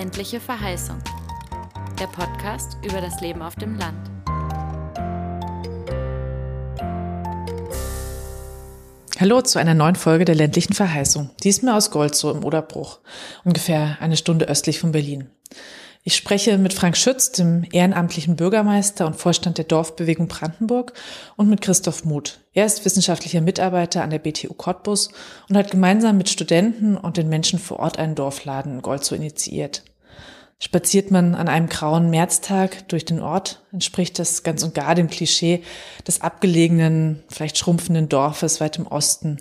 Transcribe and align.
Ländliche 0.00 0.40
Verheißung. 0.40 0.96
Der 2.00 2.06
Podcast 2.06 2.78
über 2.82 3.02
das 3.02 3.20
Leben 3.20 3.42
auf 3.42 3.54
dem 3.56 3.76
Land. 3.76 4.10
Hallo 9.18 9.42
zu 9.42 9.58
einer 9.58 9.74
neuen 9.74 9.96
Folge 9.96 10.24
der 10.24 10.36
ländlichen 10.36 10.72
Verheißung. 10.72 11.28
Diesmal 11.44 11.76
aus 11.76 11.90
Goldsow 11.90 12.34
im 12.34 12.46
Oderbruch, 12.46 13.00
ungefähr 13.44 13.98
eine 14.00 14.16
Stunde 14.16 14.48
östlich 14.48 14.80
von 14.80 14.92
Berlin. 14.92 15.28
Ich 16.02 16.16
spreche 16.16 16.56
mit 16.56 16.72
Frank 16.72 16.96
Schütz, 16.96 17.32
dem 17.32 17.66
ehrenamtlichen 17.70 18.36
Bürgermeister 18.36 19.06
und 19.06 19.16
Vorstand 19.16 19.58
der 19.58 19.66
Dorfbewegung 19.66 20.28
Brandenburg 20.28 20.94
und 21.36 21.50
mit 21.50 21.60
Christoph 21.60 22.06
Muth. 22.06 22.40
Er 22.54 22.64
ist 22.64 22.86
wissenschaftlicher 22.86 23.42
Mitarbeiter 23.42 24.02
an 24.02 24.08
der 24.08 24.18
BTU 24.18 24.54
Cottbus 24.54 25.10
und 25.50 25.58
hat 25.58 25.70
gemeinsam 25.70 26.16
mit 26.16 26.30
Studenten 26.30 26.96
und 26.96 27.18
den 27.18 27.28
Menschen 27.28 27.58
vor 27.58 27.80
Ort 27.80 27.98
einen 27.98 28.14
Dorfladen 28.14 28.76
in 28.76 28.82
Goldzow 28.82 29.14
initiiert. 29.14 29.84
Spaziert 30.62 31.10
man 31.10 31.34
an 31.34 31.48
einem 31.48 31.70
grauen 31.70 32.10
Märztag 32.10 32.86
durch 32.90 33.06
den 33.06 33.20
Ort, 33.20 33.62
entspricht 33.72 34.18
das 34.18 34.42
ganz 34.42 34.62
und 34.62 34.74
gar 34.74 34.94
dem 34.94 35.08
Klischee 35.08 35.62
des 36.06 36.20
abgelegenen, 36.20 37.22
vielleicht 37.28 37.56
schrumpfenden 37.56 38.10
Dorfes 38.10 38.60
weit 38.60 38.76
im 38.76 38.86
Osten. 38.86 39.38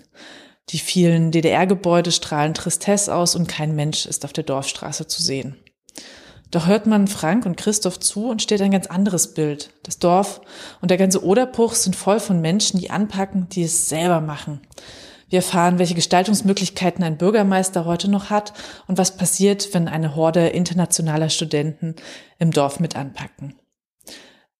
Die 0.69 0.79
vielen 0.79 1.31
DDR-Gebäude 1.31 2.13
strahlen 2.13 2.53
Tristesse 2.53 3.13
aus 3.13 3.35
und 3.35 3.47
kein 3.49 3.75
Mensch 3.75 4.05
ist 4.05 4.23
auf 4.23 4.31
der 4.31 4.45
Dorfstraße 4.45 5.07
zu 5.07 5.21
sehen. 5.21 5.57
Doch 6.51 6.67
hört 6.67 6.87
man 6.87 7.07
Frank 7.07 7.45
und 7.45 7.57
Christoph 7.57 7.99
zu 7.99 8.29
und 8.29 8.41
steht 8.41 8.61
ein 8.61 8.71
ganz 8.71 8.87
anderes 8.87 9.33
Bild. 9.33 9.71
Das 9.83 9.99
Dorf 9.99 10.39
und 10.81 10.89
der 10.89 10.97
ganze 10.97 11.23
Oderbruch 11.23 11.73
sind 11.73 11.97
voll 11.97 12.21
von 12.21 12.39
Menschen, 12.39 12.79
die 12.79 12.91
anpacken, 12.91 13.49
die 13.49 13.63
es 13.63 13.89
selber 13.89 14.21
machen. 14.21 14.61
Wir 15.29 15.37
erfahren, 15.37 15.79
welche 15.79 15.95
Gestaltungsmöglichkeiten 15.95 17.03
ein 17.03 17.17
Bürgermeister 17.17 17.85
heute 17.85 18.09
noch 18.09 18.29
hat 18.29 18.53
und 18.87 18.97
was 18.97 19.15
passiert, 19.15 19.73
wenn 19.73 19.87
eine 19.87 20.15
Horde 20.15 20.47
internationaler 20.47 21.29
Studenten 21.29 21.95
im 22.39 22.51
Dorf 22.51 22.79
mit 22.79 22.95
anpacken. 22.95 23.55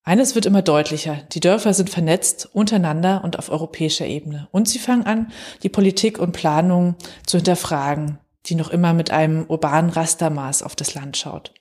Eines 0.04 0.34
wird 0.34 0.46
immer 0.46 0.62
deutlicher. 0.62 1.18
Die 1.34 1.40
Dörfer 1.40 1.74
sind 1.74 1.90
vernetzt 1.90 2.50
untereinander 2.54 3.24
und 3.24 3.38
auf 3.38 3.50
europäischer 3.50 4.06
Ebene. 4.06 4.48
Und 4.52 4.68
sie 4.68 4.80
fangen 4.80 5.06
an, 5.06 5.32
die 5.62 5.70
Politik 5.70 6.18
und 6.18 6.32
Planung 6.32 6.96
zu 7.26 7.38
hinterfragen, 7.38 8.18
die 8.46 8.56
noch 8.56 8.70
immer 8.70 8.94
mit 8.94 9.12
einem 9.12 9.46
urbanen 9.46 9.92
Rastermaß 9.92 10.64
auf 10.64 10.76
das 10.76 10.94
Land 10.94 11.18
schaut. 11.18 11.54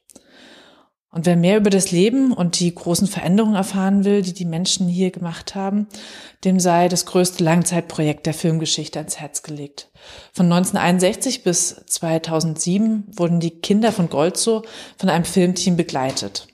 Und 1.10 1.24
wer 1.24 1.36
mehr 1.36 1.56
über 1.56 1.70
das 1.70 1.90
Leben 1.90 2.32
und 2.32 2.60
die 2.60 2.74
großen 2.74 3.08
Veränderungen 3.08 3.54
erfahren 3.54 4.04
will, 4.04 4.20
die 4.20 4.34
die 4.34 4.44
Menschen 4.44 4.88
hier 4.88 5.10
gemacht 5.10 5.54
haben, 5.54 5.86
dem 6.44 6.60
sei 6.60 6.88
das 6.88 7.06
größte 7.06 7.42
Langzeitprojekt 7.42 8.26
der 8.26 8.34
Filmgeschichte 8.34 8.98
ans 8.98 9.16
Herz 9.18 9.42
gelegt. 9.42 9.88
Von 10.34 10.46
1961 10.46 11.42
bis 11.44 11.82
2007 11.86 13.04
wurden 13.16 13.40
die 13.40 13.58
Kinder 13.58 13.90
von 13.90 14.10
Golzo 14.10 14.64
von 14.98 15.08
einem 15.08 15.24
Filmteam 15.24 15.76
begleitet. 15.76 16.46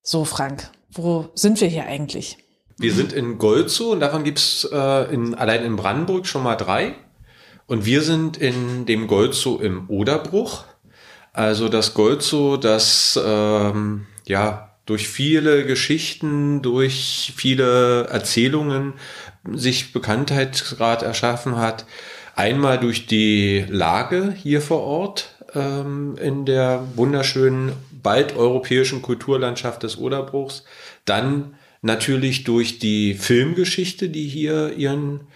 So, 0.00 0.24
Frank, 0.24 0.70
wo 0.92 1.28
sind 1.34 1.60
wir 1.60 1.66
hier 1.66 1.86
eigentlich? 1.86 2.38
Wir 2.78 2.92
sind 2.92 3.12
in 3.12 3.38
Golzo 3.38 3.92
und 3.92 4.00
davon 4.00 4.22
gibt's 4.22 4.68
äh, 4.70 5.12
in, 5.12 5.34
allein 5.34 5.64
in 5.64 5.76
Brandenburg 5.76 6.26
schon 6.26 6.44
mal 6.44 6.56
drei. 6.56 6.94
Und 7.66 7.84
wir 7.84 8.02
sind 8.02 8.36
in 8.36 8.86
dem 8.86 9.08
Golzo 9.08 9.58
im 9.58 9.90
Oderbruch. 9.90 10.64
Also 11.36 11.68
das 11.68 11.92
Golzo, 11.92 12.56
das 12.56 13.20
ähm, 13.22 14.06
ja 14.26 14.74
durch 14.86 15.06
viele 15.06 15.66
Geschichten, 15.66 16.62
durch 16.62 17.34
viele 17.36 18.04
Erzählungen 18.06 18.94
sich 19.52 19.92
Bekanntheitsgrad 19.92 21.02
erschaffen 21.02 21.58
hat. 21.58 21.84
Einmal 22.36 22.80
durch 22.80 23.06
die 23.06 23.66
Lage 23.68 24.34
hier 24.34 24.62
vor 24.62 24.80
Ort 24.80 25.34
ähm, 25.54 26.16
in 26.16 26.46
der 26.46 26.82
wunderschönen, 26.94 27.72
bald 28.02 28.34
europäischen 28.34 29.02
Kulturlandschaft 29.02 29.82
des 29.82 29.98
Oderbruchs. 29.98 30.64
Dann 31.04 31.56
natürlich 31.82 32.44
durch 32.44 32.78
die 32.78 33.12
Filmgeschichte, 33.12 34.08
die 34.08 34.26
hier 34.26 34.72
ihren 34.72 35.26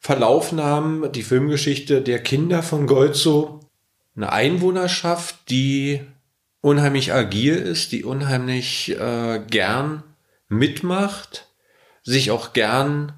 Verlauf 0.00 0.50
nahm, 0.50 1.08
die 1.14 1.22
Filmgeschichte 1.22 2.02
der 2.02 2.20
Kinder 2.20 2.64
von 2.64 2.88
Golzo, 2.88 3.60
eine 4.16 4.32
Einwohnerschaft, 4.32 5.36
die 5.50 6.00
unheimlich 6.60 7.12
agil 7.12 7.54
ist, 7.54 7.92
die 7.92 8.04
unheimlich 8.04 8.96
äh, 8.98 9.40
gern 9.48 10.02
mitmacht, 10.48 11.46
sich 12.02 12.30
auch 12.30 12.52
gern 12.52 13.12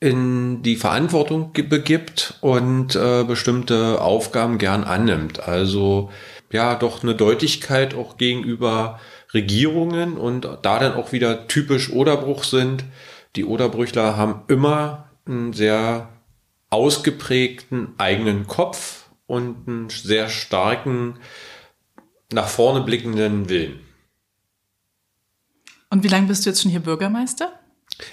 in 0.00 0.62
die 0.62 0.76
Verantwortung 0.76 1.52
begibt 1.52 2.34
und 2.40 2.94
äh, 2.94 3.24
bestimmte 3.24 4.00
Aufgaben 4.02 4.58
gern 4.58 4.84
annimmt. 4.84 5.40
Also 5.40 6.10
ja, 6.52 6.74
doch 6.74 7.02
eine 7.02 7.14
Deutlichkeit 7.14 7.94
auch 7.94 8.16
gegenüber 8.16 9.00
Regierungen 9.32 10.16
und 10.18 10.44
da 10.62 10.78
dann 10.78 10.94
auch 10.94 11.12
wieder 11.12 11.48
typisch 11.48 11.90
Oderbruch 11.90 12.44
sind. 12.44 12.84
Die 13.34 13.44
Oderbrüchler 13.44 14.16
haben 14.16 14.42
immer 14.48 15.08
einen 15.26 15.52
sehr 15.52 16.10
ausgeprägten 16.70 17.94
eigenen 17.98 18.46
Kopf, 18.46 19.03
und 19.26 19.68
einen 19.68 19.90
sehr 19.90 20.28
starken, 20.28 21.18
nach 22.32 22.48
vorne 22.48 22.82
blickenden 22.82 23.48
Willen. 23.48 23.80
Und 25.90 26.02
wie 26.02 26.08
lange 26.08 26.26
bist 26.26 26.44
du 26.44 26.50
jetzt 26.50 26.62
schon 26.62 26.70
hier 26.70 26.80
Bürgermeister? 26.80 27.52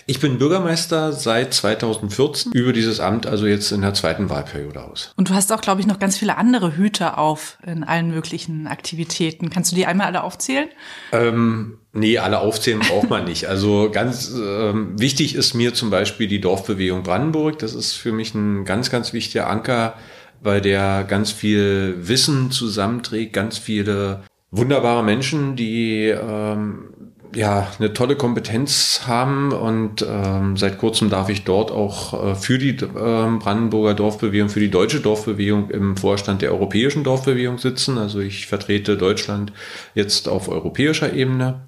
Ich 0.06 0.20
bin 0.20 0.38
Bürgermeister 0.38 1.12
seit 1.12 1.54
2014, 1.54 2.52
über 2.52 2.72
dieses 2.72 3.00
Amt 3.00 3.26
also 3.26 3.48
jetzt 3.48 3.72
in 3.72 3.82
der 3.82 3.96
zweiten 3.96 4.30
Wahlperiode 4.30 4.84
aus. 4.84 5.14
Und 5.18 5.30
du 5.30 5.34
hast 5.34 5.52
auch, 5.52 5.62
glaube 5.62 5.82
ich, 5.82 5.88
noch 5.88 5.98
ganz 5.98 6.18
viele 6.18 6.38
andere 6.38 6.76
Hüte 6.78 7.18
auf 7.18 7.58
in 7.66 7.84
allen 7.84 8.12
möglichen 8.12 8.68
Aktivitäten. 8.68 9.50
Kannst 9.50 9.72
du 9.72 9.76
die 9.76 9.88
einmal 9.88 10.08
alle 10.08 10.24
aufzählen? 10.24 10.70
Ähm, 11.12 11.80
nee, 11.94 12.20
alle 12.20 12.40
aufzählen 12.40 12.80
braucht 12.80 13.10
man 13.10 13.26
nicht. 13.26 13.48
Also 13.48 13.90
ganz 13.92 14.32
ähm, 14.36 15.00
wichtig 15.00 15.34
ist 15.34 15.56
mir 15.56 15.74
zum 15.74 15.90
Beispiel 15.90 16.28
die 16.28 16.42
Dorfbewegung 16.42 17.02
Brandenburg. 17.02 17.58
Das 17.58 17.74
ist 17.74 17.94
für 17.94 18.12
mich 18.12 18.36
ein 18.36 18.66
ganz, 18.66 18.92
ganz 18.92 19.14
wichtiger 19.14 19.50
Anker 19.50 19.96
weil 20.42 20.62
der 20.62 21.04
ganz 21.04 21.32
viel 21.32 21.96
Wissen 22.02 22.52
zusammenträgt, 22.52 23.34
ganz 23.34 23.58
viele 23.58 24.22
wunderbare 24.52 25.04
Menschen, 25.04 25.56
die 25.56 26.08
ähm, 26.08 26.90
ja 27.34 27.68
eine 27.80 27.94
tolle 27.94 28.16
Kompetenz 28.16 29.04
haben 29.08 29.54
und 29.54 30.06
ähm, 30.08 30.58
seit 30.58 30.78
kurzem 30.78 31.10
darf 31.10 31.30
ich 31.30 31.44
dort 31.44 31.72
auch 31.72 32.32
äh, 32.32 32.36
für 32.36 32.58
die 32.58 32.76
ähm, 32.82 33.40
Brandenburger 33.40 33.94
Dorfbewegung, 33.94 34.50
für 34.50 34.60
die 34.60 34.72
deutsche 34.72 35.00
Dorfbewegung 35.00 35.70
im 35.70 35.96
Vorstand 35.96 36.42
der 36.42 36.52
europäischen 36.52 37.04
Dorfbewegung 37.04 37.58
sitzen. 37.58 37.98
Also 37.98 38.20
ich 38.20 38.48
vertrete 38.48 38.98
Deutschland 38.98 39.54
jetzt 39.96 40.28
auf 40.28 40.50
europäischer 40.50 41.14
Ebene. 41.14 41.68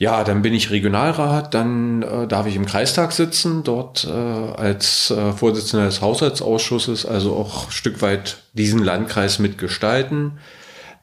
Ja, 0.00 0.24
dann 0.24 0.40
bin 0.40 0.54
ich 0.54 0.70
Regionalrat, 0.70 1.52
dann 1.52 2.00
äh, 2.00 2.26
darf 2.26 2.46
ich 2.46 2.56
im 2.56 2.64
Kreistag 2.64 3.12
sitzen, 3.12 3.64
dort 3.64 4.06
äh, 4.06 4.10
als 4.10 5.10
äh, 5.10 5.32
Vorsitzender 5.32 5.84
des 5.84 6.00
Haushaltsausschusses, 6.00 7.04
also 7.04 7.36
auch 7.36 7.66
ein 7.66 7.70
Stück 7.70 8.00
weit 8.00 8.38
diesen 8.54 8.82
Landkreis 8.82 9.38
mitgestalten. 9.38 10.38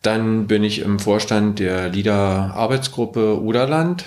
Dann 0.01 0.47
bin 0.47 0.63
ich 0.63 0.79
im 0.79 0.97
Vorstand 0.97 1.59
der 1.59 1.89
LIDA-Arbeitsgruppe 1.89 3.39
Uderland. 3.39 4.05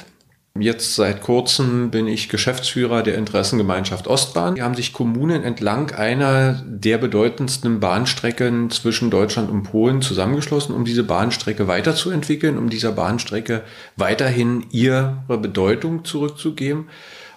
Jetzt 0.58 0.96
seit 0.96 1.22
kurzem 1.22 1.92
bin 1.92 2.08
ich 2.08 2.28
Geschäftsführer 2.28 3.04
der 3.04 3.14
Interessengemeinschaft 3.14 4.08
Ostbahn. 4.08 4.56
Hier 4.56 4.64
haben 4.64 4.74
sich 4.74 4.92
Kommunen 4.92 5.44
entlang 5.44 5.92
einer 5.92 6.60
der 6.66 6.98
bedeutendsten 6.98 7.78
Bahnstrecken 7.78 8.68
zwischen 8.68 9.10
Deutschland 9.10 9.48
und 9.48 9.62
Polen 9.62 10.02
zusammengeschlossen, 10.02 10.74
um 10.74 10.84
diese 10.84 11.04
Bahnstrecke 11.04 11.68
weiterzuentwickeln, 11.68 12.58
um 12.58 12.68
dieser 12.68 12.90
Bahnstrecke 12.90 13.62
weiterhin 13.96 14.66
ihre 14.70 15.22
Bedeutung 15.28 16.04
zurückzugeben. 16.04 16.88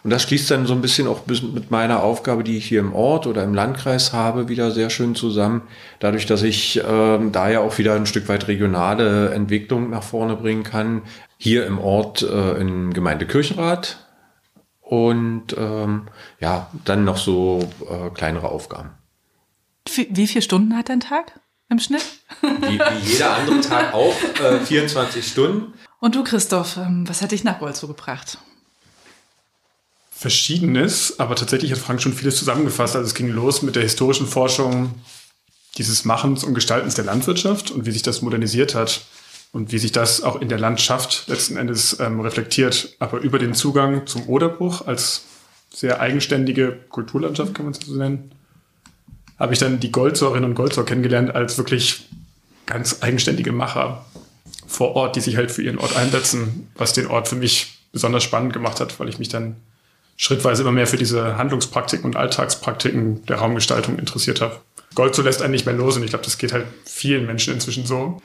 Und 0.03 0.09
das 0.09 0.23
schließt 0.23 0.51
dann 0.51 0.65
so 0.65 0.73
ein 0.73 0.81
bisschen 0.81 1.07
auch 1.07 1.21
mit 1.27 1.71
meiner 1.71 2.03
Aufgabe, 2.03 2.43
die 2.43 2.57
ich 2.57 2.65
hier 2.65 2.81
im 2.81 2.93
Ort 2.93 3.25
oder 3.25 3.43
im 3.43 3.53
Landkreis 3.53 4.11
habe, 4.11 4.49
wieder 4.49 4.71
sehr 4.71 4.89
schön 4.89 5.15
zusammen. 5.15 5.61
Dadurch, 5.99 6.25
dass 6.25 6.43
ich 6.43 6.81
ähm, 6.85 7.31
da 7.31 7.49
ja 7.49 7.61
auch 7.61 7.77
wieder 7.77 7.95
ein 7.95 8.05
Stück 8.05 8.27
weit 8.27 8.49
regionale 8.49 9.29
Entwicklung 9.29 9.89
nach 9.89 10.03
vorne 10.03 10.35
bringen 10.35 10.63
kann, 10.63 11.03
hier 11.37 11.65
im 11.65 11.79
Ort 11.79 12.21
äh, 12.21 12.59
im 12.59 12.93
Gemeindekirchenrat 12.93 14.05
und 14.81 15.55
ähm, 15.57 16.09
ja, 16.41 16.69
dann 16.83 17.05
noch 17.05 17.17
so 17.17 17.59
äh, 17.89 18.09
kleinere 18.09 18.49
Aufgaben. 18.49 18.91
Wie 19.89 20.27
viele 20.27 20.41
Stunden 20.41 20.75
hat 20.75 20.89
dein 20.89 20.99
Tag 20.99 21.39
im 21.69 21.79
Schnitt? 21.79 22.05
Wie, 22.41 22.79
wie 22.79 23.11
jeder 23.11 23.35
andere 23.35 23.61
Tag 23.61 23.93
auch, 23.93 24.15
äh, 24.41 24.59
24 24.65 25.25
Stunden. 25.25 25.73
Und 25.99 26.15
du, 26.15 26.23
Christoph, 26.23 26.77
ähm, 26.77 27.07
was 27.07 27.21
hat 27.21 27.31
dich 27.31 27.45
nach 27.45 27.59
Golzow 27.59 27.87
gebracht? 27.87 28.37
Verschiedenes, 30.23 31.19
aber 31.19 31.35
tatsächlich 31.35 31.73
hat 31.73 31.79
Frank 31.79 32.01
schon 32.01 32.13
vieles 32.13 32.37
zusammengefasst. 32.37 32.95
Also 32.95 33.05
es 33.05 33.13
ging 33.13 33.27
los 33.27 33.61
mit 33.61 33.75
der 33.75 33.83
historischen 33.83 34.25
Forschung 34.25 34.93
dieses 35.77 36.05
Machens 36.05 36.45
und 36.45 36.53
Gestaltens 36.53 36.95
der 36.95 37.03
Landwirtschaft 37.03 37.71
und 37.71 37.85
wie 37.85 37.91
sich 37.91 38.03
das 38.03 38.21
modernisiert 38.21 38.73
hat 38.73 39.01
und 39.51 39.73
wie 39.73 39.79
sich 39.79 39.91
das 39.91 40.23
auch 40.23 40.39
in 40.39 40.47
der 40.47 40.59
Landschaft 40.59 41.25
letzten 41.27 41.57
Endes 41.57 41.99
ähm, 41.99 42.21
reflektiert. 42.21 42.95
Aber 42.99 43.19
über 43.19 43.37
den 43.37 43.53
Zugang 43.53 44.07
zum 44.07 44.29
Oderbruch 44.29 44.87
als 44.87 45.25
sehr 45.73 45.99
eigenständige 45.99 46.71
Kulturlandschaft, 46.87 47.53
kann 47.53 47.65
man 47.65 47.73
es 47.73 47.85
so 47.85 47.93
nennen, 47.93 48.31
habe 49.37 49.51
ich 49.51 49.59
dann 49.59 49.81
die 49.81 49.91
Goldzorinnen 49.91 50.51
und 50.51 50.55
Goldzor 50.55 50.85
kennengelernt 50.85 51.35
als 51.35 51.57
wirklich 51.57 52.07
ganz 52.65 52.99
eigenständige 53.01 53.51
Macher. 53.51 54.05
vor 54.67 54.95
Ort, 54.95 55.17
die 55.17 55.21
sich 55.21 55.35
halt 55.35 55.51
für 55.51 55.63
ihren 55.63 55.79
Ort 55.79 55.97
einsetzen, 55.97 56.69
was 56.75 56.93
den 56.93 57.07
Ort 57.07 57.27
für 57.27 57.35
mich 57.35 57.79
besonders 57.91 58.23
spannend 58.23 58.53
gemacht 58.53 58.79
hat, 58.79 58.97
weil 59.01 59.09
ich 59.09 59.19
mich 59.19 59.27
dann 59.27 59.57
schrittweise 60.23 60.61
immer 60.61 60.71
mehr 60.71 60.87
für 60.87 60.95
diese 60.95 61.37
Handlungspraktiken 61.37 62.05
und 62.05 62.15
Alltagspraktiken 62.15 63.25
der 63.25 63.39
Raumgestaltung 63.39 63.99
interessiert 63.99 64.39
habe. 64.39 64.55
Gold 64.95 65.15
so 65.15 65.21
lässt 65.21 65.41
einen 65.41 65.51
nicht 65.51 65.65
mehr 65.65 65.75
los 65.75 65.97
und 65.97 66.03
ich 66.03 66.11
glaube, 66.11 66.23
das 66.23 66.37
geht 66.37 66.53
halt 66.53 66.65
vielen 66.85 67.25
Menschen 67.25 67.53
inzwischen 67.53 67.85
so. 67.85 68.21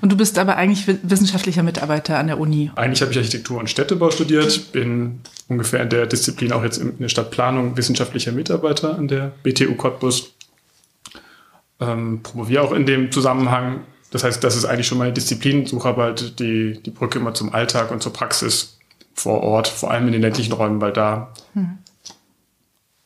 Und 0.00 0.10
du 0.10 0.16
bist 0.16 0.38
aber 0.38 0.56
eigentlich 0.56 0.86
wissenschaftlicher 1.02 1.62
Mitarbeiter 1.62 2.18
an 2.18 2.28
der 2.28 2.40
Uni. 2.40 2.70
Eigentlich 2.74 3.02
habe 3.02 3.12
ich 3.12 3.18
Architektur 3.18 3.60
und 3.60 3.68
Städtebau 3.68 4.10
studiert, 4.10 4.72
bin 4.72 5.20
ungefähr 5.46 5.82
in 5.82 5.90
der 5.90 6.06
Disziplin 6.06 6.52
auch 6.52 6.62
jetzt 6.62 6.78
in 6.78 6.96
der 6.98 7.10
Stadtplanung 7.10 7.76
wissenschaftlicher 7.76 8.32
Mitarbeiter 8.32 8.96
an 8.96 9.08
der 9.08 9.32
BTU 9.42 9.74
Cottbus. 9.74 10.32
Ähm, 11.80 12.20
promoviere 12.22 12.62
auch 12.62 12.72
in 12.72 12.86
dem 12.86 13.12
Zusammenhang. 13.12 13.80
Das 14.10 14.24
heißt, 14.24 14.42
das 14.42 14.56
ist 14.56 14.64
eigentlich 14.64 14.86
schon 14.86 14.96
meine 14.96 15.12
Disziplin, 15.12 15.66
suche 15.66 15.90
aber 15.90 16.04
halt 16.04 16.38
die, 16.38 16.82
die 16.82 16.90
Brücke 16.90 17.18
immer 17.18 17.34
zum 17.34 17.52
Alltag 17.52 17.90
und 17.90 18.02
zur 18.02 18.14
Praxis 18.14 18.78
vor 19.14 19.42
Ort, 19.42 19.68
vor 19.68 19.90
allem 19.90 20.06
in 20.06 20.12
den 20.12 20.22
ländlichen 20.22 20.52
Räumen, 20.52 20.80
weil 20.80 20.92
da, 20.92 21.32
hm. 21.54 21.78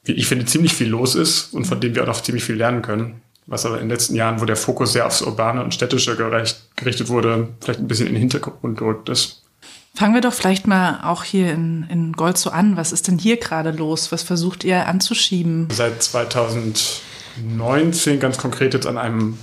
wie 0.05 0.13
ich 0.13 0.27
finde, 0.27 0.47
ziemlich 0.47 0.75
viel 0.75 0.89
los 0.89 1.15
ist 1.15 1.53
und 1.53 1.67
von 1.67 1.81
dem 1.81 1.95
wir 1.95 2.03
auch 2.03 2.09
noch 2.09 2.23
ziemlich 2.23 2.45
viel 2.45 2.57
lernen 2.57 2.83
können. 2.83 3.23
Was 3.49 3.65
aber 3.65 3.77
in 3.77 3.83
den 3.83 3.91
letzten 3.91 4.17
Jahren, 4.17 4.41
wo 4.41 4.45
der 4.45 4.57
Fokus 4.57 4.93
sehr 4.93 5.07
aufs 5.07 5.23
Urbane 5.23 5.63
und 5.63 5.73
Städtische 5.73 6.17
gerichtet 6.17 7.09
wurde, 7.09 7.51
vielleicht 7.61 7.79
ein 7.79 7.87
bisschen 7.87 8.09
in 8.09 8.15
den 8.15 8.21
Hintergrund 8.21 8.77
gerückt 8.77 9.09
ist. 9.09 9.47
Fangen 9.97 10.15
wir 10.15 10.21
doch 10.21 10.35
vielleicht 10.35 10.67
mal 10.67 11.01
auch 11.05 11.25
hier 11.25 11.53
in, 11.53 11.87
in 11.89 12.13
Golzo 12.13 12.51
an. 12.51 12.77
Was 12.77 12.93
ist 12.93 13.09
denn 13.09 13.19
hier 13.19 13.39
gerade 13.39 13.71
los? 13.71 14.13
Was 14.13 14.23
versucht 14.23 14.63
ihr 14.63 14.87
anzuschieben? 14.87 15.69
Seit 15.71 16.03
2019 16.03 18.21
ganz 18.21 18.37
konkret 18.37 18.75
jetzt 18.75 18.87
an 18.87 18.99
einem, 18.99 19.39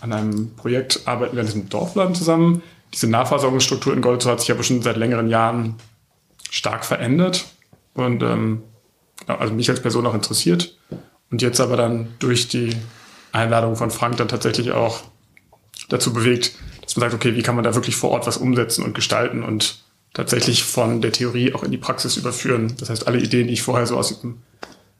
an 0.00 0.14
einem 0.14 0.54
Projekt 0.54 1.02
arbeiten 1.04 1.36
wir 1.36 1.40
an 1.40 1.46
diesem 1.46 1.68
Dorfladen 1.68 2.14
zusammen. 2.14 2.62
Diese 2.94 3.06
Nahversorgungsstruktur 3.06 3.92
in 3.92 4.00
Golzo 4.00 4.30
hat 4.30 4.40
sich 4.40 4.50
aber 4.50 4.62
schon 4.62 4.80
seit 4.80 4.96
längeren 4.96 5.28
Jahren 5.28 5.74
stark 6.50 6.84
verändert 6.84 7.46
und 7.94 8.22
ähm, 8.22 8.62
also 9.26 9.52
mich 9.52 9.68
als 9.70 9.80
Person 9.80 10.06
auch 10.06 10.14
interessiert. 10.14 10.76
Und 11.30 11.42
jetzt 11.42 11.60
aber 11.60 11.76
dann 11.76 12.08
durch 12.18 12.48
die 12.48 12.74
Einladung 13.32 13.76
von 13.76 13.90
Frank 13.90 14.16
dann 14.16 14.28
tatsächlich 14.28 14.72
auch 14.72 15.02
dazu 15.88 16.12
bewegt, 16.12 16.54
dass 16.82 16.96
man 16.96 17.02
sagt, 17.10 17.14
okay, 17.14 17.36
wie 17.36 17.42
kann 17.42 17.54
man 17.54 17.64
da 17.64 17.74
wirklich 17.74 17.96
vor 17.96 18.10
Ort 18.10 18.26
was 18.26 18.38
umsetzen 18.38 18.84
und 18.84 18.94
gestalten 18.94 19.42
und 19.42 19.82
tatsächlich 20.14 20.64
von 20.64 21.00
der 21.02 21.12
Theorie 21.12 21.54
auch 21.54 21.62
in 21.62 21.70
die 21.70 21.78
Praxis 21.78 22.16
überführen. 22.16 22.74
Das 22.78 22.90
heißt, 22.90 23.06
alle 23.06 23.20
Ideen, 23.20 23.46
die 23.46 23.52
ich 23.52 23.62
vorher 23.62 23.86
so 23.86 23.96
aus 23.96 24.20
dem 24.20 24.42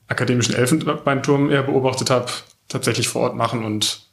akademischen 0.06 0.54
Elfenbeinturm 0.54 1.50
eher 1.50 1.62
beobachtet 1.62 2.10
habe, 2.10 2.30
tatsächlich 2.68 3.08
vor 3.08 3.22
Ort 3.22 3.36
machen. 3.36 3.64
Und 3.64 4.06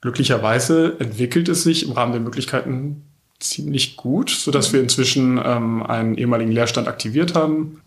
glücklicherweise 0.00 0.96
entwickelt 1.00 1.48
es 1.48 1.64
sich 1.64 1.84
im 1.84 1.92
Rahmen 1.92 2.12
der 2.12 2.20
Möglichkeiten 2.20 3.07
ziemlich 3.40 3.96
gut, 3.96 4.30
sodass 4.30 4.72
wir 4.72 4.80
inzwischen 4.80 5.40
ähm, 5.42 5.82
einen 5.82 6.16
ehemaligen 6.16 6.50
Leerstand 6.50 6.88
aktiviert 6.88 7.34
haben. 7.34 7.80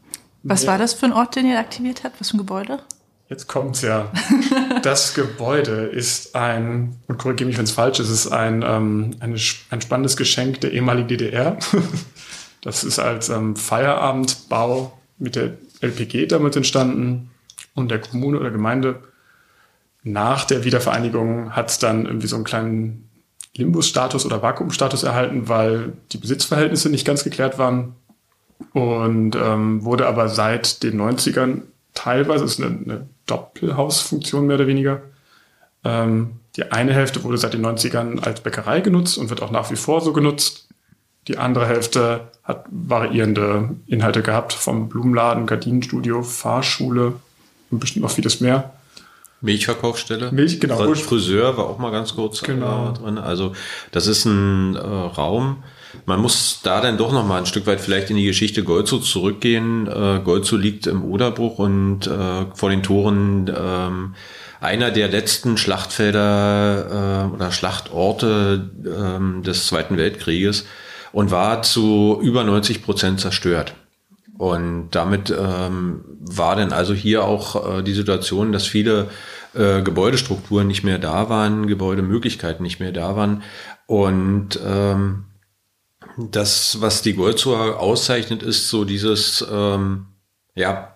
Was 0.44 0.66
war 0.66 0.78
das 0.78 0.94
für 0.94 1.06
ein 1.06 1.14
Ort, 1.14 1.36
den 1.36 1.46
ihr 1.46 1.60
aktiviert 1.60 2.04
habt? 2.04 2.20
Was 2.20 2.30
für 2.30 2.38
ein 2.38 2.40
Gebäude? 2.40 2.80
Jetzt 3.30 3.48
kommt's 3.48 3.82
ja. 3.82 4.12
Das 4.84 5.14
Gebäude 5.14 5.86
ist 5.86 6.36
ein, 6.36 6.98
und 7.08 7.18
korrigiere 7.18 7.48
mich, 7.48 7.58
wenn 7.58 7.66
es 7.66 7.72
falsch 7.72 8.00
ist, 8.00 8.10
ist 8.10 8.28
ein, 8.28 8.64
ähm, 8.66 9.12
eine, 9.20 9.38
ein 9.70 9.82
spannendes 9.82 10.18
Geschenk 10.18 10.62
der 10.62 10.72
ehemaligen 10.74 11.08
DDR. 11.08 11.58
Das 12.64 12.84
ist 12.84 13.00
als 13.00 13.30
ähm, 13.30 13.56
Feierabendbau 13.56 14.96
mit 15.18 15.36
der 15.36 15.54
LPG 15.82 16.28
damals 16.28 16.56
entstanden 16.56 17.32
und 17.74 17.90
der 17.90 18.00
Kommune 18.00 18.40
oder 18.40 18.52
Gemeinde. 18.52 19.02
Nach 20.04 20.46
der 20.46 20.64
Wiedervereinigung 20.64 21.56
hat 21.56 21.72
es 21.72 21.80
dann 21.80 22.06
irgendwie 22.06 22.28
so 22.28 22.36
einen 22.36 22.46
kleinen 22.46 23.10
Limbus-Status 23.58 24.26
oder 24.26 24.42
Vakuumstatus 24.42 25.04
erhalten, 25.04 25.50
weil 25.50 25.94
die 26.12 26.18
Besitzverhältnisse 26.18 26.90
nicht 26.90 27.06
ganz 27.06 27.24
geklärt 27.24 27.58
waren 27.58 27.96
und 28.74 29.36
ähm, 29.36 29.84
wurde 29.84 30.08
aber 30.08 30.30
seit 30.30 30.84
den 30.84 31.00
90ern 31.00 31.64
teilweise, 31.94 32.46
ist 32.46 32.62
eine, 32.62 32.78
eine 32.78 33.10
Doppelhausfunktion 33.26 34.48
mehr 34.48 34.56
oder 34.56 34.68
weniger. 34.68 35.02
Ähm, 35.84 36.40
die 36.56 36.72
eine 36.72 36.94
Hälfte 36.94 37.24
wurde 37.24 37.38
seit 37.38 37.54
den 37.54 37.66
90ern 37.66 38.20
als 38.20 38.42
Bäckerei 38.42 38.82
genutzt 38.82 39.18
und 39.18 39.30
wird 39.30 39.42
auch 39.42 39.52
nach 39.52 39.72
wie 39.72 39.76
vor 39.76 40.02
so 40.02 40.14
genutzt. 40.14 40.68
Die 41.28 41.38
andere 41.38 41.68
Hälfte 41.68 42.32
hat 42.44 42.66
variierende 42.70 43.76
Inhalte 43.88 44.22
gehabt, 44.22 44.54
vom 44.54 44.90
Blumenladen, 44.90 45.46
Gardinenstudio, 45.46 46.24
Fahrschule 46.24 47.14
und 47.70 47.80
bestimmt 47.80 48.04
noch 48.04 48.12
vieles 48.12 48.42
mehr. 48.42 48.74
Milchverkaufsstelle. 49.42 50.32
Milch, 50.32 50.60
genau. 50.60 50.94
Friseur 50.96 51.58
war 51.58 51.66
auch 51.66 51.80
mal 51.80 51.92
ganz 51.92 52.16
kurz 52.16 52.42
genau. 52.42 52.90
Äh, 52.90 52.94
drin. 52.94 53.18
Also 53.18 53.54
das 53.92 54.08
ist 54.08 54.26
ein 54.26 54.76
äh, 54.76 54.80
Raum. 54.80 55.64
Man 56.06 56.22
muss 56.22 56.62
da 56.64 56.80
dann 56.80 56.98
doch 56.98 57.12
noch 57.12 57.26
mal 57.26 57.40
ein 57.40 57.46
Stück 57.46 57.68
weit 57.68 57.82
vielleicht 57.82 58.10
in 58.10 58.16
die 58.16 58.26
Geschichte 58.26 58.64
Golzo 58.64 59.00
zurückgehen. 59.00 59.88
Äh, 59.88 60.22
Golzo 60.24 60.58
liegt 60.58 60.88
im 60.88 61.04
Oderbruch 61.04 61.60
und 61.60 62.08
äh, 62.08 62.46
vor 62.54 62.70
den 62.70 62.84
Toren 62.84 63.52
ähm, 63.54 64.16
einer 64.62 64.92
der 64.92 65.10
letzten 65.10 65.58
Schlachtfelder 65.58 67.30
äh, 67.32 67.36
oder 67.36 67.52
Schlachtorte 67.52 68.70
äh, 68.86 69.42
des 69.42 69.68
Zweiten 69.68 69.98
Weltkrieges 69.98 70.66
und 71.12 71.32
war 71.32 71.64
zu 71.64 72.20
über 72.22 72.44
90 72.44 72.84
Prozent 72.84 73.20
zerstört. 73.20 73.74
Und 74.38 74.90
damit 74.92 75.30
ähm, 75.30 76.04
war 76.20 76.56
dann 76.56 76.74
also 76.74 76.94
hier 76.94 77.24
auch 77.24 77.80
äh, 77.80 77.84
die 77.84 77.94
Situation, 77.94 78.52
dass 78.52 78.66
viele 78.66 79.10
äh, 79.54 79.82
Gebäudestrukturen 79.82 80.68
nicht 80.68 80.84
mehr 80.84 80.98
da 80.98 81.30
waren, 81.30 81.68
Gebäudemöglichkeiten 81.68 82.64
nicht 82.64 82.80
mehr 82.80 82.92
da 82.92 83.16
waren. 83.16 83.44
Und 83.86 84.60
ähm, 84.66 85.26
das, 86.18 86.82
was 86.82 87.02
die 87.02 87.14
Goldsur 87.14 87.80
auszeichnet, 87.80 88.44
ist 88.44 88.70
so 88.70 88.86
dieses, 88.86 89.46
ähm, 89.52 90.08
ja, 90.56 90.96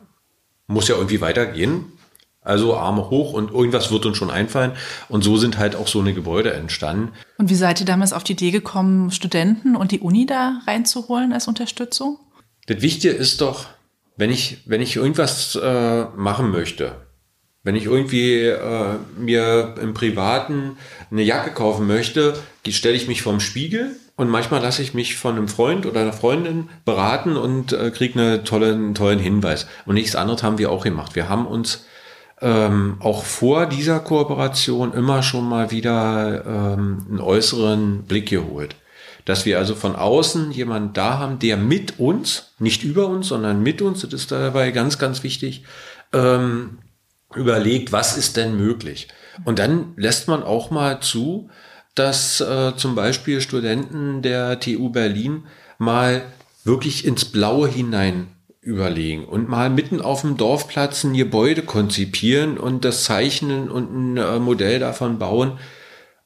muss 0.68 0.88
ja 0.88 0.96
irgendwie 0.96 1.22
weitergehen. 1.22 1.92
Also 2.42 2.78
Arme 2.78 3.10
hoch 3.10 3.34
und 3.34 3.52
irgendwas 3.52 3.92
wird 3.92 4.06
uns 4.06 4.18
schon 4.18 4.30
einfallen. 4.30 4.74
Und 5.10 5.24
so 5.24 5.36
sind 5.36 5.58
halt 5.58 5.76
auch 5.76 5.88
so 5.88 6.00
eine 6.00 6.14
Gebäude 6.14 6.54
entstanden. 6.54 7.12
Und 7.40 7.50
wie 7.50 7.56
seid 7.56 7.80
ihr 7.80 7.88
damals 7.88 8.14
auf 8.14 8.24
die 8.24 8.34
Idee 8.34 8.52
gekommen, 8.52 9.10
Studenten 9.10 9.76
und 9.76 9.92
die 9.92 10.00
Uni 10.00 10.28
da 10.28 10.62
reinzuholen 10.68 11.34
als 11.34 11.48
Unterstützung? 11.48 12.20
Das 12.68 12.82
Wichtige 12.82 13.14
ist 13.14 13.42
doch, 13.42 13.68
wenn 14.18 14.32
ich, 14.32 14.60
wenn 14.66 14.82
ich 14.82 14.96
irgendwas 14.96 15.56
äh, 15.56 16.06
machen 16.16 16.52
möchte, 16.52 16.96
wenn 17.64 17.76
ich 17.76 17.86
irgendwie 17.86 18.42
äh, 18.42 18.96
mir 19.18 19.75
im 19.82 19.94
Privaten 19.94 20.78
eine 21.12 21.24
Jacke 21.24 21.51
kaufen 21.51 21.88
möchte, 21.88 22.36
stelle 22.68 22.96
ich 22.96 23.08
mich 23.08 23.22
vorm 23.22 23.39
Spiegel 23.39 23.96
und 24.16 24.30
manchmal 24.30 24.62
lasse 24.62 24.82
ich 24.82 24.94
mich 24.94 25.16
von 25.16 25.36
einem 25.36 25.48
Freund 25.48 25.86
oder 25.86 26.01
einer 26.01 26.13
Freundin 26.13 26.70
beraten 26.86 27.36
und 27.36 27.74
äh, 27.74 27.92
kriege 27.92 28.20
eine 28.20 28.44
tolle, 28.44 28.74
einen 28.74 28.96
tollen 28.96 29.20
Hinweis. 29.20 29.68
Und 29.86 29.96
nichts 29.96 30.16
anderes 30.16 30.42
haben 30.42 30.58
wir 30.58 30.72
auch 30.72 30.84
gemacht. 30.84 31.16
Wir 31.16 31.28
haben 31.28 31.46
uns 31.46 31.86
ähm, 32.42 32.98
auch 33.00 33.25
vor 33.25 33.66
dieser 33.66 34.00
Kooperation 34.00 34.94
immer 34.94 35.24
schon 35.24 35.48
mal 35.48 35.72
wieder 35.72 36.46
ähm, 36.46 37.06
einen 37.10 37.20
äußeren 37.20 38.04
Blick 38.04 38.30
geholt. 38.30 38.75
Dass 39.25 39.46
wir 39.46 39.58
also 39.58 39.75
von 39.75 39.96
außen 39.96 40.51
jemanden 40.51 40.94
da 40.94 41.17
haben, 41.17 41.39
der 41.39 41.58
mit 41.58 42.00
uns, 42.00 42.53
nicht 42.60 42.84
über 42.84 43.08
uns, 43.08 43.27
sondern 43.27 43.62
mit 43.62 43.82
uns, 43.82 44.01
das 44.01 44.13
ist 44.13 44.32
dabei 44.32 44.72
ganz, 44.72 45.00
ganz 45.00 45.24
wichtig, 45.24 45.63
ähm, 46.13 46.77
überlegt, 47.34 47.91
was 47.91 48.17
ist 48.17 48.38
denn 48.38 48.55
möglich. 48.55 49.08
Und 49.44 49.60
dann 49.60 49.94
lässt 49.98 50.27
man 50.27 50.44
auch 50.44 50.72
mal 50.72 51.01
zu, 51.01 51.50
dass 51.96 52.41
äh, 52.41 52.74
zum 52.75 52.96
Beispiel 52.96 53.41
Studenten 53.41 54.22
der 54.22 54.60
TU 54.60 54.89
Berlin 54.89 55.46
mal 55.77 56.24
wirklich 56.63 57.05
ins 57.05 57.25
Blaue 57.25 57.67
hinein 57.67 58.27
überlegen 58.62 59.25
und 59.25 59.48
mal 59.48 59.70
mitten 59.70 60.01
auf 60.01 60.22
dem 60.22 60.38
Dorfplatz 60.38 61.03
ein 61.03 61.13
Gebäude 61.13 61.62
konzipieren 61.62 62.58
und 62.58 62.84
das 62.84 63.03
zeichnen 63.03 63.70
und 63.70 63.94
ein 63.94 64.17
äh, 64.17 64.39
Modell 64.39 64.79
davon 64.79 65.20
bauen. 65.20 65.60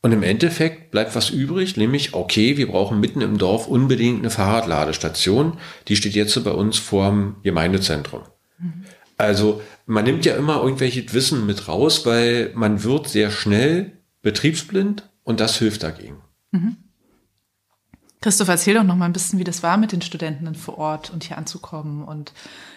Und 0.01 0.13
im 0.13 0.23
Endeffekt 0.23 0.91
bleibt 0.91 1.15
was 1.15 1.29
übrig, 1.29 1.75
nämlich, 1.75 2.13
okay, 2.13 2.55
wir 2.55 2.67
brauchen 2.67 3.01
mitten 3.01 3.21
im 3.21 3.37
Dorf 3.37 3.67
unbedingt 3.67 4.19
eine 4.19 4.29
Fahrradladestation. 4.29 5.57
Die 5.87 5.97
steht 5.97 6.13
jetzt 6.13 6.41
bei 6.43 6.51
uns 6.51 6.77
vorm 6.77 7.35
Gemeindezentrum. 7.43 8.21
Mhm. 8.59 8.85
Also 9.17 9.61
man 9.85 10.05
nimmt 10.05 10.25
ja 10.25 10.35
immer 10.35 10.61
irgendwelches 10.61 11.13
Wissen 11.13 11.45
mit 11.45 11.67
raus, 11.67 12.05
weil 12.05 12.51
man 12.55 12.83
wird 12.83 13.09
sehr 13.09 13.29
schnell 13.31 13.91
betriebsblind 14.21 15.09
und 15.23 15.41
das 15.41 15.57
hilft 15.57 15.83
dagegen. 15.83 16.21
Mhm. 16.51 16.77
Christoph, 18.21 18.47
erzähl 18.49 18.75
doch 18.75 18.83
noch 18.83 18.95
mal 18.95 19.05
ein 19.05 19.13
bisschen, 19.13 19.39
wie 19.39 19.45
das 19.45 19.63
war 19.63 19.77
mit 19.77 19.91
den 19.91 20.01
Studenten 20.01 20.53
vor 20.55 20.77
Ort 20.77 21.09
und 21.09 21.25
hier 21.25 21.37
anzukommen 21.37 22.03
und 22.03 22.33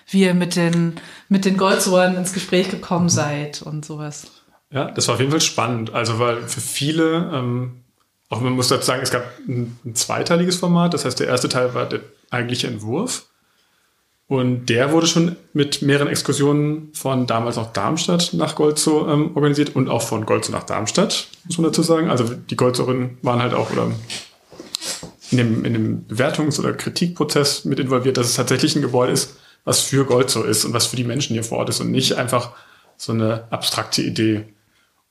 wie 0.09 0.23
ihr 0.23 0.35
mit 0.35 0.57
den, 0.57 0.95
mit 1.29 1.45
den 1.45 1.57
Goldsohren 1.57 2.17
ins 2.17 2.33
Gespräch 2.33 2.71
gekommen 2.71 3.09
seid 3.09 3.63
und 3.63 3.85
sowas. 3.85 4.42
Ja, 4.73 4.91
das 4.91 5.09
war 5.09 5.15
auf 5.15 5.21
jeden 5.21 5.31
Fall 5.31 5.41
spannend. 5.41 5.93
Also, 5.93 6.19
weil 6.19 6.43
für 6.43 6.61
viele, 6.61 7.31
ähm, 7.33 7.83
auch 8.29 8.41
man 8.41 8.55
muss 8.55 8.69
dazu 8.69 8.87
sagen, 8.87 9.03
es 9.03 9.11
gab 9.11 9.25
ein, 9.47 9.77
ein 9.85 9.95
zweiteiliges 9.95 10.57
Format. 10.57 10.95
Das 10.95 11.05
heißt, 11.05 11.21
der 11.21 11.29
erste 11.29 11.49
Teil 11.49 11.75
war 11.75 11.87
der 11.87 12.01
eigentliche 12.31 12.69
Entwurf. 12.69 13.27
Und 14.29 14.67
der 14.71 14.93
wurde 14.93 15.07
schon 15.07 15.37
mit 15.53 15.83
mehreren 15.83 16.09
Exkursionen 16.09 16.89
von 16.95 17.27
damals 17.27 17.57
noch 17.57 17.73
Darmstadt 17.75 18.33
nach 18.33 18.55
Golzow 18.55 19.07
ähm, 19.07 19.33
organisiert 19.35 19.77
und 19.77 19.91
auch 19.91 20.01
von 20.01 20.25
Golzow 20.25 20.53
nach 20.53 20.63
Darmstadt, 20.63 21.29
muss 21.45 21.59
man 21.59 21.67
dazu 21.67 21.83
sagen. 21.83 22.09
Also 22.09 22.33
die 22.33 22.57
Goldzowerinnen 22.57 23.19
waren 23.21 23.43
halt 23.43 23.53
auch, 23.53 23.71
oder 23.71 23.91
in 25.31 25.37
dem, 25.37 25.65
in 25.67 25.73
dem 25.75 26.07
Bewertungs- 26.09 26.59
oder 26.59 26.73
Kritikprozess 26.73 27.67
mit 27.67 27.79
involviert, 27.79 28.17
dass 28.17 28.29
es 28.29 28.35
tatsächlich 28.35 28.75
ein 28.75 28.81
Gebäude 28.81 29.13
ist, 29.13 29.37
was 29.65 29.81
für 29.81 30.07
Gold 30.07 30.31
so 30.31 30.43
ist 30.43 30.65
und 30.65 30.73
was 30.73 30.87
für 30.87 30.97
die 30.97 31.05
Menschen 31.05 31.35
hier 31.35 31.45
vor 31.45 31.59
Ort 31.59 31.69
ist 31.69 31.81
und 31.81 31.91
nicht 31.91 32.15
einfach 32.15 32.53
so 32.97 33.13
eine 33.13 33.45
abstrakte 33.51 34.01
Idee. 34.01 34.47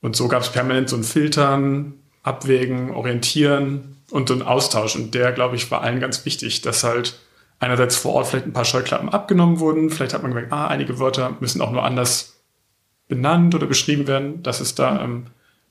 Und 0.02 0.16
so 0.16 0.28
gab 0.28 0.42
es 0.42 0.50
permanent 0.50 0.90
so 0.90 0.96
ein 0.96 1.04
Filtern, 1.04 1.94
Abwägen, 2.22 2.90
Orientieren 2.90 3.96
und 4.10 4.28
so 4.28 4.34
ein 4.34 4.42
Austausch. 4.42 4.96
Und 4.96 5.14
der, 5.14 5.32
glaube 5.32 5.56
ich, 5.56 5.70
war 5.70 5.80
allen 5.80 6.00
ganz 6.00 6.24
wichtig, 6.26 6.60
dass 6.60 6.84
halt 6.84 7.18
einerseits 7.60 7.96
vor 7.96 8.14
Ort 8.14 8.26
vielleicht 8.26 8.46
ein 8.46 8.52
paar 8.52 8.64
Scheuklappen 8.64 9.08
abgenommen 9.08 9.60
wurden. 9.60 9.90
Vielleicht 9.90 10.12
hat 10.12 10.22
man 10.22 10.32
gemerkt, 10.32 10.52
ah, 10.52 10.66
einige 10.66 10.98
Wörter 10.98 11.36
müssen 11.40 11.62
auch 11.62 11.70
nur 11.70 11.84
anders 11.84 12.42
benannt 13.08 13.54
oder 13.54 13.66
beschrieben 13.66 14.06
werden, 14.06 14.42
dass 14.42 14.60
es 14.60 14.74
da 14.74 15.02
ähm, 15.02 15.26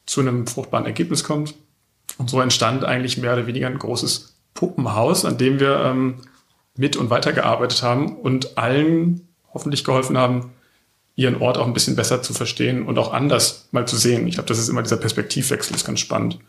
zu 0.06 0.22
einem 0.22 0.48
fruchtbaren 0.48 0.86
Ergebnis 0.86 1.24
kommt. 1.24 1.56
Und 2.18 2.30
so 2.30 2.40
entstand 2.40 2.86
eigentlich 2.86 3.18
mehr 3.18 3.34
oder 3.34 3.48
weniger 3.48 3.68
ein 3.68 3.78
großes 3.78 4.38
Puppenhaus, 4.54 5.26
an 5.26 5.38
dem 5.38 5.60
wir 5.60 5.80
ähm, 5.80 6.22
mit 6.78 6.96
und 6.96 7.10
weitergearbeitet 7.10 7.84
haben 7.84 8.16
und 8.16 8.58
allen 8.58 9.28
hoffentlich 9.54 9.84
geholfen 9.84 10.18
haben, 10.18 10.54
ihren 11.16 11.42
Ort 11.42 11.58
auch 11.58 11.68
ein 11.68 11.74
bisschen 11.74 11.96
besser 11.96 12.22
zu 12.22 12.34
verstehen 12.34 12.86
und 12.86 12.98
auch 12.98 13.14
anders 13.14 13.68
mal 13.72 13.88
zu 13.88 13.98
sehen. 13.98 14.28
Ich 14.28 14.36
glaube, 14.36 14.48
das 14.48 14.60
ist 14.60 14.70
immer 14.70 14.82
dieser 14.82 14.98
Perspektivwechsel, 14.98 15.76
ist 15.76 15.86
ganz 15.86 16.00
spannend. 16.00 16.40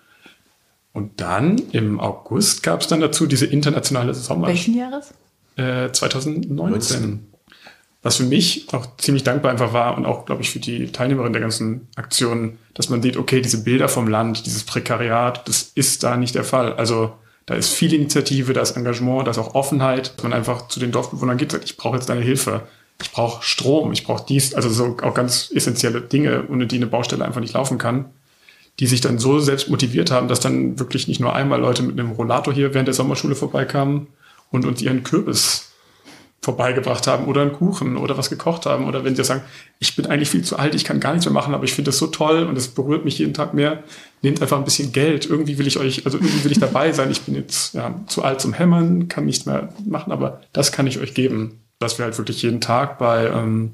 Und 0.92 1.20
dann 1.20 1.58
im 1.72 2.00
August 2.00 2.62
gab 2.62 2.82
es 2.82 2.86
dann 2.86 3.00
dazu 3.00 3.26
diese 3.26 3.46
internationale 3.46 4.14
Sommer. 4.14 4.48
Welchen 4.48 4.76
Jahres? 4.76 5.12
Äh, 5.56 5.90
2019. 5.90 6.56
19. 6.56 7.26
Was 8.02 8.16
für 8.16 8.24
mich 8.24 8.66
auch 8.72 8.96
ziemlich 8.96 9.22
dankbar 9.22 9.52
einfach 9.52 9.72
war 9.72 9.96
und 9.96 10.06
auch, 10.06 10.26
glaube 10.26 10.42
ich, 10.42 10.50
für 10.50 10.58
die 10.58 10.90
Teilnehmerin 10.90 11.32
der 11.32 11.40
ganzen 11.40 11.88
Aktion, 11.94 12.58
dass 12.74 12.88
man 12.88 13.00
sieht, 13.00 13.16
okay, 13.16 13.40
diese 13.40 13.62
Bilder 13.62 13.88
vom 13.88 14.08
Land, 14.08 14.44
dieses 14.44 14.64
Prekariat, 14.64 15.46
das 15.46 15.70
ist 15.74 16.02
da 16.02 16.16
nicht 16.16 16.34
der 16.34 16.42
Fall. 16.42 16.72
Also 16.74 17.12
da 17.46 17.54
ist 17.54 17.72
viel 17.72 17.94
Initiative, 17.94 18.52
da 18.52 18.60
ist 18.60 18.76
Engagement, 18.76 19.26
da 19.26 19.30
ist 19.30 19.38
auch 19.38 19.54
Offenheit, 19.54 20.14
dass 20.16 20.22
man 20.24 20.32
einfach 20.32 20.66
zu 20.68 20.80
den 20.80 20.90
Dorfbewohnern 20.90 21.36
geht 21.36 21.52
und 21.52 21.60
sagt, 21.60 21.64
ich 21.64 21.76
brauche 21.76 21.96
jetzt 21.96 22.08
deine 22.08 22.22
Hilfe 22.22 22.62
ich 23.02 23.12
brauche 23.12 23.42
Strom, 23.42 23.92
ich 23.92 24.04
brauche 24.04 24.24
dies, 24.26 24.54
also 24.54 24.68
so 24.70 24.96
auch 25.02 25.14
ganz 25.14 25.50
essentielle 25.54 26.00
Dinge, 26.00 26.46
ohne 26.48 26.66
die 26.66 26.76
eine 26.76 26.86
Baustelle 26.86 27.24
einfach 27.24 27.40
nicht 27.40 27.54
laufen 27.54 27.78
kann, 27.78 28.06
die 28.80 28.86
sich 28.86 29.00
dann 29.00 29.18
so 29.18 29.38
selbst 29.38 29.68
motiviert 29.68 30.10
haben, 30.10 30.28
dass 30.28 30.40
dann 30.40 30.78
wirklich 30.78 31.08
nicht 31.08 31.20
nur 31.20 31.34
einmal 31.34 31.60
Leute 31.60 31.82
mit 31.82 31.98
einem 31.98 32.12
Rollator 32.12 32.54
hier 32.54 32.74
während 32.74 32.88
der 32.88 32.94
Sommerschule 32.94 33.34
vorbeikamen 33.34 34.06
und 34.50 34.64
uns 34.64 34.80
ihren 34.80 35.02
Kürbis 35.02 35.68
vorbeigebracht 36.40 37.06
haben 37.06 37.26
oder 37.26 37.42
einen 37.42 37.52
Kuchen 37.52 37.96
oder 37.96 38.18
was 38.18 38.28
gekocht 38.28 38.66
haben 38.66 38.86
oder 38.86 39.04
wenn 39.04 39.14
sie 39.14 39.22
sagen, 39.22 39.42
ich 39.78 39.94
bin 39.94 40.06
eigentlich 40.06 40.28
viel 40.28 40.42
zu 40.42 40.58
alt, 40.58 40.74
ich 40.74 40.82
kann 40.82 40.98
gar 40.98 41.12
nichts 41.12 41.24
mehr 41.24 41.32
machen, 41.32 41.54
aber 41.54 41.62
ich 41.64 41.72
finde 41.72 41.90
das 41.90 41.98
so 41.98 42.08
toll 42.08 42.44
und 42.44 42.58
es 42.58 42.66
berührt 42.66 43.04
mich 43.04 43.18
jeden 43.18 43.32
Tag 43.32 43.54
mehr, 43.54 43.84
nehmt 44.22 44.42
einfach 44.42 44.58
ein 44.58 44.64
bisschen 44.64 44.90
Geld, 44.90 45.24
irgendwie 45.26 45.58
will 45.58 45.68
ich 45.68 45.78
euch, 45.78 46.04
also 46.04 46.18
irgendwie 46.18 46.42
will 46.42 46.50
ich 46.50 46.58
dabei 46.58 46.90
sein, 46.90 47.12
ich 47.12 47.22
bin 47.22 47.36
jetzt 47.36 47.74
ja, 47.74 47.94
zu 48.08 48.24
alt 48.24 48.40
zum 48.40 48.54
Hämmern, 48.54 49.06
kann 49.06 49.24
nichts 49.24 49.46
mehr 49.46 49.68
machen, 49.86 50.10
aber 50.12 50.40
das 50.52 50.72
kann 50.72 50.88
ich 50.88 50.98
euch 50.98 51.14
geben 51.14 51.61
dass 51.82 51.98
wir 51.98 52.04
halt 52.04 52.18
wirklich 52.18 52.42
jeden 52.42 52.60
Tag 52.60 52.98
bei 52.98 53.26
ähm, 53.26 53.72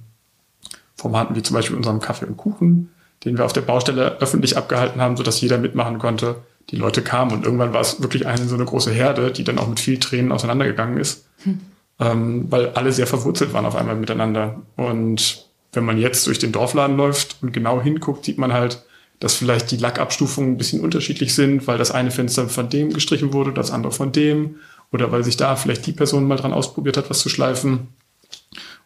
Formaten 0.96 1.36
wie 1.36 1.42
zum 1.42 1.54
Beispiel 1.54 1.76
unserem 1.76 2.00
Kaffee 2.00 2.26
und 2.26 2.36
Kuchen, 2.36 2.90
den 3.24 3.38
wir 3.38 3.44
auf 3.44 3.52
der 3.52 3.60
Baustelle 3.60 4.18
öffentlich 4.20 4.56
abgehalten 4.56 5.00
haben, 5.00 5.16
sodass 5.16 5.40
jeder 5.40 5.58
mitmachen 5.58 5.98
konnte, 5.98 6.36
die 6.70 6.76
Leute 6.76 7.02
kamen 7.02 7.32
und 7.32 7.44
irgendwann 7.44 7.72
war 7.72 7.80
es 7.80 8.02
wirklich 8.02 8.26
eine 8.26 8.46
so 8.46 8.54
eine 8.54 8.64
große 8.64 8.90
Herde, 8.90 9.30
die 9.30 9.44
dann 9.44 9.58
auch 9.58 9.68
mit 9.68 9.80
viel 9.80 9.98
Tränen 9.98 10.32
auseinandergegangen 10.32 10.98
ist, 10.98 11.26
hm. 11.42 11.60
ähm, 11.98 12.46
weil 12.50 12.70
alle 12.70 12.92
sehr 12.92 13.06
verwurzelt 13.06 13.52
waren 13.52 13.64
auf 13.64 13.76
einmal 13.76 13.96
miteinander. 13.96 14.62
Und 14.76 15.48
wenn 15.72 15.84
man 15.84 15.98
jetzt 15.98 16.26
durch 16.26 16.38
den 16.38 16.52
Dorfladen 16.52 16.96
läuft 16.96 17.38
und 17.40 17.52
genau 17.52 17.80
hinguckt, 17.80 18.24
sieht 18.24 18.38
man 18.38 18.52
halt, 18.52 18.84
dass 19.20 19.34
vielleicht 19.34 19.70
die 19.70 19.76
Lackabstufungen 19.76 20.52
ein 20.52 20.58
bisschen 20.58 20.80
unterschiedlich 20.80 21.34
sind, 21.34 21.66
weil 21.66 21.78
das 21.78 21.90
eine 21.90 22.10
Fenster 22.10 22.48
von 22.48 22.68
dem 22.68 22.92
gestrichen 22.92 23.32
wurde, 23.32 23.52
das 23.52 23.70
andere 23.70 23.92
von 23.92 24.12
dem, 24.12 24.56
oder 24.92 25.10
weil 25.10 25.24
sich 25.24 25.36
da 25.36 25.56
vielleicht 25.56 25.86
die 25.86 25.92
Person 25.92 26.26
mal 26.26 26.36
dran 26.36 26.52
ausprobiert 26.52 26.96
hat, 26.96 27.10
was 27.10 27.18
zu 27.20 27.28
schleifen. 27.28 27.88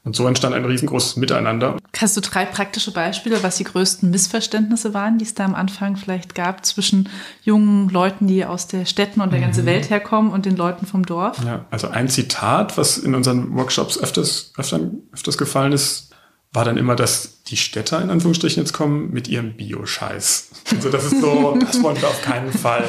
Und 0.04 0.16
so 0.16 0.26
entstand 0.26 0.52
ein 0.54 0.64
riesengroßes 0.64 1.16
Miteinander. 1.16 1.76
Hast 1.96 2.16
du 2.16 2.20
drei 2.20 2.44
praktische 2.44 2.92
Beispiele, 2.92 3.40
was 3.44 3.56
die 3.56 3.64
größten 3.64 4.10
Missverständnisse 4.10 4.94
waren, 4.94 5.18
die 5.18 5.24
es 5.24 5.34
da 5.34 5.44
am 5.44 5.54
Anfang 5.54 5.96
vielleicht 5.96 6.34
gab 6.34 6.66
zwischen 6.66 7.08
jungen 7.44 7.88
Leuten, 7.88 8.26
die 8.26 8.44
aus 8.44 8.66
der 8.66 8.84
Städten 8.84 9.20
und 9.20 9.30
der 9.30 9.38
mhm. 9.38 9.44
ganzen 9.44 9.66
Welt 9.66 9.90
herkommen 9.90 10.32
und 10.32 10.44
den 10.44 10.56
Leuten 10.56 10.86
vom 10.86 11.06
Dorf? 11.06 11.38
Ja, 11.44 11.66
also 11.70 11.88
ein 11.88 12.08
Zitat, 12.08 12.76
was 12.76 12.98
in 12.98 13.14
unseren 13.14 13.54
Workshops 13.54 13.96
öfters, 13.96 14.52
öfter, 14.56 14.80
öfters 15.12 15.38
gefallen 15.38 15.72
ist, 15.72 16.12
war 16.52 16.64
dann 16.64 16.76
immer, 16.76 16.96
dass 16.96 17.42
die 17.44 17.56
Städter 17.56 18.02
in 18.02 18.10
Anführungsstrichen 18.10 18.62
jetzt 18.62 18.72
kommen 18.72 19.12
mit 19.12 19.28
ihrem 19.28 19.56
Bio-Scheiß. 19.56 20.50
Also 20.74 20.90
das 20.90 21.04
ist 21.04 21.20
so, 21.20 21.56
das 21.60 21.80
wollen 21.82 22.00
wir 22.00 22.08
auf 22.08 22.22
keinen 22.22 22.52
Fall. 22.52 22.84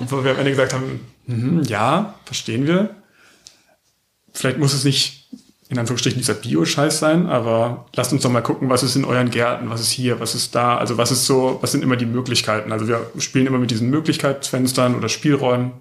Und 0.00 0.10
wo 0.10 0.24
wir 0.24 0.32
am 0.32 0.38
Ende 0.38 0.50
gesagt 0.50 0.72
haben, 0.72 1.00
mm, 1.26 1.62
ja, 1.64 2.14
verstehen 2.24 2.66
wir. 2.66 2.96
Vielleicht 4.32 4.58
muss 4.58 4.72
es 4.72 4.82
nicht 4.82 5.23
in 5.74 5.80
Anführungsstrichen 5.80 6.20
dieser 6.20 6.34
Bio-Scheiß 6.34 7.00
sein, 7.00 7.26
aber 7.26 7.86
lasst 7.96 8.12
uns 8.12 8.22
doch 8.22 8.30
mal 8.30 8.42
gucken, 8.42 8.70
was 8.70 8.84
ist 8.84 8.94
in 8.94 9.04
euren 9.04 9.30
Gärten, 9.30 9.70
was 9.70 9.80
ist 9.80 9.90
hier, 9.90 10.20
was 10.20 10.36
ist 10.36 10.54
da, 10.54 10.78
also 10.78 10.98
was 10.98 11.10
ist 11.10 11.26
so, 11.26 11.58
was 11.62 11.72
sind 11.72 11.82
immer 11.82 11.96
die 11.96 12.06
Möglichkeiten. 12.06 12.70
Also 12.70 12.86
wir 12.86 13.04
spielen 13.18 13.48
immer 13.48 13.58
mit 13.58 13.72
diesen 13.72 13.90
Möglichkeitsfenstern 13.90 14.94
oder 14.94 15.08
Spielräumen. 15.08 15.72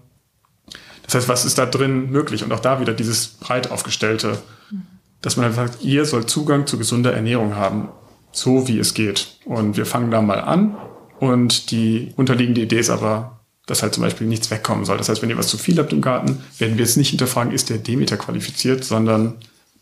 Das 1.03 1.13
heißt, 1.13 1.29
was 1.29 1.45
ist 1.45 1.59
da 1.59 1.67
drin 1.67 2.09
möglich? 2.09 2.43
Und 2.43 2.51
auch 2.53 2.59
da 2.59 2.79
wieder 2.79 2.93
dieses 2.93 3.27
breit 3.27 3.69
aufgestellte, 3.69 4.39
dass 5.21 5.37
man 5.37 5.45
einfach 5.45 5.67
sagt, 5.67 5.83
ihr 5.83 6.05
sollt 6.05 6.27
Zugang 6.27 6.65
zu 6.65 6.79
gesunder 6.79 7.13
Ernährung 7.13 7.55
haben, 7.55 7.89
so 8.31 8.67
wie 8.67 8.79
es 8.79 8.95
geht. 8.95 9.37
Und 9.45 9.77
wir 9.77 9.85
fangen 9.85 10.09
da 10.09 10.23
mal 10.23 10.39
an 10.39 10.75
und 11.19 11.69
die 11.69 12.13
unterliegende 12.15 12.61
Idee 12.61 12.79
ist 12.79 12.89
aber, 12.89 13.41
dass 13.67 13.83
halt 13.83 13.93
zum 13.93 14.01
Beispiel 14.01 14.25
nichts 14.25 14.49
wegkommen 14.49 14.85
soll. 14.85 14.97
Das 14.97 15.07
heißt, 15.07 15.21
wenn 15.21 15.29
ihr 15.29 15.37
was 15.37 15.49
zu 15.49 15.59
viel 15.59 15.77
habt 15.77 15.93
im 15.93 16.01
Garten, 16.01 16.43
werden 16.57 16.79
wir 16.79 16.83
jetzt 16.83 16.97
nicht 16.97 17.11
hinterfragen, 17.11 17.53
ist 17.53 17.69
der 17.69 17.77
Demeter 17.77 18.17
qualifiziert, 18.17 18.83
sondern 18.83 19.35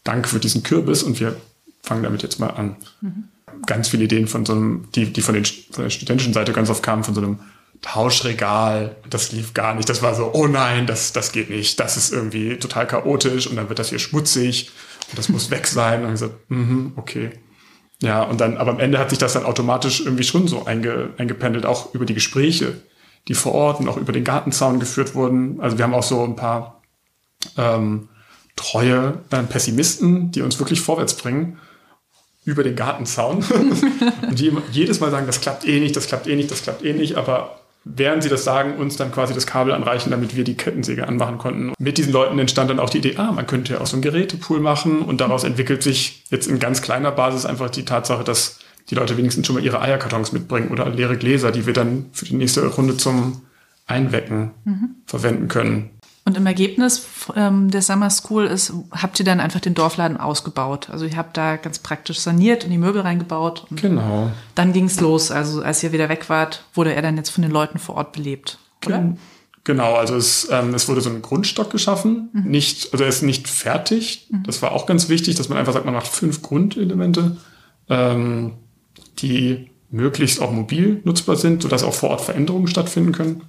Dank 0.04 0.28
für 0.28 0.40
diesen 0.40 0.64
Kürbis 0.64 1.04
und 1.04 1.20
wir 1.20 1.36
fangen 1.84 2.04
damit 2.04 2.24
jetzt 2.24 2.40
mal 2.40 2.48
an. 2.48 2.76
Mhm. 3.02 3.26
Ganz 3.66 3.90
viele 3.90 4.06
Ideen 4.06 4.28
von 4.28 4.46
so 4.46 4.54
einem, 4.54 4.88
die, 4.96 5.12
die 5.12 5.22
von, 5.22 5.36
den, 5.36 5.46
von 5.46 5.84
der 5.84 5.90
studentischen 5.90 6.34
Seite 6.34 6.54
ganz 6.54 6.70
oft 6.70 6.82
kamen, 6.82 7.04
von 7.04 7.14
so 7.14 7.22
einem 7.22 7.40
Tauschregal. 7.82 8.96
Das 9.10 9.32
lief 9.32 9.54
gar 9.54 9.76
nicht. 9.76 9.90
Das 9.90 10.02
war 10.02 10.16
so, 10.16 10.32
oh 10.34 10.48
nein, 10.48 10.88
das, 10.88 11.14
das 11.14 11.32
geht 11.32 11.50
nicht. 11.50 11.80
Das 11.80 11.98
ist 11.98 12.12
irgendwie 12.12 12.58
total 12.58 12.88
chaotisch 12.88 13.48
und 13.48 13.56
dann 13.56 13.70
wird 13.70 13.80
das 13.80 13.90
hier 13.90 14.00
schmutzig 14.00 14.72
und 15.10 15.18
das 15.18 15.30
muss 15.30 15.50
weg 15.52 15.68
sein. 15.68 16.06
Und 16.06 16.14
ich 16.14 16.20
so, 16.20 16.32
mhm, 16.48 16.94
okay. 16.96 17.32
Ja, 18.02 18.24
und 18.24 18.42
dann, 18.42 18.58
aber 18.58 18.72
am 18.72 18.80
Ende 18.80 18.98
hat 18.98 19.12
sich 19.12 19.20
das 19.20 19.34
dann 19.34 19.46
automatisch 19.46 20.02
irgendwie 20.02 20.24
schon 20.24 20.48
so 20.48 20.66
einge, 20.66 21.12
eingependelt, 21.18 21.66
auch 21.66 21.94
über 21.94 22.06
die 22.06 22.16
Gespräche, 22.16 22.82
die 23.28 23.36
vor 23.36 23.54
Ort 23.54 23.80
und 23.80 23.88
auch 23.88 23.98
über 23.98 24.12
den 24.12 24.24
Gartenzaun 24.24 24.80
geführt 24.80 25.14
wurden. 25.14 25.60
Also 25.60 25.78
wir 25.78 25.86
haben 25.86 25.94
auch 25.94 26.04
so 26.04 26.24
ein 26.24 26.36
paar 26.36 26.82
ähm, 27.58 28.10
treue 28.56 29.20
äh, 29.32 29.44
Pessimisten, 29.44 30.32
die 30.32 30.42
uns 30.42 30.60
wirklich 30.60 30.82
vorwärts 30.82 31.16
bringen 31.16 31.58
über 32.44 32.64
den 32.64 32.76
Gartenzaun 32.76 33.38
und 34.28 34.40
die 34.40 34.52
jedes 34.72 35.00
Mal 35.00 35.12
sagen, 35.12 35.28
das 35.28 35.42
klappt 35.42 35.68
eh 35.68 35.80
nicht, 35.80 35.96
das 35.96 36.08
klappt 36.08 36.28
eh 36.28 36.36
nicht, 36.36 36.50
das 36.50 36.64
klappt 36.64 36.84
eh 36.84 36.94
nicht, 36.94 37.16
aber 37.16 37.62
während 37.84 38.24
sie 38.24 38.30
das 38.30 38.44
sagen, 38.44 38.78
uns 38.78 38.98
dann 38.98 39.12
quasi 39.12 39.34
das 39.34 39.48
Kabel 39.48 39.74
anreichen, 39.74 40.12
damit 40.12 40.36
wir 40.36 40.44
die 40.44 40.56
Kettensäge 40.56 41.08
anmachen 41.08 41.38
konnten. 41.38 41.74
Mit 41.80 41.98
diesen 41.98 42.14
Leuten 42.14 42.38
entstand 42.40 42.70
dann 42.70 42.80
auch 42.80 42.90
die 42.90 43.00
Idee, 43.00 43.16
ah, 43.18 43.32
man 43.32 43.48
könnte 43.48 43.74
ja 43.74 43.82
auch 43.82 43.88
so 43.88 43.98
ein 43.98 44.02
Gerätepool 44.02 44.60
machen 44.60 45.02
und 45.02 45.22
daraus 45.22 45.44
entwickelt 45.44 45.84
sich 45.84 46.24
jetzt 46.30 46.48
in 46.48 46.60
ganz 46.60 46.82
kleiner 46.82 47.12
Basis 47.12 47.46
einfach 47.46 47.70
die 47.70 47.86
Tatsache, 47.86 48.24
dass 48.24 48.60
die 48.90 48.96
Leute 48.96 49.18
wenigstens 49.18 49.48
schon 49.48 49.56
mal 49.56 49.64
ihre 49.64 49.82
Eierkartons 49.82 50.32
mitbringen 50.32 50.70
oder 50.70 50.90
leere 50.90 51.18
Gläser, 51.18 51.52
die 51.52 51.66
wir 51.66 51.74
dann 51.74 52.08
für 52.12 52.26
die 52.26 52.36
nächste 52.36 52.66
Runde 52.66 52.98
zum 52.98 53.42
Einwecken 53.88 54.52
mhm. 54.66 54.96
verwenden 55.06 55.48
können. 55.48 55.90
Und 56.24 56.38
im 56.38 56.46
Ergebnis 56.46 57.08
ähm, 57.36 57.72
der 57.72 57.82
Summer 57.82 58.10
School 58.12 58.46
ist, 58.46 58.74
habt 58.92 59.20
ihr 59.20 59.26
dann 59.26 59.40
einfach 59.40 59.60
den 59.60 59.74
Dorfladen 59.74 60.18
ausgebaut. 60.18 60.90
Also 60.92 61.06
ihr 61.06 61.18
habt 61.18 61.36
da 61.36 61.56
ganz 61.56 61.80
praktisch 61.80 62.20
saniert 62.20 62.64
und 62.64 62.70
die 62.70 62.78
Möbel 62.78 63.02
reingebaut. 63.02 63.66
genau. 63.72 64.32
Dann 64.54 64.72
ging 64.72 64.86
es 64.86 65.00
los. 65.00 65.32
Also 65.32 65.64
als 65.64 65.82
ihr 65.82 65.92
wieder 65.92 66.10
weg 66.10 66.30
wart, 66.30 66.64
wurde 66.76 66.94
er 66.94 67.02
dann 67.02 67.18
jetzt 67.18 67.32
von 67.32 67.42
den 67.42 67.52
Leuten 67.52 67.80
vor 67.80 67.96
Ort 67.96 68.12
belebt. 68.12 68.60
Oder? 68.86 69.16
Genau, 69.64 69.96
also 69.96 70.16
es, 70.16 70.48
ähm, 70.52 70.74
es 70.74 70.88
wurde 70.88 71.02
so 71.02 71.10
ein 71.10 71.22
Grundstock 71.22 71.72
geschaffen. 71.72 72.30
Mhm. 72.34 72.52
Nicht, 72.52 72.94
also 72.94 73.04
er 73.04 73.10
ist 73.10 73.22
nicht 73.24 73.48
fertig. 73.48 74.28
Mhm. 74.30 74.44
Das 74.44 74.62
war 74.62 74.74
auch 74.74 74.86
ganz 74.86 75.10
wichtig, 75.10 75.36
dass 75.36 75.50
man 75.50 75.58
einfach 75.58 75.74
sagt, 75.74 75.86
man 75.86 75.94
macht 75.94 76.08
fünf 76.08 76.42
Grundelemente, 76.42 77.38
ähm, 77.90 78.54
die 79.20 79.70
möglichst 79.90 80.42
auch 80.42 80.52
mobil 80.52 81.02
nutzbar 81.04 81.36
sind, 81.36 81.62
sodass 81.64 81.84
auch 81.84 81.94
vor 81.94 82.10
Ort 82.10 82.22
Veränderungen 82.22 82.68
stattfinden 82.68 83.12
können. 83.12 83.44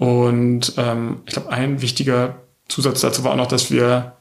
Und 0.00 0.72
ähm, 0.78 1.18
ich 1.26 1.34
glaube, 1.34 1.50
ein 1.50 1.82
wichtiger 1.82 2.36
Zusatz 2.68 3.02
dazu 3.02 3.22
war 3.22 3.32
auch 3.32 3.36
noch, 3.36 3.48
dass 3.48 3.70
wir 3.70 4.14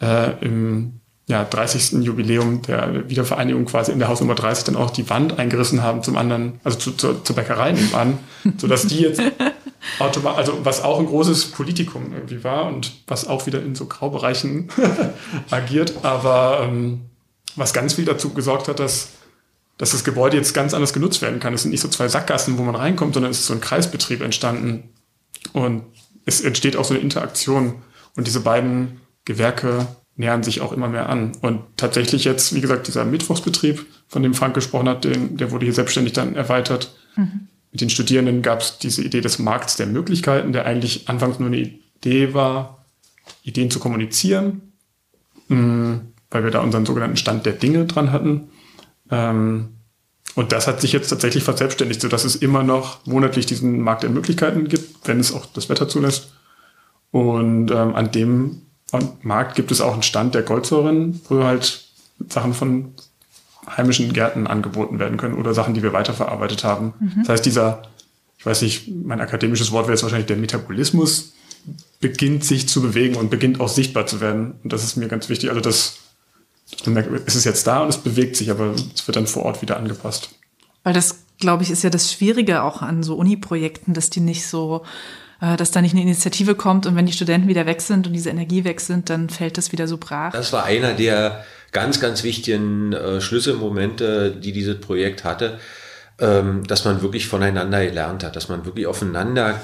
äh, 0.00 0.30
im 0.40 1.00
ja, 1.26 1.44
30. 1.44 2.02
Jubiläum 2.02 2.62
der 2.62 3.10
Wiedervereinigung 3.10 3.66
quasi 3.66 3.92
in 3.92 3.98
der 3.98 4.08
Hausnummer 4.08 4.34
30 4.34 4.64
dann 4.64 4.76
auch 4.76 4.90
die 4.90 5.10
Wand 5.10 5.38
eingerissen 5.38 5.82
haben 5.82 6.02
zum 6.02 6.16
anderen, 6.16 6.58
also 6.64 6.78
zu, 6.78 6.92
zu, 6.92 7.14
zur 7.22 7.36
Bäckerei 7.36 7.72
nebenan, 7.72 8.18
sodass 8.56 8.86
die 8.86 9.00
jetzt 9.00 9.20
automatisch, 9.98 10.38
also 10.38 10.64
was 10.64 10.82
auch 10.82 10.98
ein 11.00 11.06
großes 11.06 11.50
Politikum 11.50 12.14
irgendwie 12.14 12.42
war 12.42 12.64
und 12.64 12.94
was 13.06 13.26
auch 13.26 13.44
wieder 13.44 13.60
in 13.60 13.74
so 13.74 13.84
Graubereichen 13.84 14.70
agiert, 15.50 15.96
aber 16.02 16.60
ähm, 16.62 17.02
was 17.56 17.74
ganz 17.74 17.92
viel 17.92 18.06
dazu 18.06 18.30
gesorgt 18.30 18.68
hat, 18.68 18.78
dass, 18.78 19.10
dass 19.76 19.90
das 19.90 20.02
Gebäude 20.02 20.38
jetzt 20.38 20.54
ganz 20.54 20.72
anders 20.72 20.94
genutzt 20.94 21.20
werden 21.20 21.40
kann. 21.40 21.52
Es 21.52 21.60
sind 21.60 21.72
nicht 21.72 21.82
so 21.82 21.88
zwei 21.88 22.08
Sackgassen, 22.08 22.56
wo 22.56 22.62
man 22.62 22.74
reinkommt, 22.74 23.12
sondern 23.12 23.32
es 23.32 23.40
ist 23.40 23.46
so 23.48 23.52
ein 23.52 23.60
Kreisbetrieb 23.60 24.22
entstanden, 24.22 24.88
und 25.54 25.82
es 26.24 26.40
entsteht 26.40 26.76
auch 26.76 26.84
so 26.84 26.94
eine 26.94 27.02
Interaktion 27.02 27.76
und 28.16 28.26
diese 28.26 28.40
beiden 28.40 29.00
Gewerke 29.24 29.86
nähern 30.16 30.42
sich 30.42 30.60
auch 30.60 30.72
immer 30.72 30.88
mehr 30.88 31.08
an. 31.08 31.32
Und 31.42 31.60
tatsächlich 31.76 32.24
jetzt, 32.24 32.54
wie 32.54 32.60
gesagt, 32.60 32.88
dieser 32.88 33.04
Mittwochsbetrieb, 33.04 33.84
von 34.08 34.22
dem 34.22 34.34
Frank 34.34 34.54
gesprochen 34.54 34.88
hat, 34.88 35.04
den, 35.04 35.36
der 35.36 35.50
wurde 35.50 35.66
hier 35.66 35.74
selbstständig 35.74 36.12
dann 36.12 36.36
erweitert. 36.36 36.96
Mhm. 37.16 37.48
Mit 37.72 37.80
den 37.80 37.90
Studierenden 37.90 38.42
gab 38.42 38.60
es 38.60 38.78
diese 38.78 39.02
Idee 39.02 39.20
des 39.20 39.38
Markts 39.38 39.76
der 39.76 39.86
Möglichkeiten, 39.86 40.52
der 40.52 40.64
eigentlich 40.64 41.08
anfangs 41.08 41.38
nur 41.38 41.48
eine 41.48 41.58
Idee 41.58 42.32
war, 42.32 42.84
Ideen 43.42 43.70
zu 43.70 43.80
kommunizieren, 43.80 44.72
mh, 45.48 45.58
mm, 45.58 46.00
weil 46.30 46.44
wir 46.44 46.50
da 46.50 46.60
unseren 46.60 46.86
sogenannten 46.86 47.16
Stand 47.16 47.44
der 47.44 47.54
Dinge 47.54 47.84
dran 47.86 48.12
hatten. 48.12 48.48
Ähm, 49.10 49.75
und 50.36 50.52
das 50.52 50.66
hat 50.66 50.82
sich 50.82 50.92
jetzt 50.92 51.08
tatsächlich 51.08 51.42
verselbstständigt, 51.42 52.02
sodass 52.02 52.24
es 52.24 52.36
immer 52.36 52.62
noch 52.62 53.04
monatlich 53.06 53.46
diesen 53.46 53.80
Markt 53.80 54.02
der 54.02 54.10
Möglichkeiten 54.10 54.68
gibt, 54.68 55.08
wenn 55.08 55.18
es 55.18 55.32
auch 55.32 55.46
das 55.46 55.70
Wetter 55.70 55.88
zulässt. 55.88 56.30
Und 57.10 57.70
ähm, 57.70 57.96
an 57.96 58.12
dem 58.12 58.62
Markt 59.22 59.56
gibt 59.56 59.72
es 59.72 59.80
auch 59.80 59.94
einen 59.94 60.02
Stand 60.02 60.34
der 60.34 60.42
Goldsäuren, 60.42 61.22
wo 61.30 61.42
halt 61.42 61.86
Sachen 62.28 62.52
von 62.52 62.92
heimischen 63.66 64.12
Gärten 64.12 64.46
angeboten 64.46 64.98
werden 64.98 65.16
können 65.16 65.34
oder 65.34 65.54
Sachen, 65.54 65.72
die 65.72 65.82
wir 65.82 65.94
weiterverarbeitet 65.94 66.64
haben. 66.64 66.92
Mhm. 67.00 67.12
Das 67.20 67.30
heißt, 67.30 67.46
dieser, 67.46 67.82
ich 68.38 68.44
weiß 68.44 68.60
nicht, 68.60 68.88
mein 68.88 69.22
akademisches 69.22 69.72
Wort 69.72 69.86
wäre 69.86 69.94
jetzt 69.94 70.02
wahrscheinlich 70.02 70.26
der 70.26 70.36
Metabolismus, 70.36 71.32
beginnt 72.00 72.44
sich 72.44 72.68
zu 72.68 72.82
bewegen 72.82 73.16
und 73.16 73.30
beginnt 73.30 73.58
auch 73.58 73.70
sichtbar 73.70 74.06
zu 74.06 74.20
werden. 74.20 74.54
Und 74.62 74.70
das 74.72 74.84
ist 74.84 74.96
mir 74.96 75.08
ganz 75.08 75.30
wichtig. 75.30 75.48
Also 75.48 75.62
das, 75.62 75.96
es 77.26 77.36
ist 77.36 77.44
jetzt 77.44 77.66
da 77.66 77.82
und 77.82 77.88
es 77.88 77.98
bewegt 77.98 78.36
sich, 78.36 78.50
aber 78.50 78.74
es 78.94 79.06
wird 79.06 79.16
dann 79.16 79.26
vor 79.26 79.44
Ort 79.44 79.62
wieder 79.62 79.76
angepasst. 79.76 80.30
Weil 80.82 80.94
das, 80.94 81.18
glaube 81.38 81.62
ich, 81.62 81.70
ist 81.70 81.84
ja 81.84 81.90
das 81.90 82.12
Schwierige 82.12 82.62
auch 82.62 82.82
an 82.82 83.02
so 83.02 83.16
Uni-Projekten, 83.16 83.94
dass 83.94 84.10
die 84.10 84.20
nicht 84.20 84.46
so 84.46 84.84
äh, 85.40 85.56
dass 85.56 85.70
da 85.70 85.82
nicht 85.82 85.92
eine 85.92 86.02
Initiative 86.02 86.54
kommt 86.54 86.86
und 86.86 86.96
wenn 86.96 87.06
die 87.06 87.12
Studenten 87.12 87.48
wieder 87.48 87.66
weg 87.66 87.82
sind 87.82 88.06
und 88.06 88.12
diese 88.12 88.30
Energie 88.30 88.64
weg 88.64 88.80
sind, 88.80 89.10
dann 89.10 89.28
fällt 89.28 89.58
das 89.58 89.70
wieder 89.72 89.86
so 89.86 89.98
brach. 89.98 90.32
Das 90.32 90.52
war 90.52 90.64
einer 90.64 90.94
der 90.94 91.44
ganz, 91.72 92.00
ganz 92.00 92.22
wichtigen 92.22 92.92
äh, 92.92 93.20
Schlüsselmomente, 93.20 94.30
die 94.30 94.52
dieses 94.52 94.80
Projekt 94.80 95.24
hatte, 95.24 95.58
ähm, 96.18 96.66
dass 96.66 96.84
man 96.84 97.02
wirklich 97.02 97.28
voneinander 97.28 97.84
gelernt 97.84 98.24
hat, 98.24 98.34
dass 98.34 98.48
man 98.48 98.64
wirklich 98.64 98.86
aufeinander 98.86 99.60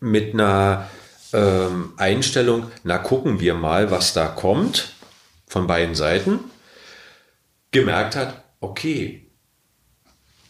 mit 0.00 0.32
einer 0.32 0.86
ähm, 1.34 1.92
Einstellung, 1.98 2.66
na 2.84 2.96
gucken 2.96 3.40
wir 3.40 3.54
mal, 3.54 3.90
was 3.90 4.14
da 4.14 4.26
kommt, 4.26 4.94
von 5.50 5.66
beiden 5.66 5.96
Seiten, 5.96 6.38
gemerkt 7.72 8.14
hat, 8.14 8.44
okay, 8.60 9.26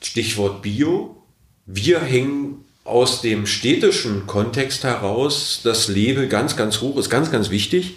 Stichwort 0.02 0.61
Bio, 0.62 1.26
wir 1.64 2.00
hängen 2.00 2.66
aus 2.85 3.23
dem 3.23 3.47
städtischen 3.47 4.26
Kontext 4.26 4.85
heraus 4.85 5.61
das 5.64 5.88
Label 5.88 6.28
ganz, 6.28 6.57
ganz 6.57 6.83
hoch, 6.83 6.99
ist 6.99 7.09
ganz, 7.09 7.30
ganz 7.33 7.50
wichtig. 7.50 7.97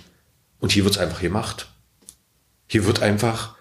Und 0.60 0.72
hier 0.72 0.86
wird 0.86 0.96
es 0.96 1.02
einfach 1.02 1.20
gemacht. 1.20 1.68
Hier 2.68 2.86
wird 2.86 3.02
einfach, 3.02 3.56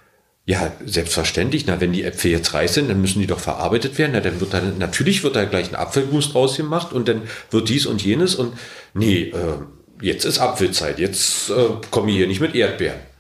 ja, 0.47 0.73
selbstverständlich, 0.85 1.67
na, 1.67 1.81
wenn 1.81 1.93
die 1.93 2.05
Äpfel 2.05 2.31
jetzt 2.31 2.55
reif 2.55 2.71
sind, 2.71 2.89
dann 2.89 3.01
müssen 3.01 3.21
die 3.21 3.27
doch 3.27 3.41
verarbeitet 3.41 3.99
werden. 3.99 4.13
Na, 4.15 4.21
dann 4.21 4.41
wird 4.41 4.55
dann, 4.55 4.79
natürlich 4.79 5.25
wird 5.25 5.35
da 5.35 5.45
gleich 5.45 5.69
ein 5.69 5.75
Apfelmus 5.75 6.31
draus 6.31 6.57
gemacht 6.57 6.93
und 6.93 7.09
dann 7.09 7.23
wird 7.51 7.69
dies 7.69 7.87
und 7.87 8.05
jenes 8.05 8.37
und 8.37 8.57
nee, 8.95 9.31
äh, 9.31 9.59
jetzt 10.01 10.25
ist 10.25 10.39
Apfelzeit, 10.39 11.01
jetzt 11.01 11.51
äh, 11.51 11.71
komme 11.91 12.11
ich 12.11 12.17
hier 12.19 12.29
nicht 12.29 12.41
mit 12.41 12.55
Erdbeeren. 12.55 13.12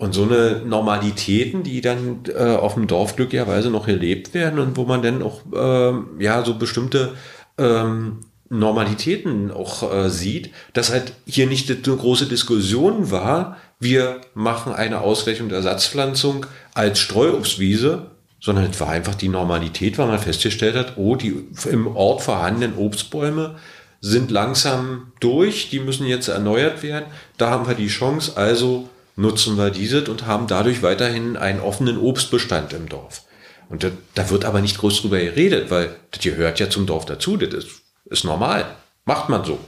Und 0.00 0.14
so 0.14 0.22
eine 0.22 0.62
Normalitäten, 0.64 1.62
die 1.62 1.82
dann 1.82 2.20
äh, 2.34 2.56
auf 2.56 2.72
dem 2.72 2.86
Dorf 2.86 3.16
glücklicherweise 3.16 3.68
noch 3.68 3.84
gelebt 3.84 4.32
werden 4.32 4.58
und 4.58 4.78
wo 4.78 4.84
man 4.84 5.02
dann 5.02 5.22
auch 5.22 5.42
äh, 5.52 6.24
ja 6.24 6.42
so 6.42 6.54
bestimmte 6.54 7.12
ähm, 7.58 8.20
Normalitäten 8.48 9.50
auch 9.50 9.92
äh, 9.92 10.08
sieht, 10.08 10.52
dass 10.72 10.90
halt 10.90 11.12
hier 11.26 11.46
nicht 11.46 11.70
eine 11.70 11.96
große 11.96 12.24
Diskussion 12.24 13.10
war, 13.10 13.58
wir 13.78 14.22
machen 14.32 14.72
eine 14.72 15.02
Ausgleichung 15.02 15.50
der 15.50 15.58
Ersatzpflanzung 15.58 16.46
als 16.72 16.98
Streuobstwiese, 16.98 18.06
sondern 18.40 18.70
es 18.70 18.80
war 18.80 18.88
einfach 18.88 19.14
die 19.14 19.28
Normalität, 19.28 19.98
weil 19.98 20.06
man 20.06 20.18
festgestellt 20.18 20.76
hat, 20.76 20.94
oh, 20.96 21.14
die 21.14 21.44
im 21.70 21.94
Ort 21.94 22.22
vorhandenen 22.22 22.78
Obstbäume 22.78 23.56
sind 24.00 24.30
langsam 24.30 25.12
durch, 25.20 25.68
die 25.68 25.80
müssen 25.80 26.06
jetzt 26.06 26.28
erneuert 26.28 26.82
werden. 26.82 27.04
Da 27.36 27.50
haben 27.50 27.68
wir 27.68 27.74
die 27.74 27.88
Chance, 27.88 28.38
also 28.38 28.88
nutzen 29.16 29.56
wir 29.56 29.70
diese 29.70 30.04
und 30.10 30.26
haben 30.26 30.46
dadurch 30.46 30.82
weiterhin 30.82 31.36
einen 31.36 31.60
offenen 31.60 31.98
Obstbestand 31.98 32.72
im 32.72 32.88
Dorf. 32.88 33.24
Und 33.68 33.84
da, 33.84 33.90
da 34.14 34.30
wird 34.30 34.44
aber 34.44 34.60
nicht 34.60 34.78
groß 34.78 35.02
drüber 35.02 35.20
geredet, 35.20 35.70
weil 35.70 35.94
das 36.10 36.22
gehört 36.22 36.58
ja 36.58 36.68
zum 36.68 36.86
Dorf 36.86 37.06
dazu. 37.06 37.36
Das 37.36 37.52
ist, 37.52 37.82
ist 38.06 38.24
normal. 38.24 38.66
Macht 39.04 39.28
man 39.28 39.44
so. 39.44 39.58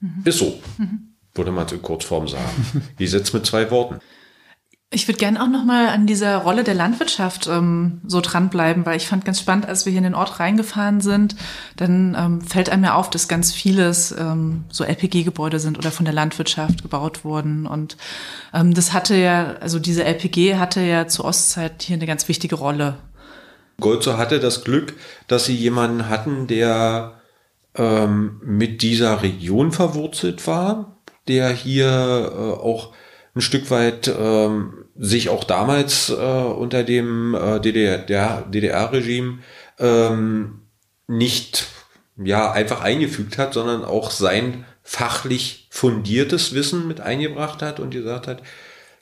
Mhm. 0.00 0.22
Ist 0.24 0.38
so. 0.38 0.60
Mhm. 0.78 1.14
Würde 1.34 1.52
man 1.52 1.66
es 1.66 1.72
in 1.72 1.82
Kurzform 1.82 2.28
sagen. 2.28 2.84
Wie 2.96 3.06
setzt 3.06 3.34
mit 3.34 3.46
zwei 3.46 3.70
Worten. 3.70 4.00
Ich 4.94 5.08
würde 5.08 5.18
gerne 5.18 5.42
auch 5.42 5.48
noch 5.48 5.64
mal 5.64 5.88
an 5.88 6.06
dieser 6.06 6.36
Rolle 6.36 6.64
der 6.64 6.74
Landwirtschaft 6.74 7.46
ähm, 7.46 8.02
so 8.06 8.20
dranbleiben, 8.20 8.84
weil 8.84 8.98
ich 8.98 9.06
fand 9.06 9.24
ganz 9.24 9.40
spannend, 9.40 9.66
als 9.66 9.86
wir 9.86 9.90
hier 9.90 9.98
in 9.98 10.04
den 10.04 10.14
Ort 10.14 10.38
reingefahren 10.38 11.00
sind, 11.00 11.34
dann 11.76 12.14
ähm, 12.18 12.42
fällt 12.42 12.68
einem 12.68 12.84
ja 12.84 12.94
auf, 12.94 13.08
dass 13.08 13.26
ganz 13.26 13.54
vieles 13.54 14.12
ähm, 14.12 14.64
so 14.70 14.84
LPG-Gebäude 14.84 15.60
sind 15.60 15.78
oder 15.78 15.90
von 15.90 16.04
der 16.04 16.12
Landwirtschaft 16.12 16.82
gebaut 16.82 17.24
wurden. 17.24 17.66
Und 17.66 17.96
ähm, 18.52 18.74
das 18.74 18.92
hatte 18.92 19.16
ja, 19.16 19.54
also 19.60 19.78
diese 19.78 20.04
LPG 20.04 20.56
hatte 20.56 20.82
ja 20.82 21.08
zur 21.08 21.24
Ostzeit 21.24 21.82
hier 21.82 21.96
eine 21.96 22.06
ganz 22.06 22.28
wichtige 22.28 22.56
Rolle. 22.56 22.96
Golzo 23.80 24.18
hatte 24.18 24.40
das 24.40 24.62
Glück, 24.62 24.94
dass 25.26 25.46
sie 25.46 25.56
jemanden 25.56 26.10
hatten, 26.10 26.46
der 26.46 27.14
ähm, 27.76 28.42
mit 28.44 28.82
dieser 28.82 29.22
Region 29.22 29.72
verwurzelt 29.72 30.46
war, 30.46 30.98
der 31.28 31.48
hier 31.48 31.86
äh, 31.86 32.60
auch 32.60 32.92
ein 33.34 33.40
Stück 33.40 33.70
weit 33.70 34.14
ähm, 34.14 34.81
sich 34.96 35.28
auch 35.28 35.44
damals 35.44 36.10
äh, 36.10 36.14
unter 36.14 36.84
dem 36.84 37.34
äh, 37.34 37.60
DDR-Regime 37.60 39.38
DDR 39.78 40.12
ähm, 40.12 40.60
nicht 41.06 41.66
ja 42.22 42.52
einfach 42.52 42.82
eingefügt 42.82 43.38
hat, 43.38 43.54
sondern 43.54 43.84
auch 43.84 44.10
sein 44.10 44.64
fachlich 44.82 45.68
fundiertes 45.70 46.54
Wissen 46.54 46.88
mit 46.88 47.00
eingebracht 47.00 47.62
hat 47.62 47.80
und 47.80 47.90
gesagt 47.90 48.26
hat, 48.26 48.42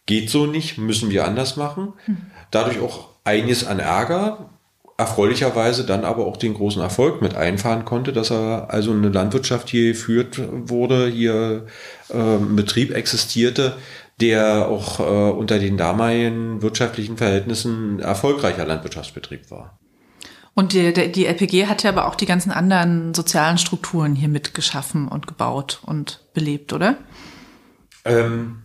geht 0.06 0.30
so 0.30 0.46
nicht, 0.46 0.78
müssen 0.78 1.10
wir 1.10 1.24
anders 1.24 1.56
machen. 1.56 1.94
Hm. 2.04 2.18
Dadurch 2.50 2.80
auch 2.80 3.08
einiges 3.24 3.66
an 3.66 3.78
Ärger, 3.78 4.50
erfreulicherweise 5.00 5.84
dann 5.84 6.04
aber 6.04 6.26
auch 6.26 6.36
den 6.36 6.52
großen 6.52 6.82
Erfolg 6.82 7.22
mit 7.22 7.34
einfahren 7.34 7.86
konnte, 7.86 8.12
dass 8.12 8.30
er 8.30 8.68
also 8.68 8.92
eine 8.92 9.08
Landwirtschaft 9.08 9.70
hier 9.70 9.92
geführt 9.92 10.38
wurde, 10.52 11.08
hier 11.08 11.66
äh, 12.10 12.14
ein 12.14 12.54
Betrieb 12.54 12.94
existierte, 12.94 13.76
der 14.20 14.68
auch 14.68 15.00
äh, 15.00 15.02
unter 15.02 15.58
den 15.58 15.76
damaligen 15.76 16.62
wirtschaftlichen 16.62 17.16
Verhältnissen 17.16 17.96
ein 17.96 18.00
erfolgreicher 18.00 18.66
Landwirtschaftsbetrieb 18.66 19.50
war. 19.50 19.78
Und 20.54 20.72
die, 20.72 20.92
die 21.12 21.26
LPG 21.26 21.66
hat 21.66 21.82
ja 21.84 21.90
aber 21.90 22.06
auch 22.06 22.16
die 22.16 22.26
ganzen 22.26 22.50
anderen 22.50 23.14
sozialen 23.14 23.56
Strukturen 23.56 24.14
hier 24.14 24.28
mitgeschaffen 24.28 25.08
und 25.08 25.26
gebaut 25.26 25.80
und 25.84 26.20
belebt, 26.34 26.72
oder? 26.72 26.98
Ähm, 28.04 28.62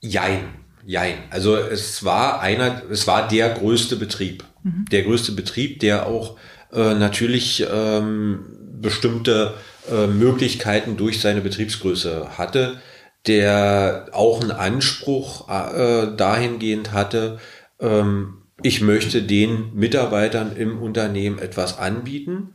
jein, 0.00 0.44
jein. 0.84 1.14
Also 1.30 1.56
es 1.56 2.04
war 2.04 2.40
einer, 2.40 2.82
es 2.90 3.06
war 3.06 3.26
der 3.26 3.50
größte 3.50 3.96
Betrieb. 3.96 4.44
Mhm. 4.62 4.84
Der 4.92 5.02
größte 5.02 5.32
Betrieb, 5.32 5.80
der 5.80 6.06
auch 6.06 6.36
äh, 6.72 6.94
natürlich 6.94 7.66
ähm, 7.72 8.44
bestimmte 8.80 9.54
äh, 9.90 10.06
Möglichkeiten 10.06 10.96
durch 10.96 11.20
seine 11.20 11.40
Betriebsgröße 11.40 12.36
hatte 12.36 12.80
der 13.26 14.06
auch 14.12 14.40
einen 14.40 14.50
Anspruch 14.50 15.48
äh, 15.48 16.14
dahingehend 16.16 16.92
hatte, 16.92 17.38
ähm, 17.80 18.42
ich 18.62 18.80
möchte 18.80 19.22
den 19.22 19.74
Mitarbeitern 19.74 20.56
im 20.56 20.80
Unternehmen 20.80 21.38
etwas 21.38 21.78
anbieten 21.78 22.54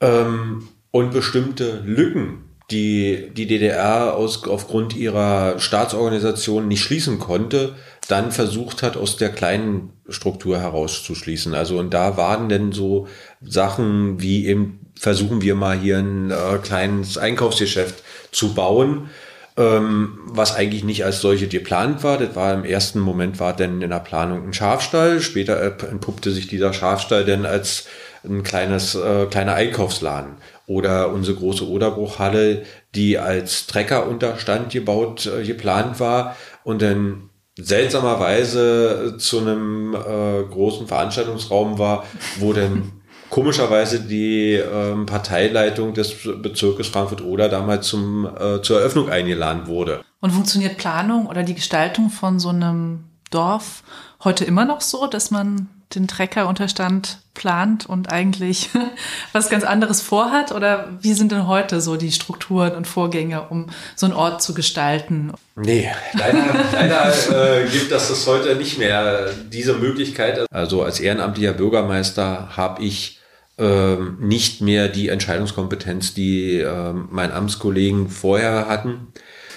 ähm, 0.00 0.68
und 0.90 1.12
bestimmte 1.12 1.80
Lücken, 1.84 2.44
die 2.70 3.30
die 3.34 3.46
DDR 3.46 4.14
aus, 4.14 4.46
aufgrund 4.46 4.94
ihrer 4.94 5.58
Staatsorganisation 5.58 6.68
nicht 6.68 6.82
schließen 6.82 7.18
konnte, 7.18 7.74
dann 8.08 8.32
versucht 8.32 8.82
hat, 8.82 8.96
aus 8.96 9.16
der 9.16 9.30
kleinen 9.30 9.92
Struktur 10.08 10.58
herauszuschließen. 10.58 11.54
Also 11.54 11.78
und 11.78 11.94
da 11.94 12.16
waren 12.16 12.48
denn 12.48 12.72
so 12.72 13.08
Sachen 13.40 14.20
wie 14.20 14.46
eben 14.46 14.80
versuchen 14.94 15.42
wir 15.42 15.54
mal 15.54 15.78
hier 15.78 15.98
ein 15.98 16.30
äh, 16.30 16.58
kleines 16.62 17.18
Einkaufsgeschäft 17.18 18.02
zu 18.30 18.54
bauen 18.54 19.08
ähm, 19.56 20.18
was 20.26 20.54
eigentlich 20.54 20.84
nicht 20.84 21.04
als 21.04 21.20
solche 21.20 21.46
geplant 21.46 22.02
war. 22.02 22.18
Das 22.18 22.34
war 22.34 22.52
im 22.54 22.64
ersten 22.64 22.98
Moment 22.98 23.38
war 23.38 23.54
denn 23.54 23.82
in 23.82 23.90
der 23.90 24.00
Planung 24.00 24.46
ein 24.46 24.52
Schafstall. 24.52 25.20
Später 25.20 25.60
entpuppte 25.60 26.32
sich 26.32 26.48
dieser 26.48 26.72
Schafstall 26.72 27.24
dann 27.24 27.46
als 27.46 27.86
ein 28.24 28.42
kleines, 28.42 28.94
äh, 28.94 29.26
kleiner 29.26 29.54
Einkaufsladen. 29.54 30.36
Oder 30.66 31.10
unsere 31.12 31.36
große 31.36 31.68
Oderbruchhalle, 31.68 32.62
die 32.94 33.18
als 33.18 33.66
Treckerunterstand 33.66 34.72
gebaut, 34.72 35.26
äh, 35.26 35.44
geplant 35.44 36.00
war 36.00 36.36
und 36.64 36.82
dann 36.82 37.28
seltsamerweise 37.56 39.16
zu 39.18 39.38
einem 39.38 39.94
äh, 39.94 40.42
großen 40.50 40.88
Veranstaltungsraum 40.88 41.78
war, 41.78 42.04
wo 42.38 42.52
dann 42.52 42.93
komischerweise 43.34 43.98
die 43.98 44.52
ähm, 44.52 45.06
Parteileitung 45.06 45.92
des 45.92 46.14
Bezirkes 46.40 46.86
Frankfurt-Oder 46.86 47.48
damals 47.48 47.88
zum, 47.88 48.26
äh, 48.26 48.62
zur 48.62 48.78
Eröffnung 48.78 49.10
eingeladen 49.10 49.66
wurde. 49.66 50.04
Und 50.20 50.30
funktioniert 50.30 50.76
Planung 50.76 51.26
oder 51.26 51.42
die 51.42 51.56
Gestaltung 51.56 52.10
von 52.10 52.38
so 52.38 52.50
einem 52.50 53.02
Dorf 53.32 53.82
heute 54.22 54.44
immer 54.44 54.64
noch 54.64 54.80
so, 54.80 55.08
dass 55.08 55.32
man 55.32 55.68
den 55.96 56.06
Treckerunterstand 56.06 57.18
plant 57.34 57.86
und 57.86 58.12
eigentlich 58.12 58.70
was 59.32 59.50
ganz 59.50 59.64
anderes 59.64 60.00
vorhat? 60.00 60.52
Oder 60.52 60.90
wie 61.00 61.14
sind 61.14 61.32
denn 61.32 61.48
heute 61.48 61.80
so 61.80 61.96
die 61.96 62.12
Strukturen 62.12 62.76
und 62.76 62.86
Vorgänge, 62.86 63.48
um 63.48 63.66
so 63.96 64.06
einen 64.06 64.14
Ort 64.14 64.42
zu 64.42 64.54
gestalten? 64.54 65.32
Nee, 65.56 65.90
leider, 66.12 66.44
leider 66.72 67.62
äh, 67.62 67.68
gibt 67.68 67.90
das 67.90 68.10
das 68.10 68.24
heute 68.28 68.54
nicht 68.54 68.78
mehr, 68.78 69.30
diese 69.50 69.72
Möglichkeit. 69.72 70.46
Also 70.52 70.84
als 70.84 71.00
ehrenamtlicher 71.00 71.54
Bürgermeister 71.54 72.50
habe 72.56 72.84
ich 72.84 73.18
ähm, 73.58 74.16
nicht 74.20 74.60
mehr 74.60 74.88
die 74.88 75.08
Entscheidungskompetenz, 75.08 76.14
die 76.14 76.58
ähm, 76.58 77.08
mein 77.10 77.32
Amtskollegen 77.32 78.08
vorher 78.08 78.68
hatten. 78.68 79.08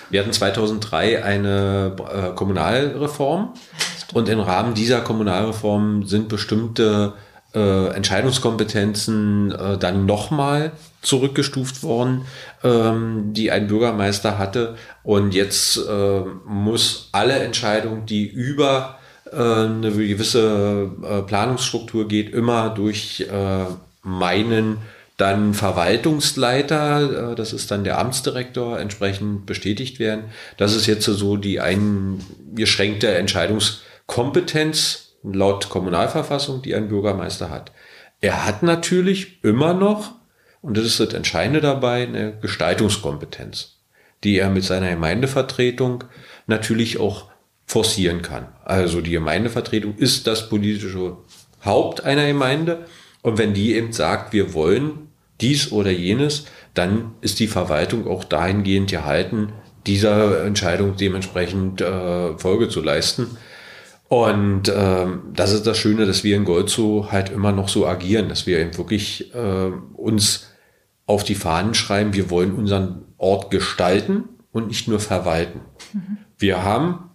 Wir 0.10 0.22
hatten 0.22 0.34
2003 0.34 1.24
eine 1.24 1.96
äh, 1.98 2.36
Kommunalreform 2.36 3.54
und 4.14 4.30
im 4.30 4.40
Rahmen 4.40 4.74
dieser 4.74 5.02
Kommunalreform 5.02 6.06
sind 6.06 6.30
bestimmte 6.30 7.14
äh, 7.54 7.88
Entscheidungskompetenzen 7.90 9.52
äh, 9.52 9.78
dann 9.78 10.06
nochmal 10.06 10.72
zurückgestuft 11.02 11.84
worden, 11.84 12.26
ähm, 12.64 13.34
die 13.34 13.52
ein 13.52 13.68
Bürgermeister 13.68 14.38
hatte. 14.38 14.76
Und 15.04 15.34
jetzt 15.34 15.78
äh, 15.78 16.22
muss 16.46 17.10
alle 17.12 17.40
Entscheidungen, 17.40 18.06
die 18.06 18.28
über 18.28 19.00
äh, 19.32 19.36
eine 19.36 19.92
gewisse 19.92 20.92
äh, 21.04 21.22
Planungsstruktur 21.22 22.08
geht, 22.08 22.34
immer 22.34 22.70
durch 22.70 23.22
äh, 23.22 23.66
meinen 24.08 24.78
dann 25.17 25.54
Verwaltungsleiter, 25.54 27.36
das 27.36 27.52
ist 27.52 27.72
dann 27.72 27.84
der 27.84 27.98
Amtsdirektor, 27.98 28.80
entsprechend 28.80 29.46
bestätigt 29.46 30.00
werden. 30.00 30.26
Das 30.58 30.76
ist 30.76 30.86
jetzt 30.86 31.06
so 31.06 31.38
die 31.38 31.60
eingeschränkte 31.60 33.13
Entscheidungskompetenz 33.15 35.15
laut 35.24 35.70
Kommunalverfassung, 35.70 36.62
die 36.62 36.76
ein 36.76 36.88
Bürgermeister 36.88 37.50
hat. 37.50 37.72
Er 38.22 38.46
hat 38.46 38.63
natürlich 38.63 39.43
immer 39.43 39.74
noch, 39.74 40.13
und 40.62 40.78
das 40.78 40.86
ist 40.86 41.00
das 41.00 41.13
Entscheidende 41.13 41.62
dabei, 41.62 42.04
eine 42.04 42.38
Gestaltungskompetenz, 42.39 43.80
die 44.24 44.38
er 44.38 44.50
mit 44.50 44.63
seiner 44.63 44.91
Gemeindevertretung 44.91 46.04
natürlich 46.46 47.00
auch 47.00 47.26
forcieren 47.65 48.22
kann. 48.22 48.48
Also 48.63 49.02
die 49.02 49.12
Gemeindevertretung 49.12 49.98
ist 49.98 50.28
das 50.28 50.48
politische 50.48 51.17
Haupt 51.65 52.06
einer 52.06 52.28
Gemeinde. 52.28 52.86
Und 53.28 53.38
wenn 53.38 53.54
die 53.54 53.76
eben 53.76 53.92
sagt, 53.92 54.32
wir 54.32 54.54
wollen 54.54 55.10
dies 55.42 55.74
oder 55.74 55.92
jenes, 55.92 56.46
dann 56.74 57.12
ist 57.20 57.42
die 57.42 57.48
Verwaltung 57.48 58.08
auch 58.08 58.24
dahingehend 58.24 58.90
gehalten, 58.90 59.52
dieser 59.86 60.46
Entscheidung 60.46 60.96
dementsprechend 60.96 61.82
äh, 61.82 62.38
Folge 62.38 62.70
zu 62.70 62.82
leisten. 62.82 63.36
Und 64.08 64.72
ähm, 64.74 65.24
das 65.34 65.52
ist 65.52 65.68
das 65.68 65.78
Schöne, 65.78 66.06
dass 66.06 66.24
wir 66.24 66.38
in 66.38 66.46
Goldso 66.46 67.10
halt 67.12 67.30
immer 67.30 67.52
noch 67.52 67.68
so 67.68 67.86
agieren, 67.86 68.30
dass 68.30 68.48
wir 68.48 68.60
eben 68.60 68.78
wirklich 68.78 69.36
äh, 69.36 69.72
uns 69.98 70.48
auf 71.06 71.26
die 71.26 71.36
Fahnen 71.36 71.74
schreiben, 71.74 72.13
wir 72.13 72.30
wollen 72.30 72.54
unseren 72.54 73.04
Ort 73.18 73.52
gestalten 73.52 74.24
und 74.54 74.70
nicht 74.70 74.88
nur 74.88 75.02
verwalten. 75.02 75.60
Mhm. 75.92 76.18
Wir 76.38 76.63
haben 76.63 77.10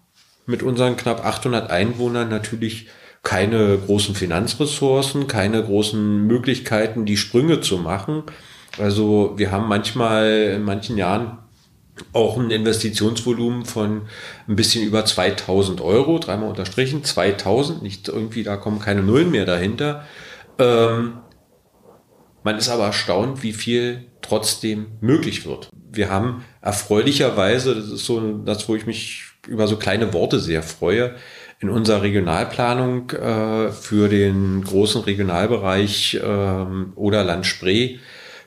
mit 0.45 0.63
unseren 0.63 0.99
knapp 0.99 1.25
800 1.25 1.71
Einwohnern 1.71 2.29
natürlich 2.29 2.89
keine 3.23 3.79
großen 3.79 4.15
Finanzressourcen, 4.15 5.29
keine 5.29 5.63
großen 5.63 6.27
Möglichkeiten, 6.27 7.07
die 7.07 7.17
Sprünge 7.17 7.61
zu 7.61 7.79
machen. 7.79 8.25
Also 8.79 9.35
wir 9.37 9.53
haben 9.53 9.69
manchmal 9.69 10.55
in 10.57 10.63
manchen 10.63 10.97
Jahren 10.97 11.39
auch 12.13 12.39
ein 12.39 12.51
Investitionsvolumen 12.51 13.65
von 13.65 14.03
ein 14.49 14.57
bisschen 14.57 14.85
über 14.85 15.05
2000 15.05 15.81
Euro, 15.81 16.19
dreimal 16.19 16.49
unterstrichen, 16.49 17.05
2000, 17.05 17.83
nicht 17.83 18.09
irgendwie, 18.09 18.43
da 18.43 18.57
kommen 18.57 18.81
keine 18.81 19.03
Nullen 19.03 19.31
mehr 19.31 19.45
dahinter. 19.45 20.05
Ähm, 20.59 21.19
man 22.43 22.59
ist 22.59 22.69
aber 22.69 22.87
erstaunt, 22.87 23.43
wie 23.43 23.53
viel 23.53 24.07
trotzdem 24.21 24.87
möglich 25.01 25.47
wird. 25.47 25.71
Wir 25.73 26.11
haben 26.11 26.45
erfreulicherweise, 26.61 27.75
das 27.75 27.89
ist 27.89 28.07
so 28.07 28.39
das, 28.39 28.69
wo 28.69 28.75
ich 28.75 28.87
mich 28.87 29.25
über 29.47 29.69
so 29.69 29.77
kleine 29.77 30.13
Worte 30.13 30.41
sehr 30.41 30.63
freue, 30.63 31.15
in 31.63 31.71
unserer 31.71 32.03
Regionalplanung 32.03 33.11
äh, 33.11 33.71
für 33.71 34.09
den 34.09 34.65
großen 34.65 35.03
Regionalbereich 35.03 36.15
äh, 36.15 36.21
oder 36.21 37.23
Land 37.23 37.47
Spree 37.47 37.99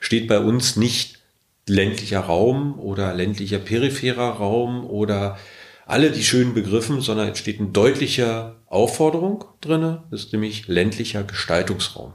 steht 0.02 0.28
bei 0.28 0.40
uns 0.40 0.76
nicht 0.76 1.20
ländlicher 1.66 2.20
Raum 2.20 2.78
oder 2.78 3.14
ländlicher 3.14 3.58
peripherer 3.58 4.32
Raum 4.32 4.86
oder 4.86 5.38
alle 5.86 6.12
die 6.12 6.24
schönen 6.24 6.54
Begriffen, 6.54 7.00
sondern 7.00 7.30
es 7.30 7.40
steht 7.40 7.60
eine 7.60 7.70
deutliche 7.70 8.58
Aufforderung 8.68 9.46
drinne, 9.62 10.04
das 10.12 10.26
ist 10.26 10.34
nämlich 10.34 10.68
ländlicher 10.68 11.24
Gestaltungsraum. 11.24 12.14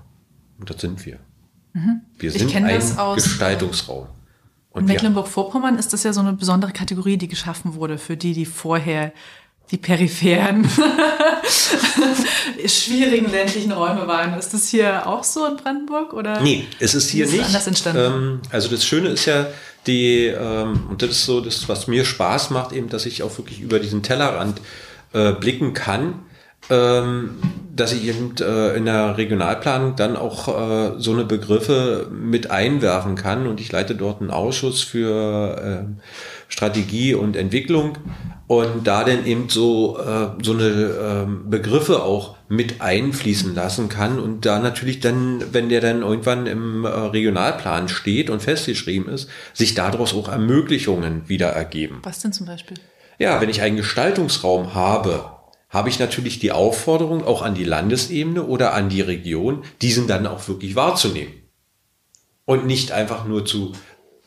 Und 0.59 0.69
das 0.69 0.83
sind 0.83 1.07
wir. 1.07 1.19
Mhm. 1.73 2.03
Wir 2.19 2.31
sind 2.31 2.55
ein 2.55 2.83
Gestaltungsraum. 3.15 4.09
Und 4.71 4.83
in 4.83 4.87
Mecklenburg-Vorpommern 4.87 5.79
ist 5.79 5.93
das 5.93 6.05
ja 6.05 6.13
so 6.13 6.21
eine 6.21 6.35
besondere 6.35 6.73
Kategorie, 6.73 7.17
die 7.17 7.27
geschaffen 7.27 7.75
wurde 7.75 7.99
für 7.99 8.17
die, 8.17 8.35
die 8.35 8.47
vorher 8.47 9.13
die 9.71 9.79
peripheren, 9.79 10.69
schwierigen 12.67 13.31
ländlichen 13.31 13.73
Räume 13.73 14.07
waren. 14.07 14.37
Ist 14.39 14.53
das 14.53 14.69
hier 14.69 15.07
auch 15.07 15.23
so 15.23 15.47
in 15.47 15.57
Brandenburg? 15.57 16.13
Oder 16.13 16.41
nee, 16.41 16.67
es 16.81 16.95
ist 16.95 17.11
hier 17.11 17.25
ist 17.25 17.33
nicht. 17.33 17.45
anders 17.45 17.67
entstanden? 17.67 18.01
Ähm, 18.01 18.41
also 18.51 18.69
das 18.69 18.85
Schöne 18.85 19.11
ist 19.11 19.27
ja, 19.27 19.47
die, 19.87 20.27
ähm, 20.27 20.87
und 20.91 21.03
das 21.03 21.11
ist 21.11 21.25
so 21.25 21.41
das, 21.41 21.69
was 21.69 21.87
mir 21.87 22.05
Spaß 22.05 22.51
macht, 22.51 22.73
eben, 22.73 22.89
dass 22.89 23.07
ich 23.07 23.23
auch 23.23 23.37
wirklich 23.39 23.61
über 23.61 23.79
diesen 23.79 24.03
Tellerrand 24.03 24.61
äh, 25.13 25.33
blicken 25.33 25.73
kann. 25.73 26.23
Ähm, 26.69 27.39
dass 27.75 27.93
ich 27.93 28.05
eben 28.05 28.35
äh, 28.39 28.77
in 28.77 28.85
der 28.85 29.17
Regionalplanung 29.17 29.97
dann 29.97 30.17
auch 30.17 30.49
äh, 30.49 30.93
so 30.99 31.13
eine 31.13 31.25
Begriffe 31.25 32.09
mit 32.13 32.51
einwerfen 32.51 33.17
kann 33.17 33.47
und 33.47 33.61
ich 33.61 33.73
leite 33.73 33.95
dort 33.95 34.21
einen 34.21 34.31
Ausschuss 34.31 34.83
für 34.83 35.87
äh, 35.89 36.03
Strategie 36.51 37.15
und 37.15 37.37
Entwicklung 37.37 37.97
und 38.47 38.85
da 38.87 39.05
dann 39.05 39.25
eben 39.27 39.49
so, 39.49 39.99
äh, 39.99 40.31
so 40.43 40.53
eine 40.53 40.67
äh, 40.67 41.49
Begriffe 41.49 42.03
auch 42.03 42.37
mit 42.49 42.81
einfließen 42.81 43.55
lassen 43.55 43.89
kann 43.89 44.19
und 44.19 44.45
da 44.45 44.59
natürlich 44.59 44.99
dann, 44.99 45.55
wenn 45.55 45.69
der 45.69 45.81
dann 45.81 46.03
irgendwann 46.03 46.47
im 46.47 46.85
äh, 46.85 46.89
Regionalplan 46.89 47.89
steht 47.89 48.29
und 48.29 48.43
festgeschrieben 48.43 49.09
ist, 49.09 49.29
sich 49.55 49.75
daraus 49.75 50.15
auch 50.15 50.29
Ermöglichungen 50.29 51.29
wieder 51.29 51.51
ergeben. 51.51 52.01
Was 52.03 52.19
denn 52.19 52.33
zum 52.33 52.47
Beispiel? 52.47 52.77
Ja, 53.21 53.41
wenn 53.41 53.51
ich 53.51 53.63
einen 53.63 53.77
Gestaltungsraum 53.77 54.75
habe, 54.75 55.31
habe 55.69 55.89
ich 55.89 56.01
natürlich 56.01 56.41
die 56.41 56.51
Aufforderung 56.51 57.25
auch 57.25 57.43
an 57.43 57.55
die 57.55 57.65
Landesebene 57.65 58.43
oder 58.43 58.75
an 58.75 58.89
die 58.89 59.01
Region, 59.01 59.63
diesen 59.81 60.09
dann 60.09 60.27
auch 60.27 60.49
wirklich 60.49 60.75
wahrzunehmen. 60.75 61.35
Und 62.45 62.67
nicht 62.67 62.91
einfach 62.91 63.27
nur 63.27 63.47
zu 63.47 63.75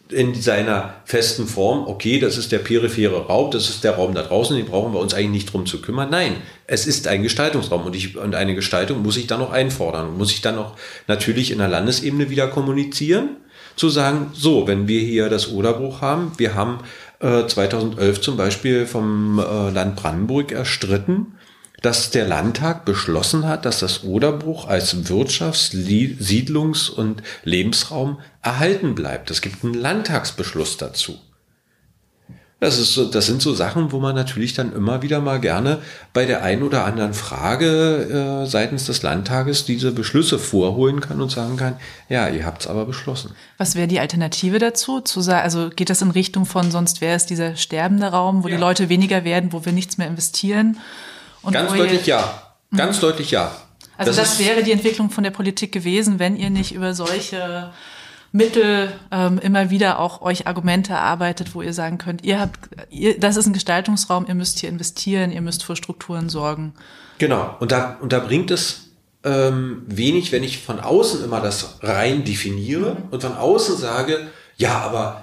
in 0.10 0.36
seiner 0.36 0.96
festen 1.06 1.48
Form, 1.48 1.88
okay, 1.88 2.20
das 2.20 2.38
ist 2.38 2.52
der 2.52 2.60
periphere 2.60 3.28
Raum, 3.28 3.52
das 3.52 3.70
ist 3.70 3.84
der 3.84 3.94
Raum 3.94 4.14
da 4.14 4.22
draußen, 4.22 4.56
den 4.56 4.66
brauchen 4.66 4.94
wir 4.94 5.00
uns 5.00 5.14
eigentlich 5.14 5.30
nicht 5.30 5.54
drum 5.54 5.66
zu 5.66 5.82
kümmern. 5.82 6.10
Nein, 6.10 6.36
es 6.68 6.86
ist 6.86 7.08
ein 7.08 7.24
Gestaltungsraum 7.24 7.86
und, 7.86 7.96
ich, 7.96 8.18
und 8.18 8.36
eine 8.36 8.54
Gestaltung 8.54 9.02
muss 9.02 9.18
ich 9.18 9.28
dann 9.28 9.40
noch 9.40 9.52
einfordern, 9.52 10.18
muss 10.18 10.32
ich 10.32 10.42
dann 10.42 10.58
auch 10.58 10.76
natürlich 11.08 11.52
in 11.52 11.58
der 11.58 11.70
Landesebene 11.70 12.30
wieder 12.30 12.48
kommunizieren, 12.48 13.38
zu 13.76 13.90
sagen, 13.90 14.32
so, 14.34 14.68
wenn 14.68 14.88
wir 14.88 15.02
hier 15.02 15.30
das 15.30 15.52
Oderbruch 15.52 16.02
haben, 16.02 16.34
wir 16.38 16.54
haben 16.54 16.80
äh, 17.20 17.48
2011 17.48 18.22
zum 18.22 18.38
Beispiel 18.38 18.86
vom 18.86 19.40
äh, 19.40 19.70
Land 19.72 19.96
Brandenburg 19.96 20.52
erstritten, 20.52 21.38
dass 21.84 22.12
der 22.12 22.26
Landtag 22.26 22.86
beschlossen 22.86 23.46
hat, 23.46 23.66
dass 23.66 23.80
das 23.80 24.06
Oderbruch 24.06 24.68
als 24.68 24.96
Wirtschafts-, 24.96 25.74
Siedlungs- 25.74 26.90
und 26.90 27.22
Lebensraum 27.44 28.20
erhalten 28.42 28.96
bleibt. 28.96 29.30
Es 29.30 29.42
gibt 29.42 29.64
einen 29.64 29.74
Landtagsbeschluss 29.74 30.78
dazu. 30.78 31.20
Das, 32.62 32.80
ist 32.80 32.94
so, 32.94 33.04
das 33.04 33.26
sind 33.26 33.42
so 33.42 33.54
Sachen, 33.54 33.92
wo 33.92 34.00
man 34.00 34.16
natürlich 34.16 34.54
dann 34.54 34.72
immer 34.72 35.02
wieder 35.02 35.20
mal 35.20 35.42
gerne 35.42 35.80
bei 36.14 36.26
der 36.26 36.42
einen 36.44 36.64
oder 36.64 36.86
anderen 36.86 37.14
Frage 37.14 38.44
äh, 38.44 38.48
seitens 38.48 38.86
des 38.86 39.04
Landtages 39.04 39.66
diese 39.66 39.92
Beschlüsse 39.92 40.40
vorholen 40.40 41.02
kann 41.02 41.22
und 41.22 41.32
sagen 41.32 41.58
kann, 41.58 41.76
ja, 42.08 42.30
ihr 42.30 42.46
habt 42.46 42.62
es 42.62 42.68
aber 42.68 42.86
beschlossen. 42.86 43.32
Was 43.58 43.76
wäre 43.76 43.90
die 43.90 44.00
Alternative 44.00 44.60
dazu? 44.60 45.02
Zu 45.02 45.20
sagen, 45.20 45.44
also 45.44 45.70
geht 45.70 45.90
das 45.90 46.02
in 46.02 46.12
Richtung 46.12 46.46
von, 46.46 46.72
sonst 46.72 47.02
wäre 47.02 47.18
es 47.18 47.26
dieser 47.26 47.58
sterbende 47.58 48.08
Raum, 48.08 48.46
wo 48.46 48.48
ja. 48.48 48.56
die 48.56 48.62
Leute 48.62 48.88
weniger 48.88 49.26
werden, 49.26 49.52
wo 49.52 49.66
wir 49.66 49.74
nichts 49.74 49.98
mehr 49.98 50.08
investieren? 50.08 50.78
Und 51.44 51.54
Ganz 51.54 51.74
deutlich 51.74 52.08
ja. 52.08 52.42
Ganz 52.76 52.98
mhm. 52.98 53.02
deutlich 53.02 53.32
ja. 53.32 53.52
Also 53.98 54.12
das, 54.12 54.38
das 54.38 54.40
wäre 54.40 54.64
die 54.64 54.72
Entwicklung 54.72 55.10
von 55.10 55.24
der 55.24 55.32
Politik 55.32 55.72
gewesen, 55.72 56.18
wenn 56.18 56.36
ihr 56.36 56.50
nicht 56.50 56.74
über 56.74 56.94
solche 56.94 57.72
Mittel 58.32 58.92
ähm, 59.12 59.38
immer 59.38 59.70
wieder 59.70 60.00
auch 60.00 60.22
euch 60.22 60.48
Argumente 60.48 60.94
erarbeitet, 60.94 61.54
wo 61.54 61.62
ihr 61.62 61.74
sagen 61.74 62.00
könnt, 62.00 62.26
ihr 62.26 62.40
habt, 62.40 62.60
ihr, 62.90 63.20
das 63.20 63.38
ist 63.38 63.46
ein 63.46 63.54
Gestaltungsraum, 63.54 64.26
ihr 64.28 64.34
müsst 64.34 64.60
hier 64.60 64.70
investieren, 64.70 65.32
ihr 65.32 65.42
müsst 65.42 65.64
für 65.64 65.76
Strukturen 65.76 66.30
sorgen. 66.30 66.74
Genau. 67.20 67.56
Und 67.60 67.72
da, 67.72 67.98
und 68.02 68.12
da 68.12 68.20
bringt 68.20 68.50
es 68.50 68.90
ähm, 69.24 69.84
wenig, 69.86 70.32
wenn 70.32 70.44
ich 70.44 70.64
von 70.64 70.80
außen 70.80 71.24
immer 71.24 71.42
das 71.42 71.78
rein 71.84 72.24
definiere 72.24 72.98
und 73.12 73.22
von 73.22 73.38
außen 73.38 73.78
sage, 73.78 74.28
ja, 74.58 74.80
aber 74.80 75.23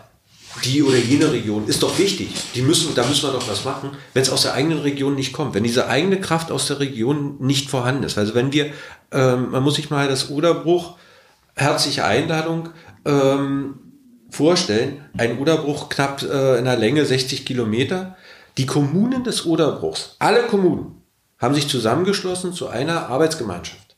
die 0.65 0.83
oder 0.83 0.97
jene 0.97 1.31
Region 1.33 1.67
ist 1.69 1.83
doch 1.83 1.99
wichtig. 1.99 2.29
Die 2.55 2.63
müssen, 2.63 2.95
da 2.95 3.07
müssen 3.07 3.29
wir 3.29 3.33
doch 3.33 3.49
was 3.49 3.65
machen, 3.65 3.91
wenn 4.15 4.23
es 4.23 4.31
aus 4.31 4.43
der 4.43 4.55
eigenen 4.55 4.81
Region 4.81 5.15
nicht 5.15 5.33
kommt, 5.33 5.55
wenn 5.55 5.63
diese 5.63 5.89
eigene 5.89 6.21
Kraft 6.21 6.51
aus 6.51 6.67
der 6.67 6.81
Region 6.81 7.37
nicht 7.39 7.71
vorhanden 7.71 8.03
ist. 8.03 8.19
Also 8.19 8.35
wenn 8.35 8.53
wir, 8.53 8.73
ähm, 9.13 9.51
man 9.53 9.63
muss 9.63 9.77
sich 9.77 9.91
mal 9.91 10.09
das 10.09 10.31
Oderbruch, 10.31 10.97
herzliche 11.55 12.05
Einladung, 12.05 12.71
ähm, 13.05 13.79
vorstellen, 14.31 15.05
ein 15.17 15.39
Oderbruch 15.39 15.89
knapp 15.89 16.23
äh, 16.23 16.59
in 16.59 16.65
der 16.65 16.77
Länge 16.77 17.05
60 17.05 17.45
Kilometer. 17.45 18.17
Die 18.59 18.67
Kommunen 18.67 19.25
des 19.25 19.47
Oderbruchs, 19.47 20.17
alle 20.19 20.43
Kommunen, 20.43 21.03
haben 21.39 21.55
sich 21.55 21.69
zusammengeschlossen 21.69 22.53
zu 22.53 22.69
einer 22.69 23.09
Arbeitsgemeinschaft. 23.09 23.97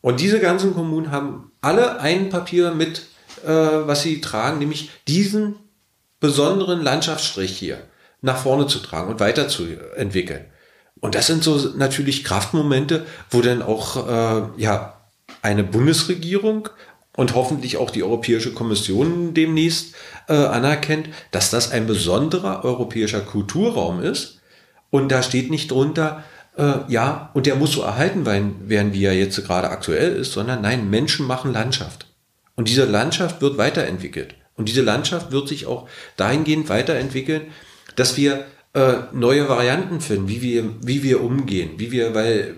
Und 0.00 0.20
diese 0.20 0.40
ganzen 0.40 0.74
Kommunen 0.74 1.10
haben 1.10 1.50
alle 1.60 2.00
ein 2.00 2.28
Papier 2.28 2.72
mit 2.72 3.06
äh, 3.44 3.86
was 3.86 4.02
sie 4.02 4.20
tragen, 4.20 4.58
nämlich 4.58 4.90
diesen 5.06 5.56
besonderen 6.20 6.82
Landschaftsstrich 6.82 7.56
hier 7.56 7.78
nach 8.20 8.38
vorne 8.38 8.66
zu 8.66 8.80
tragen 8.80 9.10
und 9.10 9.20
weiterzuentwickeln. 9.20 10.46
Und 11.00 11.14
das 11.14 11.28
sind 11.28 11.44
so 11.44 11.56
natürlich 11.76 12.24
Kraftmomente, 12.24 13.06
wo 13.30 13.40
dann 13.40 13.62
auch 13.62 14.08
äh, 14.08 14.42
ja 14.60 15.00
eine 15.42 15.62
Bundesregierung 15.62 16.68
und 17.16 17.34
hoffentlich 17.34 17.76
auch 17.76 17.90
die 17.90 18.02
Europäische 18.02 18.52
Kommission 18.52 19.34
demnächst 19.34 19.94
äh, 20.28 20.34
anerkennt, 20.34 21.08
dass 21.30 21.50
das 21.50 21.70
ein 21.70 21.86
besonderer 21.86 22.64
europäischer 22.64 23.20
Kulturraum 23.20 24.00
ist. 24.02 24.40
Und 24.90 25.10
da 25.10 25.22
steht 25.22 25.50
nicht 25.50 25.70
drunter, 25.70 26.24
äh, 26.56 26.78
ja, 26.88 27.30
und 27.34 27.46
der 27.46 27.56
muss 27.56 27.72
so 27.72 27.82
erhalten 27.82 28.26
werden, 28.26 28.92
wie 28.92 29.04
er 29.04 29.14
jetzt 29.14 29.44
gerade 29.44 29.70
aktuell 29.70 30.16
ist, 30.16 30.32
sondern 30.32 30.62
nein, 30.62 30.90
Menschen 30.90 31.26
machen 31.26 31.52
Landschaft. 31.52 32.07
Und 32.58 32.66
diese 32.66 32.86
Landschaft 32.86 33.40
wird 33.40 33.56
weiterentwickelt. 33.56 34.34
Und 34.56 34.68
diese 34.68 34.82
Landschaft 34.82 35.30
wird 35.30 35.46
sich 35.46 35.66
auch 35.66 35.88
dahingehend 36.16 36.68
weiterentwickeln, 36.68 37.52
dass 37.94 38.16
wir 38.16 38.46
äh, 38.74 38.94
neue 39.12 39.48
Varianten 39.48 40.00
finden, 40.00 40.28
wie 40.28 40.42
wir, 40.42 40.74
wie 40.82 41.04
wir 41.04 41.22
umgehen, 41.22 41.74
wie 41.76 41.92
wir, 41.92 42.16
weil 42.16 42.56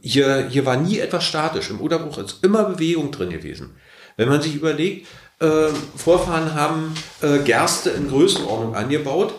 hier, 0.00 0.48
hier 0.48 0.64
war 0.64 0.78
nie 0.78 1.00
etwas 1.00 1.24
statisch. 1.24 1.68
Im 1.68 1.82
Oderbruch 1.82 2.16
ist 2.16 2.42
immer 2.42 2.64
Bewegung 2.64 3.10
drin 3.10 3.28
gewesen. 3.28 3.76
Wenn 4.16 4.30
man 4.30 4.40
sich 4.40 4.54
überlegt, 4.54 5.06
äh, 5.38 5.68
Vorfahren 5.96 6.54
haben 6.54 6.94
äh, 7.20 7.40
Gerste 7.40 7.90
in 7.90 8.08
Größenordnung 8.08 8.74
angebaut, 8.74 9.34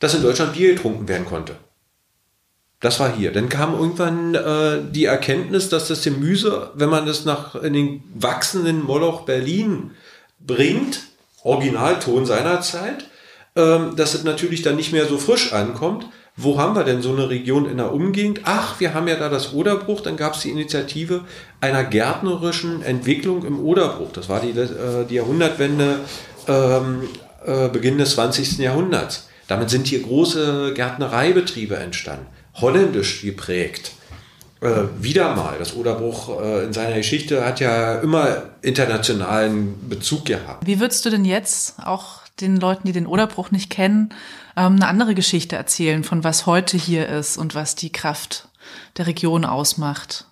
dass 0.00 0.14
in 0.14 0.22
Deutschland 0.22 0.52
Bier 0.52 0.74
getrunken 0.74 1.08
werden 1.08 1.24
konnte. 1.24 1.56
Das 2.84 3.00
war 3.00 3.16
hier. 3.16 3.32
Dann 3.32 3.48
kam 3.48 3.72
irgendwann 3.72 4.34
äh, 4.34 4.82
die 4.92 5.06
Erkenntnis, 5.06 5.70
dass 5.70 5.88
das 5.88 6.04
Gemüse, 6.04 6.70
wenn 6.74 6.90
man 6.90 7.06
das 7.06 7.24
nach 7.24 7.54
in 7.54 7.72
den 7.72 8.04
wachsenden 8.14 8.84
Moloch 8.84 9.22
Berlin 9.22 9.92
bringt, 10.38 11.00
Originalton 11.44 12.26
seiner 12.26 12.60
Zeit, 12.60 13.06
ähm, 13.56 13.96
dass 13.96 14.12
es 14.12 14.24
natürlich 14.24 14.60
dann 14.60 14.76
nicht 14.76 14.92
mehr 14.92 15.06
so 15.06 15.16
frisch 15.16 15.54
ankommt. 15.54 16.08
Wo 16.36 16.58
haben 16.58 16.76
wir 16.76 16.84
denn 16.84 17.00
so 17.00 17.14
eine 17.14 17.30
Region 17.30 17.64
in 17.64 17.78
der 17.78 17.90
Umgegend? 17.90 18.42
Ach, 18.44 18.78
wir 18.80 18.92
haben 18.92 19.08
ja 19.08 19.16
da 19.16 19.30
das 19.30 19.54
Oderbruch. 19.54 20.02
Dann 20.02 20.18
gab 20.18 20.34
es 20.34 20.42
die 20.42 20.50
Initiative 20.50 21.22
einer 21.62 21.84
gärtnerischen 21.84 22.82
Entwicklung 22.82 23.46
im 23.46 23.64
Oderbruch. 23.64 24.12
Das 24.12 24.28
war 24.28 24.40
die, 24.40 24.50
äh, 24.50 25.06
die 25.08 25.14
Jahrhundertwende, 25.14 26.00
ähm, 26.48 27.08
äh, 27.46 27.70
Beginn 27.70 27.96
des 27.96 28.10
20. 28.10 28.58
Jahrhunderts. 28.58 29.30
Damit 29.48 29.70
sind 29.70 29.86
hier 29.86 30.02
große 30.02 30.74
Gärtnereibetriebe 30.74 31.76
entstanden 31.76 32.33
holländisch 32.60 33.22
geprägt. 33.22 33.92
Äh, 34.60 34.84
wieder 34.98 35.34
mal, 35.34 35.56
das 35.58 35.76
Oderbruch 35.76 36.40
äh, 36.40 36.64
in 36.64 36.72
seiner 36.72 36.96
Geschichte 36.96 37.44
hat 37.44 37.60
ja 37.60 37.96
immer 37.96 38.44
internationalen 38.62 39.88
Bezug 39.88 40.24
gehabt. 40.24 40.66
Wie 40.66 40.80
würdest 40.80 41.04
du 41.04 41.10
denn 41.10 41.24
jetzt 41.24 41.74
auch 41.84 42.20
den 42.40 42.56
Leuten, 42.56 42.86
die 42.86 42.92
den 42.92 43.06
Oderbruch 43.06 43.50
nicht 43.50 43.70
kennen, 43.70 44.14
ähm, 44.56 44.76
eine 44.76 44.88
andere 44.88 45.14
Geschichte 45.14 45.56
erzählen, 45.56 46.02
von 46.02 46.24
was 46.24 46.46
heute 46.46 46.76
hier 46.76 47.08
ist 47.08 47.36
und 47.36 47.54
was 47.54 47.74
die 47.74 47.92
Kraft 47.92 48.48
der 48.96 49.06
Region 49.06 49.44
ausmacht? 49.44 50.26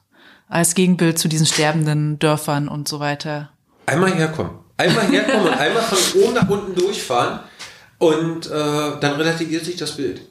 Als 0.49 0.75
Gegenbild 0.75 1.19
zu 1.19 1.29
diesen 1.29 1.47
sterbenden 1.47 2.19
Dörfern 2.19 2.69
und 2.69 2.89
so 2.89 3.01
weiter. 3.01 3.51
Einmal 3.87 4.15
herkommen. 4.15 4.53
Einmal 4.77 5.07
herkommen 5.09 5.49
und 5.49 5.53
einmal 5.59 5.83
von 5.83 6.23
oben 6.23 6.35
nach 6.35 6.49
unten 6.49 6.75
durchfahren 6.75 7.41
und 7.99 8.47
äh, 8.47 8.51
dann 8.51 9.13
relativiert 9.17 9.65
sich 9.65 9.77
das 9.77 9.93
Bild. 9.97 10.23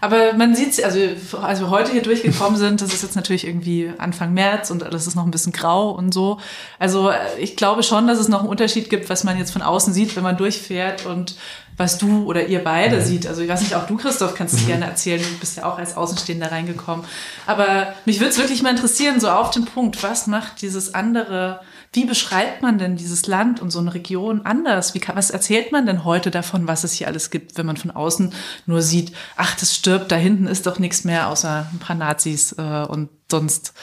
Aber 0.00 0.34
man 0.34 0.54
sieht 0.54 0.82
also 0.84 0.98
als 1.40 1.60
wir 1.60 1.70
heute 1.70 1.92
hier 1.92 2.02
durchgekommen 2.02 2.58
sind, 2.58 2.80
das 2.80 2.92
ist 2.92 3.02
jetzt 3.02 3.16
natürlich 3.16 3.46
irgendwie 3.46 3.92
Anfang 3.98 4.34
März 4.34 4.70
und 4.70 4.82
alles 4.82 5.06
ist 5.06 5.14
noch 5.14 5.24
ein 5.24 5.30
bisschen 5.30 5.52
grau 5.52 5.90
und 5.90 6.12
so. 6.12 6.38
Also 6.78 7.10
äh, 7.10 7.16
ich 7.38 7.56
glaube 7.56 7.82
schon, 7.82 8.06
dass 8.06 8.18
es 8.18 8.28
noch 8.28 8.40
einen 8.40 8.48
Unterschied 8.48 8.90
gibt, 8.90 9.08
was 9.10 9.24
man 9.24 9.38
jetzt 9.38 9.52
von 9.52 9.62
außen 9.62 9.92
sieht, 9.92 10.14
wenn 10.16 10.22
man 10.22 10.36
durchfährt 10.36 11.06
und 11.06 11.36
was 11.76 11.98
du 11.98 12.24
oder 12.24 12.46
ihr 12.46 12.62
beide 12.62 12.96
mhm. 12.96 13.04
sieht. 13.04 13.26
Also 13.26 13.42
ich 13.42 13.48
weiß 13.48 13.60
nicht, 13.60 13.74
auch 13.74 13.86
du, 13.86 13.96
Christoph, 13.96 14.34
kannst 14.34 14.54
es 14.54 14.62
mhm. 14.62 14.66
gerne 14.66 14.84
erzählen. 14.86 15.22
Du 15.22 15.38
bist 15.38 15.56
ja 15.56 15.64
auch 15.64 15.78
als 15.78 15.96
Außenstehender 15.96 16.52
reingekommen. 16.52 17.04
Aber 17.46 17.94
mich 18.04 18.20
würde 18.20 18.30
es 18.30 18.38
wirklich 18.38 18.62
mal 18.62 18.70
interessieren, 18.70 19.20
so 19.20 19.30
auf 19.30 19.50
den 19.50 19.64
Punkt, 19.64 20.02
was 20.02 20.26
macht 20.26 20.60
dieses 20.62 20.94
andere 20.94 21.60
wie 21.92 22.06
beschreibt 22.06 22.62
man 22.62 22.78
denn 22.78 22.96
dieses 22.96 23.26
Land 23.26 23.60
und 23.60 23.70
so 23.70 23.78
eine 23.78 23.92
Region 23.92 24.42
anders? 24.46 24.94
Wie 24.94 24.98
kann, 24.98 25.14
was 25.14 25.30
erzählt 25.30 25.72
man 25.72 25.84
denn 25.84 26.04
heute 26.04 26.30
davon, 26.30 26.66
was 26.66 26.84
es 26.84 26.94
hier 26.94 27.06
alles 27.06 27.30
gibt, 27.30 27.58
wenn 27.58 27.66
man 27.66 27.76
von 27.76 27.90
außen 27.90 28.32
nur 28.64 28.80
sieht, 28.80 29.12
ach, 29.36 29.54
das 29.56 29.74
stirbt, 29.74 30.10
da 30.10 30.16
hinten 30.16 30.46
ist 30.46 30.66
doch 30.66 30.78
nichts 30.78 31.04
mehr 31.04 31.28
außer 31.28 31.66
ein 31.70 31.78
paar 31.78 31.96
Nazis 31.96 32.52
äh, 32.52 32.86
und 32.88 33.10
sonst 33.30 33.74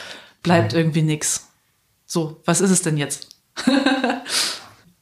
bleibt 0.42 0.72
irgendwie 0.72 1.02
nichts. 1.02 1.50
So, 2.04 2.40
was 2.44 2.60
ist 2.60 2.70
es 2.70 2.82
denn 2.82 2.96
jetzt? 2.96 3.28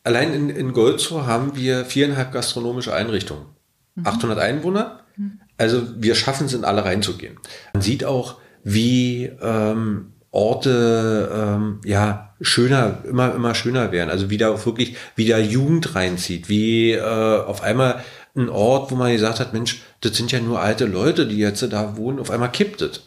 Allein 0.05 0.35
in, 0.35 0.51
in 0.51 0.73
Golzow 0.75 1.27
haben 1.27 1.57
wir 1.57 1.87
viereinhalb 1.87 2.33
gastronomische 2.33 2.94
Einrichtungen. 2.94 3.47
Mhm. 3.94 4.07
800 4.07 4.38
Einwohner. 4.38 5.01
Mhm. 5.16 5.40
Also 5.57 5.83
wir 5.97 6.14
schaffen 6.14 6.47
es, 6.47 6.53
in 6.53 6.64
alle 6.64 6.85
reinzugehen. 6.85 7.38
Man 7.73 7.83
sieht 7.83 8.05
auch, 8.05 8.37
wie 8.64 9.31
ähm, 9.40 10.12
Orte 10.38 11.31
ähm, 11.35 11.81
ja 11.85 12.35
schöner, 12.40 12.98
immer, 13.09 13.35
immer 13.35 13.55
schöner 13.55 13.90
werden. 13.92 14.11
Also 14.11 14.31
wieder 14.31 14.53
auch 14.53 14.64
wirklich 14.64 14.96
wieder 15.16 15.38
Jugend 15.40 15.94
reinzieht, 15.94 16.48
wie 16.48 16.92
äh, 16.92 17.03
auf 17.03 17.62
einmal 17.62 18.05
ein 18.37 18.48
Ort, 18.48 18.90
wo 18.90 18.94
man 18.94 19.12
gesagt 19.12 19.40
hat, 19.40 19.53
Mensch, 19.53 19.83
das 20.01 20.16
sind 20.16 20.31
ja 20.31 20.40
nur 20.40 20.61
alte 20.61 20.87
Leute, 20.87 21.27
die 21.27 21.38
jetzt 21.38 21.62
da 21.72 21.96
wohnen, 21.96 22.20
auf 22.20 22.31
einmal 22.31 22.53
kippt 22.53 22.83
es. 22.83 23.03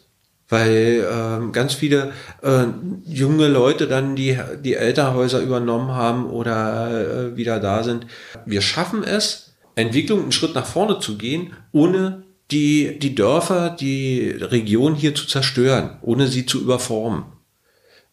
Weil 0.50 1.08
ähm, 1.10 1.54
ganz 1.54 1.74
viele 1.74 2.12
äh, 2.41 2.65
junge 3.06 3.48
Leute 3.48 3.88
dann 3.88 4.17
die, 4.17 4.38
die 4.62 4.76
Elternhäuser 4.76 5.39
übernommen 5.39 5.91
haben 5.91 6.30
oder 6.30 7.30
äh, 7.32 7.38
wieder 7.38 7.62
da 7.62 7.84
sind. 7.84 8.06
Wir 8.46 8.62
schaffen 8.62 9.06
es, 9.06 9.54
Entwicklung 9.76 10.24
einen 10.24 10.34
Schritt 10.34 10.54
nach 10.54 10.65
vorne 10.65 11.00
zu 11.00 11.17
gehen, 11.17 11.54
ohne 11.72 12.24
die, 12.52 13.00
die 13.00 13.16
Dörfer, 13.16 13.70
die 13.70 14.30
Region 14.30 14.96
hier 14.96 15.16
zu 15.16 15.26
zerstören, 15.26 15.98
ohne 16.02 16.28
sie 16.28 16.46
zu 16.46 16.62
überformen. 16.62 17.24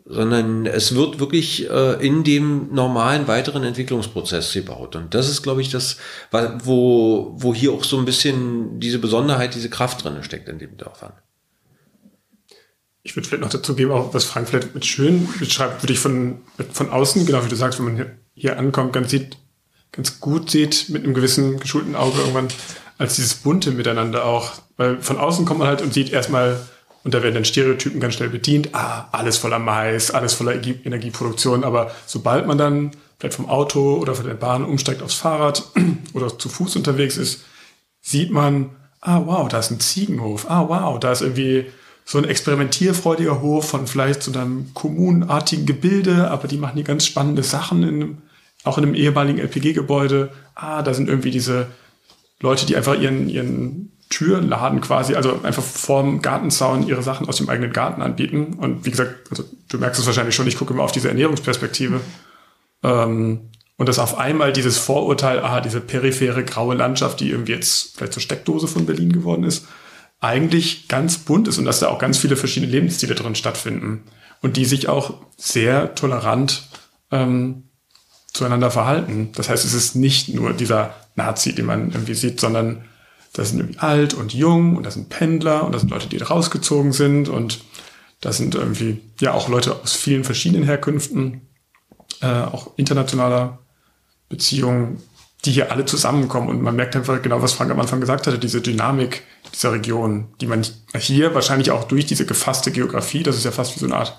Sondern 0.04 0.64
es 0.64 0.94
wird 0.94 1.20
wirklich 1.20 1.68
äh, 1.68 2.06
in 2.06 2.24
dem 2.24 2.72
normalen 2.72 3.28
weiteren 3.28 3.62
Entwicklungsprozess 3.62 4.54
gebaut. 4.54 4.96
Und 4.96 5.14
das 5.14 5.28
ist, 5.28 5.42
glaube 5.42 5.60
ich, 5.60 5.68
das, 5.68 5.98
wo, 6.62 7.34
wo 7.36 7.54
hier 7.54 7.72
auch 7.72 7.84
so 7.84 7.98
ein 7.98 8.06
bisschen 8.06 8.80
diese 8.80 8.98
Besonderheit, 8.98 9.54
diese 9.54 9.68
Kraft 9.68 10.02
drin 10.04 10.22
steckt 10.22 10.48
in 10.48 10.58
den 10.58 10.78
Dörfern. 10.78 11.12
Ich 13.02 13.16
würde 13.16 13.28
vielleicht 13.28 13.42
noch 13.42 13.50
dazu 13.50 13.74
geben, 13.74 13.90
auch 13.90 14.14
was 14.14 14.24
Frank 14.24 14.48
vielleicht 14.48 14.74
mit 14.74 14.84
schön 14.84 15.28
beschreibt, 15.38 15.82
würde 15.82 15.92
ich 15.92 15.98
von, 15.98 16.42
von 16.72 16.90
außen, 16.90 17.26
genau 17.26 17.44
wie 17.44 17.48
du 17.48 17.56
sagst, 17.56 17.78
wenn 17.78 17.86
man 17.86 17.96
hier, 17.96 18.18
hier 18.34 18.58
ankommt, 18.58 18.92
ganz 18.92 19.10
sieht, 19.10 19.36
ganz 19.92 20.20
gut 20.20 20.50
sieht, 20.50 20.88
mit 20.88 21.04
einem 21.04 21.14
gewissen 21.14 21.58
geschulten 21.58 21.96
Auge 21.96 22.18
irgendwann, 22.18 22.48
als 22.98 23.16
dieses 23.16 23.34
bunte 23.34 23.70
Miteinander 23.70 24.24
auch. 24.24 24.52
Weil 24.76 25.00
von 25.00 25.18
außen 25.18 25.44
kommt 25.44 25.60
man 25.60 25.68
halt 25.68 25.82
und 25.82 25.94
sieht 25.94 26.12
erstmal, 26.12 26.60
und 27.04 27.14
da 27.14 27.22
werden 27.22 27.34
dann 27.34 27.44
Stereotypen 27.44 28.00
ganz 28.00 28.14
schnell 28.14 28.28
bedient, 28.28 28.74
ah, 28.74 29.08
alles 29.12 29.38
voller 29.38 29.58
Mais, 29.58 30.10
alles 30.10 30.34
voller 30.34 30.54
Energieproduktion. 30.54 31.64
Aber 31.64 31.90
sobald 32.06 32.46
man 32.46 32.58
dann 32.58 32.90
vielleicht 33.18 33.36
vom 33.36 33.48
Auto 33.48 33.96
oder 33.96 34.14
von 34.14 34.26
der 34.26 34.34
Bahn 34.34 34.64
umsteigt 34.64 35.02
aufs 35.02 35.14
Fahrrad 35.14 35.62
oder 36.12 36.36
zu 36.38 36.48
Fuß 36.48 36.76
unterwegs 36.76 37.16
ist, 37.16 37.44
sieht 38.00 38.30
man, 38.30 38.70
ah, 39.00 39.22
wow, 39.24 39.48
da 39.48 39.58
ist 39.58 39.70
ein 39.70 39.80
Ziegenhof. 39.80 40.50
Ah, 40.50 40.68
wow, 40.68 40.98
da 40.98 41.12
ist 41.12 41.22
irgendwie 41.22 41.66
so 42.04 42.18
ein 42.18 42.24
experimentierfreudiger 42.24 43.42
Hof 43.42 43.68
von 43.68 43.86
vielleicht 43.86 44.22
so 44.22 44.32
einem 44.32 44.72
kommunenartigen 44.74 45.66
Gebilde, 45.66 46.30
aber 46.30 46.48
die 46.48 46.56
machen 46.56 46.76
hier 46.76 46.84
ganz 46.84 47.04
spannende 47.04 47.42
Sachen 47.42 47.82
in, 47.82 48.18
auch 48.64 48.78
in 48.78 48.84
einem 48.84 48.94
ehemaligen 48.94 49.38
LPG-Gebäude. 49.38 50.30
Ah, 50.54 50.82
da 50.82 50.94
sind 50.94 51.08
irgendwie 51.08 51.30
diese 51.30 51.66
Leute, 52.40 52.66
die 52.66 52.76
einfach 52.76 52.98
ihren, 52.98 53.28
ihren 53.28 53.92
Türladen 54.10 54.80
quasi, 54.80 55.14
also 55.14 55.40
einfach 55.42 55.62
vorm 55.62 56.22
Gartenzaun 56.22 56.86
ihre 56.86 57.02
Sachen 57.02 57.28
aus 57.28 57.36
dem 57.36 57.48
eigenen 57.48 57.72
Garten 57.72 58.00
anbieten. 58.00 58.54
Und 58.54 58.86
wie 58.86 58.90
gesagt, 58.90 59.30
also 59.30 59.44
du 59.68 59.78
merkst 59.78 60.00
es 60.00 60.06
wahrscheinlich 60.06 60.34
schon, 60.34 60.46
ich 60.46 60.56
gucke 60.56 60.72
immer 60.72 60.84
auf 60.84 60.92
diese 60.92 61.08
Ernährungsperspektive. 61.08 62.00
Ähm, 62.82 63.50
und 63.76 63.88
dass 63.88 63.98
auf 63.98 64.18
einmal 64.18 64.52
dieses 64.52 64.78
Vorurteil, 64.78 65.40
aha, 65.40 65.60
diese 65.60 65.80
periphere 65.80 66.44
graue 66.44 66.74
Landschaft, 66.74 67.20
die 67.20 67.30
irgendwie 67.30 67.52
jetzt 67.52 67.96
vielleicht 67.96 68.14
zur 68.14 68.22
Steckdose 68.22 68.66
von 68.66 68.86
Berlin 68.86 69.12
geworden 69.12 69.44
ist, 69.44 69.66
eigentlich 70.20 70.88
ganz 70.88 71.18
bunt 71.18 71.46
ist 71.46 71.58
und 71.58 71.64
dass 71.64 71.80
da 71.80 71.88
auch 71.88 71.98
ganz 71.98 72.18
viele 72.18 72.36
verschiedene 72.36 72.72
Lebensstile 72.72 73.14
drin 73.14 73.34
stattfinden. 73.34 74.04
und 74.40 74.56
die 74.56 74.64
sich 74.64 74.88
auch 74.88 75.14
sehr 75.36 75.96
tolerant 75.96 76.68
ähm, 77.10 77.67
zueinander 78.32 78.70
verhalten. 78.70 79.30
Das 79.34 79.48
heißt, 79.48 79.64
es 79.64 79.74
ist 79.74 79.96
nicht 79.96 80.34
nur 80.34 80.52
dieser 80.52 80.94
Nazi, 81.16 81.54
den 81.54 81.66
man 81.66 81.90
irgendwie 81.90 82.14
sieht, 82.14 82.40
sondern 82.40 82.84
das 83.32 83.50
sind 83.50 83.60
irgendwie 83.60 83.78
alt 83.78 84.14
und 84.14 84.34
jung 84.34 84.76
und 84.76 84.84
das 84.84 84.94
sind 84.94 85.08
Pendler 85.08 85.64
und 85.64 85.72
das 85.72 85.82
sind 85.82 85.90
Leute, 85.90 86.08
die 86.08 86.18
rausgezogen 86.18 86.92
sind 86.92 87.28
und 87.28 87.60
das 88.20 88.36
sind 88.36 88.54
irgendwie 88.54 89.00
ja 89.20 89.32
auch 89.32 89.48
Leute 89.48 89.76
aus 89.80 89.94
vielen 89.94 90.24
verschiedenen 90.24 90.64
Herkünften, 90.64 91.42
äh, 92.20 92.26
auch 92.26 92.72
internationaler 92.76 93.58
Beziehungen, 94.28 95.02
die 95.44 95.52
hier 95.52 95.70
alle 95.70 95.84
zusammenkommen 95.84 96.48
und 96.48 96.62
man 96.62 96.74
merkt 96.74 96.96
einfach 96.96 97.22
genau, 97.22 97.42
was 97.42 97.52
Frank 97.52 97.70
am 97.70 97.78
Anfang 97.78 98.00
gesagt 98.00 98.26
hatte, 98.26 98.38
diese 98.38 98.60
Dynamik 98.60 99.22
dieser 99.54 99.72
Region, 99.72 100.28
die 100.40 100.46
man 100.46 100.66
hier 100.96 101.34
wahrscheinlich 101.34 101.70
auch 101.70 101.84
durch 101.84 102.06
diese 102.06 102.26
gefasste 102.26 102.72
Geografie, 102.72 103.22
das 103.22 103.36
ist 103.36 103.44
ja 103.44 103.52
fast 103.52 103.76
wie 103.76 103.80
so 103.80 103.86
eine 103.86 103.96
Art 103.96 104.18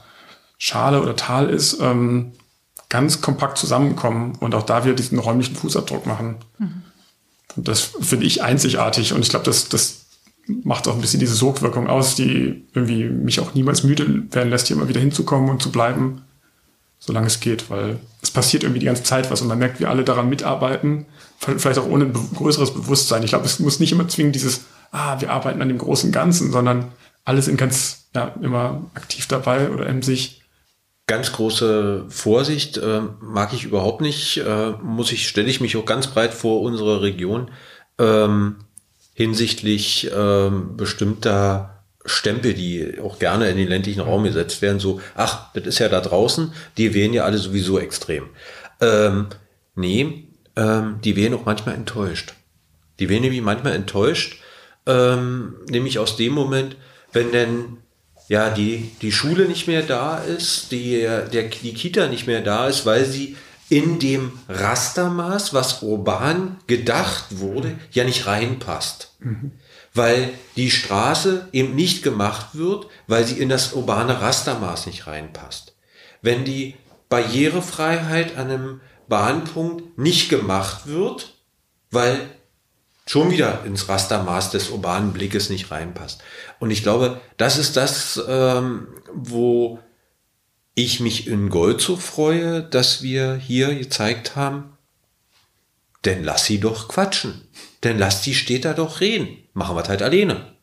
Schale 0.57 1.01
oder 1.01 1.15
Tal 1.15 1.49
ist, 1.49 1.79
ähm, 1.81 2.33
ganz 2.89 3.21
kompakt 3.21 3.57
zusammenkommen 3.57 4.35
und 4.39 4.55
auch 4.55 4.63
da 4.63 4.83
wieder 4.83 4.95
diesen 4.95 5.19
räumlichen 5.19 5.55
Fußabdruck 5.55 6.05
machen. 6.05 6.37
Mhm. 6.57 6.81
Und 7.55 7.67
das 7.67 7.81
finde 8.01 8.25
ich 8.25 8.43
einzigartig 8.43 9.13
und 9.13 9.21
ich 9.21 9.29
glaube, 9.29 9.45
das, 9.45 9.69
das 9.69 10.05
macht 10.47 10.87
auch 10.87 10.95
ein 10.95 11.01
bisschen 11.01 11.19
diese 11.19 11.35
Sogwirkung 11.35 11.87
aus, 11.87 12.15
die 12.15 12.65
irgendwie 12.73 13.05
mich 13.05 13.39
auch 13.39 13.53
niemals 13.53 13.83
müde 13.83 14.31
werden 14.33 14.49
lässt, 14.49 14.67
hier 14.67 14.77
immer 14.77 14.89
wieder 14.89 14.99
hinzukommen 14.99 15.49
und 15.49 15.61
zu 15.61 15.71
bleiben, 15.71 16.23
solange 16.99 17.27
es 17.27 17.39
geht, 17.39 17.69
weil 17.69 17.99
es 18.21 18.31
passiert 18.31 18.63
irgendwie 18.63 18.79
die 18.79 18.87
ganze 18.87 19.03
Zeit 19.03 19.29
was 19.31 19.41
und 19.41 19.47
man 19.47 19.59
merkt, 19.59 19.79
wie 19.79 19.85
alle 19.85 20.03
daran 20.03 20.29
mitarbeiten, 20.29 21.05
vielleicht 21.37 21.79
auch 21.79 21.87
ohne 21.87 22.05
ein 22.05 22.13
größeres 22.13 22.73
Bewusstsein. 22.73 23.23
Ich 23.23 23.29
glaube, 23.29 23.45
es 23.45 23.59
muss 23.59 23.79
nicht 23.79 23.91
immer 23.91 24.07
zwingend 24.07 24.35
dieses, 24.35 24.61
ah, 24.91 25.21
wir 25.21 25.31
arbeiten 25.31 25.61
an 25.61 25.69
dem 25.69 25.77
großen 25.77 26.11
Ganzen, 26.11 26.51
sondern 26.51 26.91
alles 27.23 27.47
in 27.47 27.57
ganz, 27.57 28.05
ja, 28.15 28.33
immer 28.41 28.89
aktiv 28.95 29.27
dabei 29.27 29.69
oder 29.69 29.87
in 29.87 30.01
sich 30.01 30.38
Ganz 31.09 31.31
große 31.31 32.05
Vorsicht 32.07 32.77
äh, 32.77 33.01
mag 33.19 33.51
ich 33.53 33.63
überhaupt 33.63 33.99
nicht. 33.99 34.37
Äh, 34.37 34.73
muss 34.83 35.11
ich 35.11 35.27
stelle 35.27 35.49
ich 35.49 35.59
mich 35.59 35.75
auch 35.75 35.85
ganz 35.85 36.05
breit 36.05 36.35
vor 36.35 36.61
unsere 36.61 37.01
Region 37.01 37.49
ähm, 37.97 38.57
hinsichtlich 39.15 40.11
ähm, 40.15 40.77
bestimmter 40.77 41.83
Stempel, 42.05 42.53
die 42.53 42.99
auch 42.99 43.17
gerne 43.17 43.49
in 43.49 43.57
den 43.57 43.69
ländlichen 43.69 44.01
Raum 44.01 44.23
gesetzt 44.23 44.61
werden. 44.61 44.79
So, 44.79 45.01
ach, 45.15 45.51
das 45.55 45.65
ist 45.65 45.79
ja 45.79 45.89
da 45.89 45.99
draußen. 45.99 46.53
Die 46.77 46.93
wählen 46.93 47.13
ja 47.13 47.23
alle 47.23 47.39
sowieso 47.39 47.79
extrem. 47.79 48.25
Ähm, 48.79 49.29
nee, 49.73 50.27
ähm, 50.55 50.99
die 51.03 51.15
wählen 51.15 51.33
auch 51.33 51.45
manchmal 51.45 51.73
enttäuscht. 51.73 52.35
Die 52.99 53.09
wählen 53.09 53.23
nämlich 53.23 53.41
manchmal 53.41 53.73
enttäuscht, 53.73 54.39
ähm, 54.85 55.55
nämlich 55.71 55.97
aus 55.97 56.17
dem 56.17 56.33
Moment, 56.33 56.75
wenn 57.13 57.31
denn 57.31 57.77
ja, 58.29 58.51
die, 58.51 58.91
die 59.01 59.11
Schule 59.11 59.47
nicht 59.47 59.67
mehr 59.67 59.81
da 59.81 60.19
ist, 60.19 60.71
die, 60.71 61.01
der, 61.01 61.25
die 61.27 61.73
Kita 61.73 62.07
nicht 62.07 62.27
mehr 62.27 62.41
da 62.41 62.67
ist, 62.67 62.85
weil 62.85 63.03
sie 63.03 63.35
in 63.69 63.97
dem 63.99 64.39
Rastermaß, 64.47 65.53
was 65.53 65.81
urban 65.81 66.57
gedacht 66.67 67.25
wurde, 67.39 67.75
ja 67.91 68.03
nicht 68.03 68.27
reinpasst. 68.27 69.15
Mhm. 69.19 69.51
Weil 69.95 70.29
die 70.55 70.69
Straße 70.69 71.47
eben 71.51 71.73
nicht 71.73 72.03
gemacht 72.03 72.49
wird, 72.53 72.87
weil 73.07 73.25
sie 73.25 73.39
in 73.39 73.49
das 73.49 73.73
urbane 73.73 74.21
Rastermaß 74.21 74.85
nicht 74.85 75.07
reinpasst. 75.07 75.75
Wenn 76.21 76.45
die 76.45 76.75
Barrierefreiheit 77.09 78.37
an 78.37 78.51
einem 78.51 78.81
Bahnpunkt 79.07 79.97
nicht 79.97 80.29
gemacht 80.29 80.85
wird, 80.85 81.33
weil 81.89 82.29
schon 83.09 83.31
wieder 83.31 83.65
ins 83.65 83.89
Rastermaß 83.89 84.51
des 84.51 84.69
urbanen 84.69 85.13
Blickes 85.13 85.49
nicht 85.49 85.71
reinpasst. 85.71 86.21
Und 86.59 86.69
ich 86.69 86.83
glaube, 86.83 87.19
das 87.37 87.57
ist 87.57 87.75
das, 87.75 88.21
ähm, 88.27 88.87
wo 89.11 89.79
ich 90.75 90.99
mich 90.99 91.25
in 91.25 91.49
Gold 91.49 91.81
so 91.81 91.97
freue, 91.97 92.61
dass 92.61 93.01
wir 93.01 93.33
hier 93.33 93.73
gezeigt 93.73 94.35
haben, 94.35 94.77
denn 96.05 96.23
lass 96.23 96.45
sie 96.45 96.59
doch 96.59 96.87
quatschen. 96.87 97.47
Denn 97.83 97.97
lass 97.97 98.21
die 98.21 98.35
Städter 98.35 98.75
doch 98.75 99.01
reden. 99.01 99.39
Machen 99.53 99.75
wir 99.75 99.81
es 99.81 99.89
halt 99.89 100.03
alleine. 100.03 100.53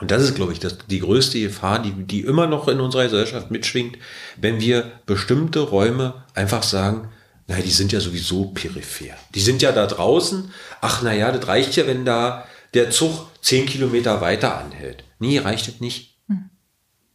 Und 0.00 0.10
das 0.10 0.22
ist, 0.22 0.36
glaube 0.36 0.54
ich, 0.54 0.60
das, 0.60 0.78
die 0.86 1.00
größte 1.00 1.38
Gefahr, 1.38 1.82
die, 1.82 1.92
die 1.92 2.20
immer 2.20 2.46
noch 2.46 2.68
in 2.68 2.80
unserer 2.80 3.04
Gesellschaft 3.04 3.50
mitschwingt, 3.50 3.98
wenn 4.38 4.58
wir 4.58 4.90
bestimmte 5.04 5.60
Räume 5.60 6.24
einfach 6.34 6.62
sagen, 6.62 7.10
naja, 7.48 7.62
die 7.62 7.70
sind 7.70 7.92
ja 7.92 8.00
sowieso 8.00 8.44
peripher. 8.44 9.14
Die 9.34 9.40
sind 9.40 9.62
ja 9.62 9.72
da 9.72 9.86
draußen. 9.86 10.52
Ach, 10.82 11.02
naja, 11.02 11.32
das 11.32 11.48
reicht 11.48 11.76
ja, 11.76 11.86
wenn 11.86 12.04
da 12.04 12.46
der 12.74 12.90
Zug 12.90 13.26
zehn 13.40 13.64
Kilometer 13.64 14.20
weiter 14.20 14.58
anhält. 14.58 15.02
Nee, 15.18 15.38
reicht 15.38 15.66
es 15.66 15.80
nicht. 15.80 16.18
Hm. 16.28 16.50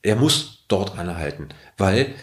Er 0.02 0.16
muss 0.16 0.66
dort 0.68 0.98
anhalten, 0.98 1.50
weil 1.78 2.16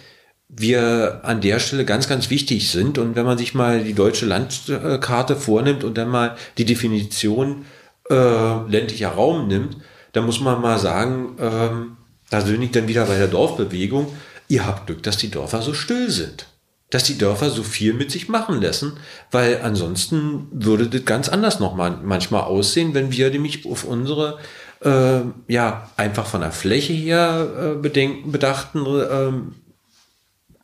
wir 0.48 1.20
an 1.22 1.40
der 1.40 1.60
Stelle 1.60 1.84
ganz, 1.84 2.08
ganz 2.08 2.30
wichtig 2.30 2.72
sind. 2.72 2.98
Und 2.98 3.14
wenn 3.14 3.24
man 3.24 3.38
sich 3.38 3.54
mal 3.54 3.84
die 3.84 3.94
deutsche 3.94 4.26
Landkarte 4.26 5.36
vornimmt 5.36 5.84
und 5.84 5.96
dann 5.96 6.08
mal 6.08 6.36
die 6.58 6.64
Definition 6.64 7.64
äh, 8.10 8.68
ländlicher 8.68 9.10
Raum 9.10 9.46
nimmt, 9.46 9.76
dann 10.10 10.26
muss 10.26 10.40
man 10.40 10.60
mal 10.60 10.80
sagen, 10.80 11.36
ähm, 11.38 11.96
da 12.28 12.40
bin 12.40 12.60
ich 12.60 12.72
dann 12.72 12.88
wieder 12.88 13.06
bei 13.06 13.18
der 13.18 13.28
Dorfbewegung. 13.28 14.12
Ihr 14.48 14.66
habt 14.66 14.86
Glück, 14.86 15.04
dass 15.04 15.16
die 15.16 15.30
Dörfer 15.30 15.62
so 15.62 15.74
still 15.74 16.10
sind 16.10 16.49
dass 16.90 17.04
die 17.04 17.18
Dörfer 17.18 17.50
so 17.50 17.62
viel 17.62 17.94
mit 17.94 18.10
sich 18.10 18.28
machen 18.28 18.60
lassen, 18.60 18.98
weil 19.30 19.60
ansonsten 19.62 20.48
würde 20.50 20.88
das 20.88 21.04
ganz 21.04 21.28
anders 21.28 21.60
noch 21.60 21.74
mal 21.74 21.98
manchmal 22.02 22.42
aussehen, 22.42 22.94
wenn 22.94 23.12
wir 23.12 23.30
nämlich 23.30 23.64
auf 23.64 23.84
unsere 23.84 24.38
äh, 24.84 25.20
ja 25.46 25.90
einfach 25.96 26.26
von 26.26 26.40
der 26.40 26.52
Fläche 26.52 26.92
her 26.92 27.74
äh, 27.76 27.80
bedenken, 27.80 28.32
bedachten 28.32 28.84
äh, 28.86 29.32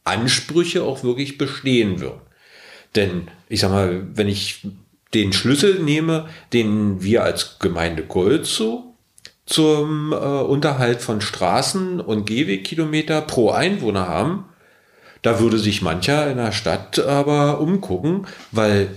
Ansprüche 0.04 0.82
auch 0.82 1.04
wirklich 1.04 1.38
bestehen 1.38 2.00
würden. 2.00 2.20
Denn 2.96 3.28
ich 3.48 3.60
sag 3.60 3.70
mal, 3.70 4.06
wenn 4.14 4.28
ich 4.28 4.66
den 5.14 5.32
Schlüssel 5.32 5.80
nehme, 5.80 6.28
den 6.52 7.02
wir 7.02 7.22
als 7.22 7.58
Gemeinde 7.58 8.02
Golzow 8.02 8.84
zum 9.46 10.12
äh, 10.12 10.16
Unterhalt 10.16 11.02
von 11.02 11.20
Straßen 11.20 12.00
und 12.00 12.26
Gehwegkilometer 12.26 13.20
pro 13.20 13.50
Einwohner 13.50 14.08
haben, 14.08 14.46
da 15.26 15.40
würde 15.40 15.58
sich 15.58 15.82
mancher 15.82 16.30
in 16.30 16.36
der 16.36 16.52
Stadt 16.52 17.00
aber 17.00 17.60
umgucken, 17.60 18.28
weil 18.52 18.90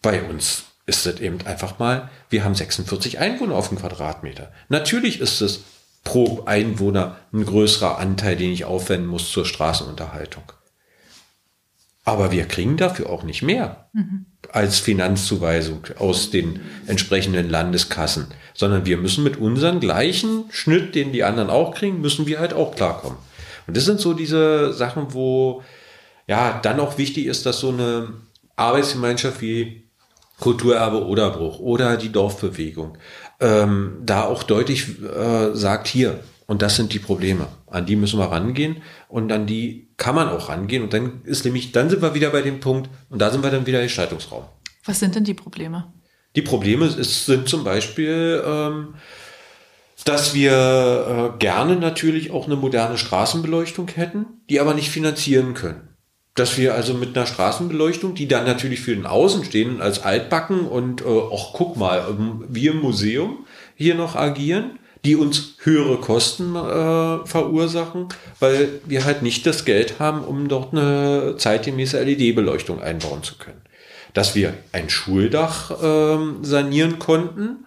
bei 0.00 0.22
uns 0.22 0.64
ist 0.86 1.04
es 1.04 1.20
eben 1.20 1.44
einfach 1.44 1.78
mal, 1.78 2.08
wir 2.30 2.44
haben 2.44 2.54
46 2.54 3.18
Einwohner 3.18 3.56
auf 3.56 3.68
dem 3.68 3.76
Quadratmeter. 3.76 4.50
Natürlich 4.70 5.20
ist 5.20 5.42
es 5.42 5.64
pro 6.02 6.44
Einwohner 6.46 7.16
ein 7.30 7.44
größerer 7.44 7.98
Anteil, 7.98 8.36
den 8.36 8.52
ich 8.52 8.64
aufwenden 8.64 9.06
muss 9.06 9.30
zur 9.30 9.44
Straßenunterhaltung. 9.44 10.44
Aber 12.04 12.32
wir 12.32 12.46
kriegen 12.46 12.78
dafür 12.78 13.10
auch 13.10 13.24
nicht 13.24 13.42
mehr 13.42 13.90
mhm. 13.92 14.24
als 14.50 14.78
Finanzzuweisung 14.78 15.88
aus 15.98 16.30
den 16.30 16.60
entsprechenden 16.86 17.50
Landeskassen, 17.50 18.28
sondern 18.54 18.86
wir 18.86 18.96
müssen 18.96 19.24
mit 19.24 19.36
unserem 19.36 19.80
gleichen 19.80 20.44
Schnitt, 20.48 20.94
den 20.94 21.12
die 21.12 21.24
anderen 21.24 21.50
auch 21.50 21.74
kriegen, 21.74 22.00
müssen 22.00 22.26
wir 22.26 22.38
halt 22.38 22.54
auch 22.54 22.74
klarkommen. 22.74 23.18
Und 23.66 23.76
das 23.76 23.84
sind 23.84 24.00
so 24.00 24.14
diese 24.14 24.72
Sachen, 24.72 25.12
wo 25.14 25.62
ja 26.26 26.58
dann 26.62 26.80
auch 26.80 26.98
wichtig 26.98 27.26
ist, 27.26 27.46
dass 27.46 27.60
so 27.60 27.70
eine 27.70 28.08
Arbeitsgemeinschaft 28.56 29.40
wie 29.40 29.86
Kulturerbe 30.38 31.06
Oderbruch 31.06 31.60
oder 31.60 31.96
die 31.96 32.12
Dorfbewegung 32.12 32.98
ähm, 33.40 34.02
da 34.04 34.24
auch 34.24 34.42
deutlich 34.42 35.02
äh, 35.02 35.54
sagt, 35.54 35.88
hier, 35.88 36.20
und 36.46 36.62
das 36.62 36.76
sind 36.76 36.92
die 36.92 36.98
Probleme. 36.98 37.48
An 37.66 37.86
die 37.86 37.96
müssen 37.96 38.18
wir 38.18 38.30
rangehen 38.30 38.82
und 39.08 39.32
an 39.32 39.46
die 39.46 39.88
kann 39.96 40.14
man 40.14 40.28
auch 40.28 40.48
rangehen. 40.48 40.82
Und 40.82 40.92
dann 40.92 41.22
ist 41.24 41.44
nämlich, 41.44 41.72
dann 41.72 41.90
sind 41.90 42.02
wir 42.02 42.14
wieder 42.14 42.30
bei 42.30 42.42
dem 42.42 42.60
Punkt 42.60 42.88
und 43.10 43.20
da 43.20 43.30
sind 43.30 43.42
wir 43.42 43.50
dann 43.50 43.66
wieder 43.66 43.82
Gestaltungsraum. 43.82 44.44
Was 44.84 45.00
sind 45.00 45.14
denn 45.14 45.24
die 45.24 45.34
Probleme? 45.34 45.92
Die 46.36 46.42
Probleme 46.42 46.86
ist, 46.86 47.26
sind 47.26 47.48
zum 47.48 47.64
Beispiel 47.64 48.42
ähm, 48.46 48.94
dass 50.06 50.34
wir 50.34 51.32
äh, 51.34 51.38
gerne 51.40 51.76
natürlich 51.76 52.30
auch 52.30 52.46
eine 52.46 52.54
moderne 52.54 52.96
Straßenbeleuchtung 52.96 53.88
hätten, 53.88 54.26
die 54.48 54.60
aber 54.60 54.72
nicht 54.72 54.88
finanzieren 54.88 55.52
können. 55.54 55.88
Dass 56.36 56.56
wir 56.56 56.74
also 56.74 56.94
mit 56.94 57.16
einer 57.16 57.26
Straßenbeleuchtung, 57.26 58.14
die 58.14 58.28
dann 58.28 58.44
natürlich 58.44 58.80
für 58.80 58.94
den 58.94 59.04
Außenstehenden 59.04 59.82
als 59.82 60.04
altbacken 60.04 60.60
und 60.60 61.00
äh, 61.00 61.06
auch 61.06 61.52
guck 61.54 61.76
mal, 61.76 62.04
ähm, 62.08 62.44
wir 62.48 62.70
im 62.70 62.80
Museum 62.80 63.46
hier 63.74 63.96
noch 63.96 64.14
agieren, 64.14 64.78
die 65.04 65.16
uns 65.16 65.56
höhere 65.62 65.96
Kosten 65.96 66.54
äh, 66.54 67.26
verursachen, 67.26 68.08
weil 68.38 68.68
wir 68.86 69.04
halt 69.04 69.22
nicht 69.22 69.44
das 69.44 69.64
Geld 69.64 69.98
haben, 69.98 70.22
um 70.22 70.46
dort 70.46 70.72
eine 70.72 71.34
zeitgemäße 71.36 72.00
LED-Beleuchtung 72.00 72.80
einbauen 72.80 73.24
zu 73.24 73.38
können. 73.38 73.62
Dass 74.14 74.36
wir 74.36 74.54
ein 74.70 74.88
Schuldach 74.88 75.72
äh, 75.82 76.18
sanieren 76.42 77.00
konnten, 77.00 77.66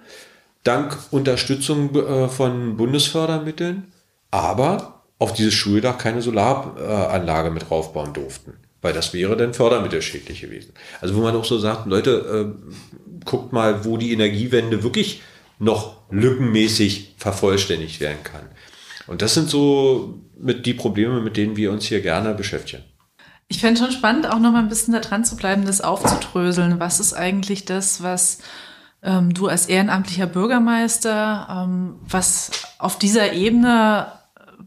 dank 0.64 0.98
Unterstützung 1.12 1.96
äh, 1.96 2.28
von 2.28 2.78
Bundesfördermitteln, 2.78 3.92
aber 4.32 5.04
auf 5.18 5.34
dieses 5.34 5.54
Schuldach 5.54 5.98
keine 5.98 6.22
Solaranlage 6.22 7.52
mit 7.52 7.70
raufbauen 7.70 8.14
durften. 8.14 8.54
Weil 8.82 8.94
das 8.94 9.14
wäre 9.14 9.36
dann 9.36 9.54
fördermittelschädlich 9.54 10.42
gewesen. 10.42 10.74
Also 11.02 11.16
wo 11.16 11.22
man 11.22 11.36
auch 11.36 11.44
so 11.44 11.60
sagt, 11.60 11.86
Leute, 11.86 12.56
äh, 12.56 13.26
guckt 13.26 13.52
mal, 13.52 13.84
wo 13.84 13.98
die 13.98 14.14
Energiewende 14.14 14.84
wirklich 14.84 15.22
noch 15.60 15.98
lückenmäßig 16.10 17.16
vervollständigt 17.18 18.00
werden 18.00 18.24
kann. 18.24 18.48
Und 19.08 19.22
das 19.22 19.34
sind 19.34 19.50
so 19.50 20.20
mit 20.38 20.66
die 20.66 20.74
Probleme, 20.74 21.20
mit 21.20 21.36
denen 21.36 21.58
wir 21.58 21.72
uns 21.72 21.86
hier 21.86 22.02
gerne 22.02 22.34
beschäftigen. 22.34 22.84
Ich 23.50 23.60
fände 23.60 23.82
schon 23.82 23.92
spannend, 23.92 24.28
auch 24.28 24.40
noch 24.40 24.52
mal 24.52 24.60
ein 24.60 24.70
bisschen 24.70 24.94
da 24.94 25.00
dran 25.00 25.26
zu 25.26 25.36
bleiben, 25.36 25.66
das 25.66 25.82
aufzudröseln. 25.82 26.80
Was 26.80 27.00
ist 27.00 27.14
eigentlich 27.14 27.66
das, 27.66 28.04
was 28.04 28.40
ähm, 29.02 29.34
du 29.34 29.48
als 29.48 29.68
ehrenamtlicher 29.68 30.28
Bürgermeister, 30.28 31.48
ähm, 31.50 31.96
was 32.08 32.52
auf 32.78 32.98
dieser 32.98 33.34
Ebene 33.34 34.08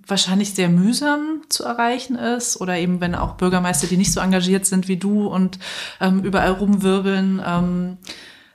wahrscheinlich 0.06 0.54
sehr 0.54 0.68
mühsam 0.68 1.42
zu 1.48 1.64
erreichen 1.64 2.16
ist 2.16 2.60
oder 2.60 2.76
eben 2.76 3.00
wenn 3.00 3.14
auch 3.14 3.34
Bürgermeister, 3.34 3.86
die 3.86 3.96
nicht 3.96 4.12
so 4.12 4.20
engagiert 4.20 4.66
sind 4.66 4.88
wie 4.88 4.96
du 4.96 5.26
und 5.26 5.58
ähm, 6.00 6.22
überall 6.24 6.52
rumwirbeln, 6.52 7.42
ähm, 7.44 7.98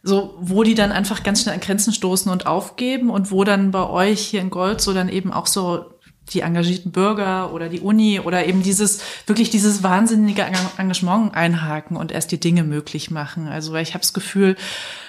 so 0.03 0.35
wo 0.39 0.63
die 0.63 0.75
dann 0.75 0.91
einfach 0.91 1.23
ganz 1.23 1.41
schnell 1.41 1.55
an 1.55 1.61
Grenzen 1.61 1.93
stoßen 1.93 2.31
und 2.31 2.47
aufgeben 2.47 3.09
und 3.09 3.31
wo 3.31 3.43
dann 3.43 3.71
bei 3.71 3.87
euch 3.87 4.21
hier 4.21 4.41
in 4.41 4.49
Gold 4.49 4.81
so 4.81 4.93
dann 4.93 5.09
eben 5.09 5.31
auch 5.31 5.47
so 5.47 5.85
die 6.33 6.41
engagierten 6.41 6.91
Bürger 6.91 7.53
oder 7.53 7.69
die 7.69 7.79
Uni 7.79 8.19
oder 8.19 8.45
eben 8.45 8.63
dieses 8.63 9.01
wirklich 9.25 9.49
dieses 9.49 9.83
wahnsinnige 9.83 10.45
Engagement 10.77 11.35
einhaken 11.35 11.97
und 11.97 12.11
erst 12.11 12.31
die 12.31 12.39
Dinge 12.39 12.63
möglich 12.63 13.11
machen. 13.11 13.47
Also 13.47 13.73
weil 13.73 13.83
ich 13.83 13.93
habe 13.93 14.01
das 14.01 14.13
Gefühl, 14.13 14.55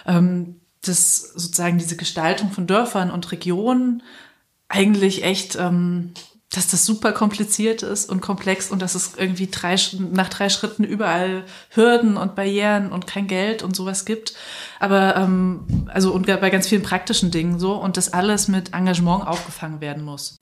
ähm, 0.06 0.56
dass 0.82 1.32
sozusagen 1.34 1.78
diese 1.78 1.96
Gestaltung 1.96 2.50
von 2.50 2.66
Dörfern 2.66 3.10
und 3.10 3.30
Regionen 3.32 4.02
eigentlich 4.68 5.24
echt, 5.24 5.56
ähm, 5.56 6.12
dass 6.52 6.68
das 6.68 6.86
super 6.86 7.12
kompliziert 7.12 7.82
ist 7.82 8.08
und 8.08 8.20
komplex 8.20 8.70
und 8.70 8.80
dass 8.80 8.94
es 8.94 9.12
irgendwie 9.16 9.48
drei, 9.50 9.76
nach 10.12 10.28
drei 10.28 10.48
Schritten 10.48 10.84
überall 10.84 11.44
Hürden 11.70 12.16
und 12.16 12.36
Barrieren 12.36 12.90
und 12.90 13.06
kein 13.06 13.26
Geld 13.26 13.62
und 13.62 13.76
sowas 13.76 14.04
gibt. 14.04 14.34
Aber 14.78 15.16
ähm, 15.16 15.88
also 15.88 16.12
und 16.12 16.26
bei 16.26 16.50
ganz 16.50 16.68
vielen 16.68 16.82
praktischen 16.82 17.30
Dingen 17.30 17.58
so 17.58 17.74
und 17.74 17.96
das 17.96 18.12
alles 18.12 18.48
mit 18.48 18.72
Engagement 18.72 19.26
aufgefangen 19.26 19.80
werden 19.80 20.04
muss 20.04 20.38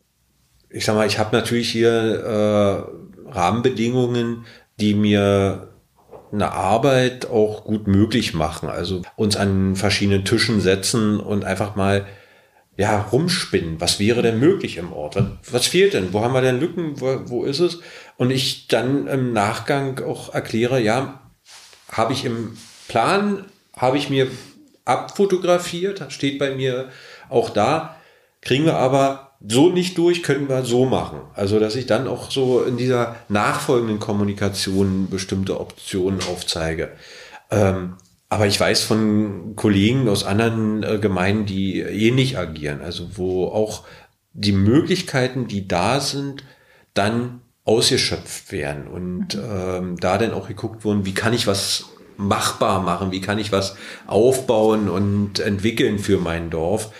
ich 0.76 0.84
sag 0.84 0.94
mal, 0.94 1.06
ich 1.06 1.18
habe 1.18 1.34
natürlich 1.34 1.70
hier 1.70 1.90
äh, 1.90 3.30
Rahmenbedingungen, 3.30 4.44
die 4.78 4.92
mir 4.92 5.72
eine 6.32 6.52
Arbeit 6.52 7.30
auch 7.30 7.64
gut 7.64 7.86
möglich 7.86 8.34
machen. 8.34 8.68
Also 8.68 9.00
uns 9.16 9.36
an 9.36 9.74
verschiedenen 9.74 10.26
Tischen 10.26 10.60
setzen 10.60 11.18
und 11.18 11.46
einfach 11.46 11.76
mal 11.76 12.06
ja 12.76 13.00
rumspinnen. 13.00 13.80
Was 13.80 13.98
wäre 13.98 14.20
denn 14.20 14.38
möglich 14.38 14.76
im 14.76 14.92
Ort? 14.92 15.16
Was 15.50 15.66
fehlt 15.66 15.94
denn? 15.94 16.12
Wo 16.12 16.20
haben 16.20 16.34
wir 16.34 16.42
denn 16.42 16.60
Lücken? 16.60 17.00
Wo, 17.00 17.20
wo 17.24 17.44
ist 17.44 17.60
es? 17.60 17.80
Und 18.18 18.30
ich 18.30 18.68
dann 18.68 19.06
im 19.06 19.32
Nachgang 19.32 20.04
auch 20.04 20.34
erkläre, 20.34 20.78
ja, 20.78 21.22
habe 21.90 22.12
ich 22.12 22.26
im 22.26 22.54
Plan, 22.86 23.46
habe 23.74 23.96
ich 23.96 24.10
mir 24.10 24.28
abfotografiert, 24.84 26.04
steht 26.12 26.38
bei 26.38 26.54
mir 26.54 26.90
auch 27.30 27.48
da, 27.48 27.96
kriegen 28.42 28.66
wir 28.66 28.76
aber 28.76 29.25
so 29.46 29.70
nicht 29.70 29.98
durch, 29.98 30.22
können 30.22 30.48
wir 30.48 30.64
so 30.64 30.86
machen. 30.86 31.20
Also, 31.34 31.58
dass 31.58 31.76
ich 31.76 31.86
dann 31.86 32.08
auch 32.08 32.30
so 32.30 32.62
in 32.62 32.76
dieser 32.76 33.16
nachfolgenden 33.28 33.98
Kommunikation 33.98 35.08
bestimmte 35.10 35.60
Optionen 35.60 36.20
aufzeige. 36.30 36.92
Ähm, 37.50 37.94
aber 38.28 38.46
ich 38.46 38.58
weiß 38.58 38.82
von 38.82 39.54
Kollegen 39.54 40.08
aus 40.08 40.24
anderen 40.24 40.82
äh, 40.82 40.98
Gemeinden, 40.98 41.46
die 41.46 41.80
ähnlich 41.80 42.38
agieren, 42.38 42.80
also 42.80 43.16
wo 43.16 43.46
auch 43.46 43.84
die 44.32 44.52
Möglichkeiten, 44.52 45.46
die 45.46 45.68
da 45.68 46.00
sind, 46.00 46.44
dann 46.94 47.40
ausgeschöpft 47.64 48.52
werden 48.52 48.86
und 48.86 49.34
mhm. 49.34 49.42
ähm, 49.50 49.96
da 50.00 50.18
dann 50.18 50.32
auch 50.32 50.48
geguckt 50.48 50.84
wurden, 50.84 51.04
wie 51.04 51.14
kann 51.14 51.34
ich 51.34 51.46
was 51.46 51.86
machbar 52.16 52.80
machen, 52.80 53.12
wie 53.12 53.20
kann 53.20 53.38
ich 53.38 53.52
was 53.52 53.76
aufbauen 54.06 54.88
und 54.88 55.38
entwickeln 55.38 55.98
für 55.98 56.18
mein 56.18 56.50
Dorf 56.50 56.90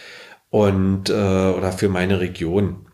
und 0.57 1.11
äh, 1.11 1.13
oder 1.13 1.71
für 1.71 1.91
meine 1.91 2.19
Region. 2.19 2.87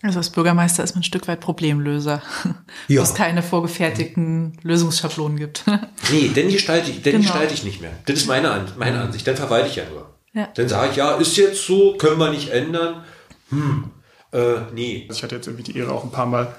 Also 0.00 0.18
als 0.18 0.30
Bürgermeister 0.30 0.84
ist 0.84 0.94
man 0.94 1.00
ein 1.00 1.04
Stück 1.04 1.26
weit 1.26 1.40
Problemlöser, 1.40 2.22
ja. 2.88 3.00
wo 3.00 3.02
es 3.02 3.14
keine 3.14 3.42
vorgefertigten 3.42 4.56
Lösungsschablonen 4.62 5.38
gibt. 5.38 5.64
nee, 6.12 6.28
denn 6.28 6.48
gestalte 6.50 6.92
ich, 6.92 7.02
denn 7.02 7.14
genau. 7.14 7.24
gestalte 7.24 7.54
ich 7.54 7.64
nicht 7.64 7.80
mehr. 7.80 7.90
Das 8.06 8.20
ist 8.20 8.28
meine, 8.28 8.64
meine 8.76 9.00
Ansicht. 9.00 9.26
Dann 9.26 9.34
verwalte 9.34 9.68
ich 9.68 9.74
ja 9.74 9.82
nur. 9.90 10.14
Ja. 10.34 10.48
Dann 10.54 10.68
sage 10.68 10.90
ich, 10.92 10.96
ja, 10.96 11.16
ist 11.16 11.36
jetzt 11.36 11.66
so, 11.66 11.96
können 11.96 12.18
wir 12.18 12.30
nicht 12.30 12.50
ändern. 12.50 13.02
Hm, 13.48 13.90
äh, 14.30 14.60
nee. 14.72 15.08
Ich 15.10 15.24
hatte 15.24 15.34
jetzt 15.34 15.48
irgendwie 15.48 15.64
die 15.64 15.76
Ehre, 15.76 15.90
auch 15.90 16.04
ein 16.04 16.12
paar 16.12 16.26
Mal 16.26 16.54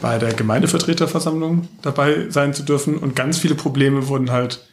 bei 0.00 0.18
der 0.18 0.32
Gemeindevertreterversammlung 0.32 1.68
dabei 1.82 2.30
sein 2.30 2.54
zu 2.54 2.62
dürfen 2.62 2.98
und 2.98 3.16
ganz 3.16 3.38
viele 3.38 3.56
Probleme 3.56 4.06
wurden 4.06 4.30
halt 4.30 4.64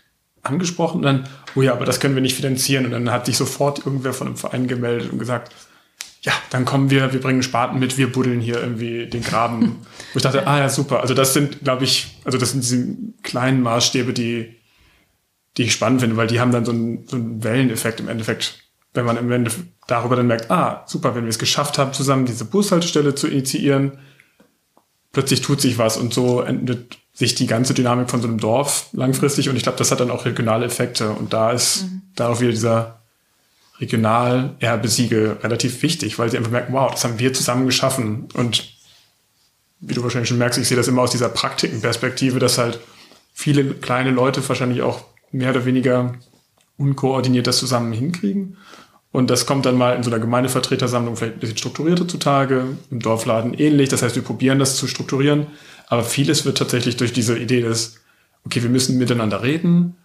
angesprochen 0.43 0.97
und 0.97 1.03
dann, 1.03 1.29
oh 1.55 1.61
ja, 1.61 1.73
aber 1.73 1.85
das 1.85 1.99
können 1.99 2.15
wir 2.15 2.21
nicht 2.21 2.35
finanzieren. 2.35 2.85
Und 2.85 2.91
dann 2.91 3.11
hat 3.11 3.25
sich 3.25 3.37
sofort 3.37 3.85
irgendwer 3.85 4.13
von 4.13 4.27
einem 4.27 4.35
Verein 4.37 4.67
gemeldet 4.67 5.11
und 5.11 5.17
gesagt, 5.17 5.53
ja, 6.21 6.33
dann 6.51 6.63
kommen 6.65 6.89
wir, 6.89 7.11
wir 7.11 7.19
bringen 7.19 7.43
Spaten 7.43 7.79
mit, 7.79 7.97
wir 7.97 8.11
buddeln 8.11 8.39
hier 8.39 8.61
irgendwie 8.61 9.07
den 9.07 9.23
Graben. 9.23 9.81
Wo 10.13 10.17
ich 10.17 10.23
dachte, 10.23 10.47
ah 10.47 10.59
ja, 10.59 10.69
super. 10.69 11.01
Also 11.01 11.13
das 11.13 11.33
sind, 11.33 11.63
glaube 11.63 11.83
ich, 11.83 12.17
also 12.23 12.37
das 12.37 12.51
sind 12.51 12.63
diese 12.63 12.95
kleinen 13.23 13.61
Maßstäbe, 13.61 14.13
die, 14.13 14.55
die 15.57 15.63
ich 15.63 15.73
spannend 15.73 16.01
finde, 16.01 16.17
weil 16.17 16.27
die 16.27 16.39
haben 16.39 16.51
dann 16.51 16.65
so 16.65 16.71
einen, 16.71 17.07
so 17.07 17.15
einen 17.15 17.43
Welleneffekt 17.43 17.99
im 17.99 18.07
Endeffekt. 18.07 18.59
Wenn 18.93 19.05
man 19.05 19.17
im 19.17 19.31
Endeffekt 19.31 19.67
darüber 19.87 20.15
dann 20.15 20.27
merkt, 20.27 20.51
ah, 20.51 20.83
super, 20.87 21.15
wenn 21.15 21.23
wir 21.23 21.29
es 21.29 21.39
geschafft 21.39 21.77
haben, 21.77 21.93
zusammen 21.93 22.25
diese 22.25 22.45
Bushaltestelle 22.45 23.15
zu 23.15 23.27
initiieren, 23.27 23.97
plötzlich 25.13 25.41
tut 25.41 25.61
sich 25.61 25.77
was 25.77 25.95
und 25.95 26.13
so 26.13 26.41
endet 26.41 26.97
sich 27.13 27.35
die 27.35 27.47
ganze 27.47 27.73
Dynamik 27.73 28.09
von 28.09 28.21
so 28.21 28.27
einem 28.27 28.39
Dorf 28.39 28.89
langfristig 28.91 29.47
und 29.47 29.55
ich 29.55 29.63
glaube, 29.63 29.77
das 29.77 29.91
hat 29.91 29.99
dann 29.99 30.11
auch 30.11 30.25
regionale 30.25 30.65
Effekte 30.65 31.11
und 31.11 31.31
da 31.31 31.51
ist 31.51 31.83
mhm. 31.83 32.01
darauf 32.15 32.41
wieder 32.41 32.51
dieser 32.51 32.99
Regional-Erbesiegel 33.79 35.37
relativ 35.43 35.81
wichtig, 35.83 36.19
weil 36.19 36.29
sie 36.29 36.37
einfach 36.37 36.51
merken, 36.51 36.73
wow, 36.73 36.91
das 36.91 37.03
haben 37.03 37.19
wir 37.19 37.33
zusammen 37.33 37.65
geschaffen 37.65 38.27
und 38.33 38.73
wie 39.79 39.93
du 39.93 40.03
wahrscheinlich 40.03 40.29
schon 40.29 40.37
merkst, 40.37 40.59
ich 40.59 40.67
sehe 40.67 40.77
das 40.77 40.87
immer 40.87 41.01
aus 41.01 41.11
dieser 41.11 41.29
Praktikenperspektive, 41.29 42.39
dass 42.39 42.57
halt 42.57 42.79
viele 43.33 43.65
kleine 43.65 44.11
Leute 44.11 44.47
wahrscheinlich 44.47 44.81
auch 44.81 45.05
mehr 45.31 45.51
oder 45.51 45.65
weniger 45.65 46.13
unkoordiniert 46.77 47.47
das 47.47 47.57
zusammen 47.57 47.93
hinkriegen. 47.93 48.57
Und 49.13 49.29
das 49.29 49.45
kommt 49.45 49.67
dann 49.67 49.77
mal 49.77 49.95
in 49.95 50.01
so 50.01 50.09
einer 50.09 50.19
Gemeindevertretersammlung 50.19 51.15
vielleicht 51.15 51.35
ein 51.35 51.39
bisschen 51.39 51.57
strukturierter 51.57 52.07
zutage, 52.07 52.65
im 52.89 52.99
Dorfladen 52.99 53.53
ähnlich. 53.53 53.89
Das 53.89 54.01
heißt, 54.01 54.15
wir 54.15 54.23
probieren 54.23 54.57
das 54.57 54.75
zu 54.75 54.87
strukturieren. 54.87 55.47
Aber 55.87 56.03
vieles 56.03 56.45
wird 56.45 56.57
tatsächlich 56.57 56.97
durch 56.97 57.13
diese 57.13 57.37
Idee 57.37 57.61
des, 57.61 57.99
okay, 58.43 58.63
wir 58.63 58.71
müssen 58.71 58.97
miteinander 58.97 59.43
reden. 59.43 59.97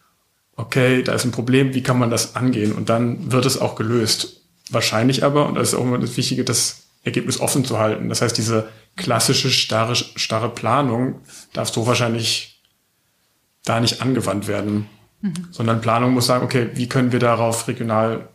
Okay, 0.57 1.03
da 1.03 1.15
ist 1.15 1.25
ein 1.25 1.31
Problem, 1.31 1.73
wie 1.73 1.83
kann 1.83 1.99
man 1.99 2.11
das 2.11 2.37
angehen? 2.37 2.73
Und 2.73 2.91
dann 2.91 3.33
wird 3.33 3.47
es 3.47 3.59
auch 3.59 3.77
gelöst. 3.77 4.43
Wahrscheinlich 4.69 5.25
aber, 5.25 5.47
und 5.47 5.55
das 5.55 5.69
ist 5.69 5.75
auch 5.75 5.85
immer 5.85 5.97
das 5.97 6.19
Wichtige, 6.19 6.45
das 6.45 6.83
Ergebnis 7.03 7.41
offen 7.41 7.65
zu 7.65 7.79
halten. 7.79 8.11
Das 8.11 8.21
heißt, 8.21 8.37
diese 8.37 8.69
klassische 8.95 9.49
starre, 9.49 9.95
starre 9.95 10.51
Planung 10.51 11.23
darf 11.55 11.71
so 11.71 11.87
wahrscheinlich 11.87 12.61
da 13.65 13.81
nicht 13.81 14.03
angewandt 14.03 14.49
werden. 14.49 14.87
Mhm. 15.23 15.49
Sondern 15.51 15.81
Planung 15.81 16.13
muss 16.13 16.27
sagen, 16.27 16.45
okay, 16.45 16.69
wie 16.75 16.91
können 16.91 17.11
wir 17.11 17.21
darauf 17.21 17.69
regional 17.69 18.29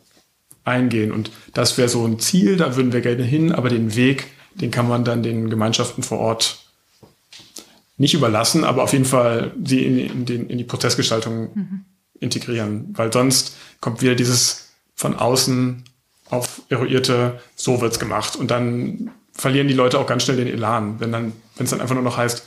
eingehen. 0.64 1.12
Und 1.12 1.32
das 1.54 1.78
wäre 1.78 1.90
so 1.90 2.06
ein 2.06 2.20
Ziel, 2.20 2.58
da 2.58 2.76
würden 2.76 2.94
wir 2.94 3.02
gerne 3.02 3.24
hin, 3.24 3.52
aber 3.52 3.70
den 3.70 3.96
Weg, 3.96 4.28
den 4.56 4.72
kann 4.72 4.88
man 4.88 5.04
dann 5.04 5.24
den 5.24 5.50
Gemeinschaften 5.50 6.04
vor 6.04 6.20
Ort 6.20 6.60
nicht 7.98 8.14
überlassen, 8.14 8.64
aber 8.64 8.84
auf 8.84 8.94
jeden 8.94 9.06
Fall 9.06 9.52
sie 9.64 9.84
in, 9.84 9.98
in, 9.98 10.26
den, 10.26 10.50
in 10.50 10.58
die 10.58 10.64
Prozessgestaltung 10.64 11.50
mhm. 11.54 11.86
integrieren, 12.20 12.90
weil 12.94 13.14
sonst 13.14 13.56
kommt 13.82 14.02
wieder 14.02 14.16
dieses 14.16 14.70
von 14.96 15.16
außen 15.16 15.84
auf 16.30 16.62
eruierte, 16.70 17.40
so 17.56 17.82
wird's 17.82 18.00
gemacht 18.00 18.36
und 18.36 18.50
dann 18.50 19.12
verlieren 19.34 19.68
die 19.68 19.74
Leute 19.74 20.00
auch 20.00 20.08
ganz 20.08 20.24
schnell 20.24 20.38
den 20.38 20.48
Elan, 20.48 21.00
wenn 21.00 21.12
dann, 21.12 21.34
wenn 21.56 21.66
es 21.66 21.70
dann 21.70 21.82
einfach 21.82 21.96
nur 21.96 22.04
noch 22.04 22.18
heißt, 22.18 22.46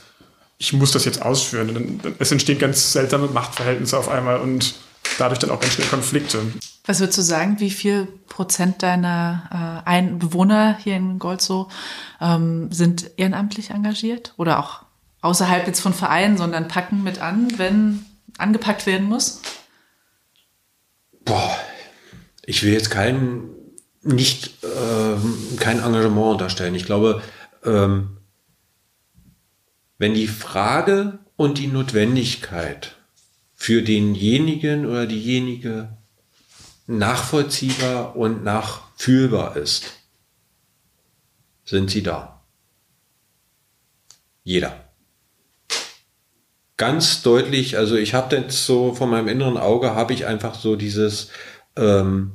ich 0.57 0.73
muss 0.73 0.91
das 0.91 1.05
jetzt 1.05 1.21
ausführen. 1.21 1.73
Dann, 1.73 1.99
dann, 2.01 2.15
es 2.19 2.31
entstehen 2.31 2.57
ganz 2.57 2.93
seltsame 2.93 3.27
Machtverhältnisse 3.27 3.97
auf 3.97 4.09
einmal 4.09 4.39
und 4.39 4.75
dadurch 5.17 5.39
dann 5.39 5.51
auch 5.51 5.59
ganz 5.59 5.73
schnell 5.73 5.87
Konflikte. 5.87 6.39
Was 6.85 6.99
würdest 6.99 7.17
du 7.17 7.21
sagen, 7.21 7.59
wie 7.59 7.69
viel 7.69 8.07
Prozent 8.27 8.83
deiner 8.83 9.83
äh, 9.85 9.89
Ein 9.89 10.19
Bewohner 10.19 10.77
hier 10.77 10.95
in 10.95 11.19
Goldso 11.19 11.69
ähm, 12.21 12.71
sind 12.71 13.11
ehrenamtlich 13.17 13.71
engagiert 13.71 14.33
oder 14.37 14.59
auch 14.59 14.83
außerhalb 15.21 15.67
jetzt 15.67 15.81
von 15.81 15.93
Vereinen, 15.93 16.37
sondern 16.37 16.67
packen 16.67 17.03
mit 17.03 17.19
an, 17.19 17.47
wenn 17.57 18.05
angepackt 18.37 18.85
werden 18.85 19.07
muss? 19.07 19.41
Boah, 21.25 21.57
ich 22.45 22.63
will 22.63 22.71
jetzt 22.71 22.91
kein 22.91 23.49
nicht 24.03 24.63
äh, 24.63 25.57
kein 25.57 25.79
Engagement 25.79 26.33
unterstellen. 26.33 26.75
Ich 26.75 26.85
glaube, 26.85 27.21
ähm, 27.65 28.17
wenn 29.97 30.13
die 30.13 30.27
Frage 30.27 31.19
und 31.35 31.57
die 31.57 31.67
Notwendigkeit 31.67 32.96
für 33.57 33.81
denjenigen 33.81 34.85
oder 34.85 35.07
diejenige 35.07 35.89
nachvollziehbar 36.85 38.15
und 38.15 38.43
nachfühlbar 38.43 39.57
ist, 39.57 39.91
sind 41.65 41.89
sie 41.89 42.03
da. 42.03 42.45
Jeder. 44.43 44.85
Ganz 46.77 47.23
deutlich, 47.23 47.77
also 47.77 47.95
ich 47.95 48.13
habe 48.13 48.37
jetzt 48.37 48.65
so 48.65 48.93
von 48.93 49.09
meinem 49.09 49.27
inneren 49.27 49.57
Auge 49.57 49.95
habe 49.95 50.13
ich 50.13 50.27
einfach 50.27 50.55
so 50.55 50.75
dieses, 50.75 51.29
ähm, 51.75 52.33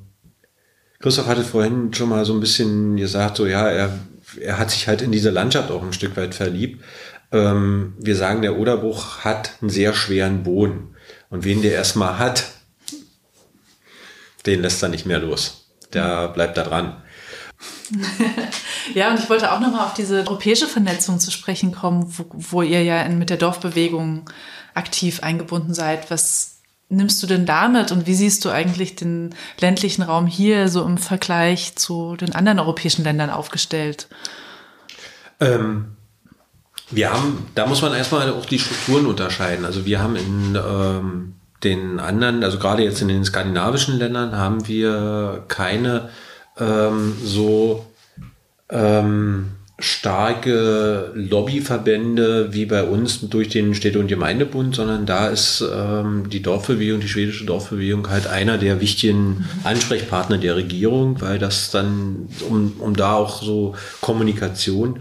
Christoph 0.99 1.29
hatte 1.29 1.45
vorhin 1.45 1.95
schon 1.95 2.09
mal 2.09 2.25
so 2.25 2.35
ein 2.35 2.41
bisschen 2.41 2.97
gesagt, 2.97 3.37
so 3.37 3.47
ja, 3.47 3.69
er 3.69 3.99
er 4.41 4.59
hat 4.59 4.71
sich 4.71 4.89
halt 4.89 5.03
in 5.03 5.13
diese 5.13 5.31
Landschaft 5.31 5.71
auch 5.71 5.83
ein 5.83 5.93
Stück 5.93 6.17
weit 6.17 6.35
verliebt. 6.35 6.83
Ähm, 7.33 7.95
wir 7.99 8.17
sagen, 8.17 8.43
der 8.43 8.59
Oderbruch 8.59 9.21
hat 9.25 9.59
einen 9.61 9.71
sehr 9.71 9.95
schweren 9.95 10.43
Boden. 10.43 10.92
Und 11.33 11.45
wen 11.45 11.63
der 11.63 11.73
erstmal 11.73 12.19
hat, 12.19 12.45
den 14.45 14.61
lässt 14.61 14.83
er 14.83 14.91
nicht 14.91 15.07
mehr 15.07 15.19
los. 15.19 15.67
Der 15.95 16.29
bleibt 16.29 16.59
da 16.59 16.63
dran. 16.63 17.03
ja, 18.95 19.11
und 19.11 19.19
ich 19.19 19.31
wollte 19.31 19.51
auch 19.51 19.59
nochmal 19.59 19.87
auf 19.87 19.95
diese 19.95 20.19
europäische 20.19 20.67
Vernetzung 20.67 21.21
zu 21.21 21.31
sprechen 21.31 21.73
kommen, 21.73 22.05
wo, 22.19 22.27
wo 22.33 22.63
ihr 22.63 22.83
ja 22.83 23.09
mit 23.09 23.31
der 23.31 23.39
Dorfbewegung 23.39 24.29
aktiv 24.75 25.23
eingebunden 25.23 25.73
seid. 25.73 26.11
Was 26.11 26.61
nimmst 26.91 27.23
du 27.23 27.27
denn 27.27 27.47
damit 27.47 27.93
und 27.93 28.07
wie 28.07 28.15
siehst 28.15 28.45
du 28.45 28.51
eigentlich 28.51 28.95
den 28.97 29.35
ländlichen 29.59 30.03
Raum 30.03 30.27
hier 30.27 30.69
so 30.69 30.85
im 30.85 30.99
Vergleich 30.99 31.77
zu 31.77 32.15
den 32.17 32.35
anderen 32.35 32.59
europäischen 32.59 33.05
Ländern 33.05 33.31
aufgestellt? 33.31 34.07
Ähm, 35.41 35.97
wir 36.93 37.13
haben, 37.13 37.47
da 37.55 37.67
muss 37.67 37.83
man 37.83 37.95
erstmal 37.95 38.31
auch 38.31 38.47
die 38.47 38.59
Strukturen 38.59 39.07
unterscheiden. 39.07 39.65
Also 39.65 39.85
wir 39.87 40.01
haben 40.01 40.17
in 40.17 40.57
ähm, 40.57 41.35
den 41.65 42.01
anderen, 42.01 42.45
also 42.45 42.59
gerade 42.59 42.83
jetzt 42.83 43.03
in 43.03 43.09
den 43.09 43.25
skandinavischen 43.25 43.99
Ländern, 43.99 44.37
haben 44.37 44.67
wir 44.69 45.45
keine 45.49 46.11
ähm, 46.59 47.15
so 47.23 47.87
ähm, 48.71 49.53
starke 49.79 51.11
Lobbyverbände 51.15 52.53
wie 52.53 52.67
bei 52.67 52.85
uns 52.85 53.21
durch 53.29 53.49
den 53.49 53.75
Städte- 53.75 53.99
und 53.99 54.07
Gemeindebund, 54.07 54.77
sondern 54.77 55.07
da 55.07 55.29
ist 55.29 55.65
ähm, 55.75 56.29
die 56.31 56.41
Dorfbewegung, 56.41 57.01
die 57.01 57.09
schwedische 57.09 57.45
Dorfbewegung 57.45 58.09
halt 58.09 58.29
einer 58.29 58.59
der 58.59 58.81
wichtigen 58.81 59.45
Ansprechpartner 59.65 60.39
der 60.39 60.55
Regierung, 60.55 61.21
weil 61.21 61.41
das 61.41 61.73
dann, 61.73 62.29
um, 62.49 62.75
um 62.79 62.95
da 62.95 63.15
auch 63.15 63.43
so 63.43 63.75
Kommunikation 64.01 65.01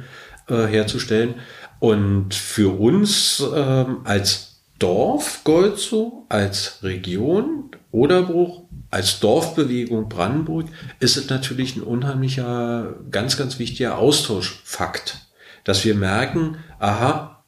äh, 0.50 0.66
herzustellen. 0.66 1.36
Und 1.82 2.36
für 2.36 2.80
uns 2.80 3.44
ähm, 3.56 4.02
als 4.04 4.62
Dorf 4.78 5.42
Golzow, 5.44 6.26
als 6.30 6.78
Region 6.84 7.72
Oderbruch 7.92 8.62
als 8.92 9.20
Dorfbewegung 9.20 10.10
Brandenburg 10.10 10.68
ist 11.00 11.18
es 11.18 11.30
natürlich 11.30 11.76
ein 11.76 11.82
unheimlicher, 11.82 12.94
ganz, 13.10 13.36
ganz 13.36 13.58
wichtiger 13.58 13.98
Austauschfakt, 13.98 15.18
dass 15.64 15.84
wir 15.84 15.96
merken, 15.96 16.58
aha, 16.78 17.44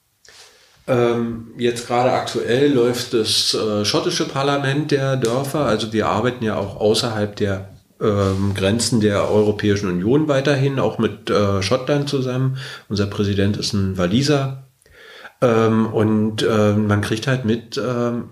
ähm, 0.87 1.51
jetzt 1.57 1.85
gerade 1.85 2.13
aktuell 2.13 2.73
läuft 2.73 3.13
das 3.13 3.53
äh, 3.53 3.85
schottische 3.85 4.27
Parlament 4.27 4.91
der 4.91 5.17
Dörfer, 5.17 5.65
also 5.65 5.93
wir 5.93 6.07
arbeiten 6.07 6.43
ja 6.43 6.55
auch 6.55 6.77
außerhalb 6.77 7.35
der 7.35 7.72
ähm, 8.03 8.53
Grenzen 8.53 8.99
der 8.99 9.31
Europäischen 9.31 9.89
Union 9.89 10.27
weiterhin, 10.27 10.79
auch 10.79 10.99
mit 10.99 11.29
äh, 11.29 11.61
Schottland 11.63 12.09
zusammen. 12.09 12.57
Unser 12.89 13.07
Präsident 13.07 13.57
ist 13.57 13.73
ein 13.73 13.97
Waliser. 13.97 14.67
Ähm, 15.41 15.87
und 15.87 16.43
äh, 16.43 16.73
man 16.73 17.01
kriegt 17.01 17.27
halt 17.27 17.45
mit, 17.45 17.77
ähm, 17.77 18.29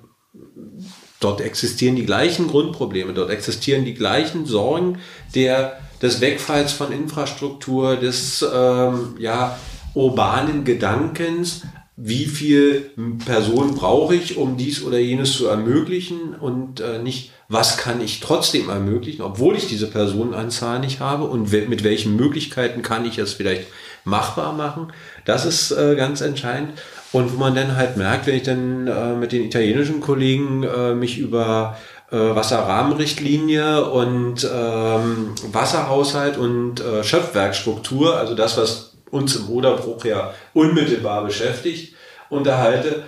Dort 1.22 1.40
existieren 1.40 1.96
die 1.96 2.06
gleichen 2.06 2.48
Grundprobleme, 2.48 3.14
dort 3.14 3.30
existieren 3.30 3.86
die 3.86 3.94
gleichen 3.94 4.48
Sorgen 4.48 4.98
der, 5.36 5.78
des 6.02 6.20
Wegfalls 6.20 6.74
von 6.74 6.92
Infrastruktur, 6.92 7.96
des 7.96 8.44
ähm, 8.52 9.16
ja, 9.20 9.58
urbanen 9.94 10.64
Gedankens. 10.64 11.62
Wie 11.96 12.26
viel 12.26 12.90
Personen 13.24 13.76
brauche 13.76 14.16
ich, 14.16 14.38
um 14.38 14.58
dies 14.58 14.84
oder 14.84 14.98
jenes 14.98 15.34
zu 15.34 15.46
ermöglichen 15.46 16.34
und 16.34 16.80
äh, 16.80 16.98
nicht, 16.98 17.32
was 17.52 17.76
kann 17.76 18.00
ich 18.00 18.22
trotzdem 18.22 18.70
ermöglichen, 18.70 19.24
obwohl 19.24 19.58
ich 19.58 19.68
diese 19.68 19.88
Personenanzahl 19.88 20.80
nicht 20.80 21.02
habe 21.02 21.26
und 21.26 21.52
mit 21.52 21.84
welchen 21.84 22.16
Möglichkeiten 22.16 22.82
kann 22.82 23.06
ich 23.06 23.18
es 23.18 23.34
vielleicht 23.34 23.68
machbar 24.06 24.54
machen. 24.54 24.94
Das 25.26 25.46
ist 25.46 25.72
äh, 25.72 25.96
ganz 25.96 26.22
entscheidend. 26.22 26.80
Und 27.12 27.34
wo 27.34 27.38
man 27.38 27.54
dann 27.54 27.76
halt 27.76 27.98
merkt, 27.98 28.26
wenn 28.26 28.38
ich 28.38 28.44
dann 28.44 28.88
äh, 28.88 29.16
mit 29.16 29.34
den 29.34 29.44
italienischen 29.44 30.00
Kollegen 30.00 30.64
äh, 30.64 30.94
mich 30.94 31.18
über 31.18 31.78
äh, 32.10 32.16
Wasserrahmenrichtlinie 32.16 33.84
und 33.84 34.50
ähm, 34.50 35.36
Wasserhaushalt 35.52 36.38
und 36.38 36.80
äh, 36.80 37.04
Schöpfwerkstruktur, 37.04 38.18
also 38.18 38.34
das, 38.34 38.58
was 38.58 38.94
uns 39.10 39.36
im 39.36 39.50
Oderbruch 39.50 40.06
ja 40.06 40.34
unmittelbar 40.54 41.26
beschäftigt, 41.26 41.96
unterhalte, 42.30 43.04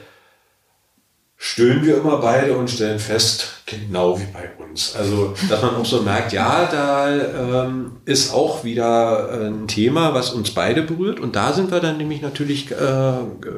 stöhnen 1.38 1.86
wir 1.86 1.96
immer 1.96 2.18
beide 2.18 2.58
und 2.58 2.70
stellen 2.70 3.00
fest, 3.00 3.53
genau 3.66 4.20
wie 4.20 4.26
bei 4.32 4.52
uns. 4.64 4.96
Also, 4.96 5.34
dass 5.50 5.62
man 5.62 5.76
auch 5.76 5.86
so 5.86 6.02
merkt, 6.02 6.34
ja, 6.34 6.66
da 6.66 7.66
ähm, 7.66 7.98
ist 8.06 8.34
auch 8.34 8.64
wieder 8.64 9.30
äh, 9.32 9.48
ein 9.48 9.68
Thema, 9.68 10.14
was 10.14 10.32
uns 10.32 10.52
beide 10.52 10.82
berührt. 10.82 11.20
Und 11.20 11.36
da 11.36 11.54
sind 11.54 11.72
wir 11.72 11.80
dann 11.80 11.98
nämlich 11.98 12.22
natürlich 12.22 12.72
äh, 12.72 13.14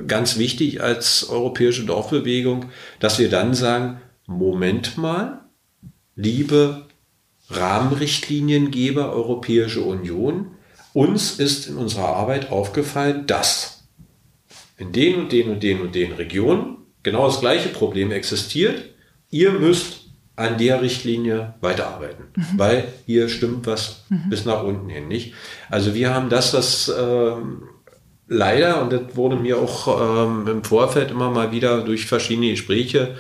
ganz 0.08 0.38
wichtig 0.38 0.82
als 0.82 1.30
europäische 1.30 1.86
Dorfbewegung, 1.86 2.66
dass 3.00 3.20
wir 3.20 3.30
dann 3.30 3.54
sagen, 3.54 4.02
Moment 4.28 4.98
mal, 4.98 5.42
liebe 6.16 6.86
Rahmenrichtliniengeber 7.50 9.12
Europäische 9.12 9.82
Union, 9.82 10.52
uns 10.94 11.40
ist 11.40 11.68
in 11.68 11.76
unserer 11.76 12.08
Arbeit 12.08 12.52
aufgefallen, 12.52 13.28
dass 13.28 13.88
in 14.78 14.92
den 14.92 15.16
und 15.16 15.32
den 15.32 15.50
und 15.50 15.64
den 15.64 15.82
und 15.82 15.96
den 15.96 16.14
Regionen 16.14 16.78
genau 17.04 17.28
das 17.28 17.40
gleiche 17.40 17.70
Problem 17.70 18.12
existiert. 18.12 18.95
Ihr 19.36 19.52
müsst 19.52 20.06
an 20.38 20.58
der 20.58 20.82
Richtlinie 20.82 21.56
weiterarbeiten, 21.60 22.28
mhm. 22.38 22.58
weil 22.58 22.88
hier 23.06 23.28
stimmt 23.28 23.68
was 23.68 24.06
mhm. 24.08 24.30
bis 24.30 24.46
nach 24.46 24.64
unten 24.64 24.88
hin 24.88 25.10
nicht. 25.10 25.34
Also 25.70 25.94
wir 25.94 26.16
haben 26.16 26.30
das, 26.30 26.54
was 26.54 26.90
ähm, 26.98 27.64
leider, 28.30 28.82
und 28.82 28.94
das 28.94 29.02
wurde 29.16 29.36
mir 29.36 29.58
auch 29.58 30.26
ähm, 30.26 30.48
im 30.48 30.64
Vorfeld 30.64 31.12
immer 31.12 31.32
mal 31.32 31.52
wieder 31.52 31.82
durch 31.82 32.06
verschiedene 32.06 32.52
Gespräche 32.52 33.18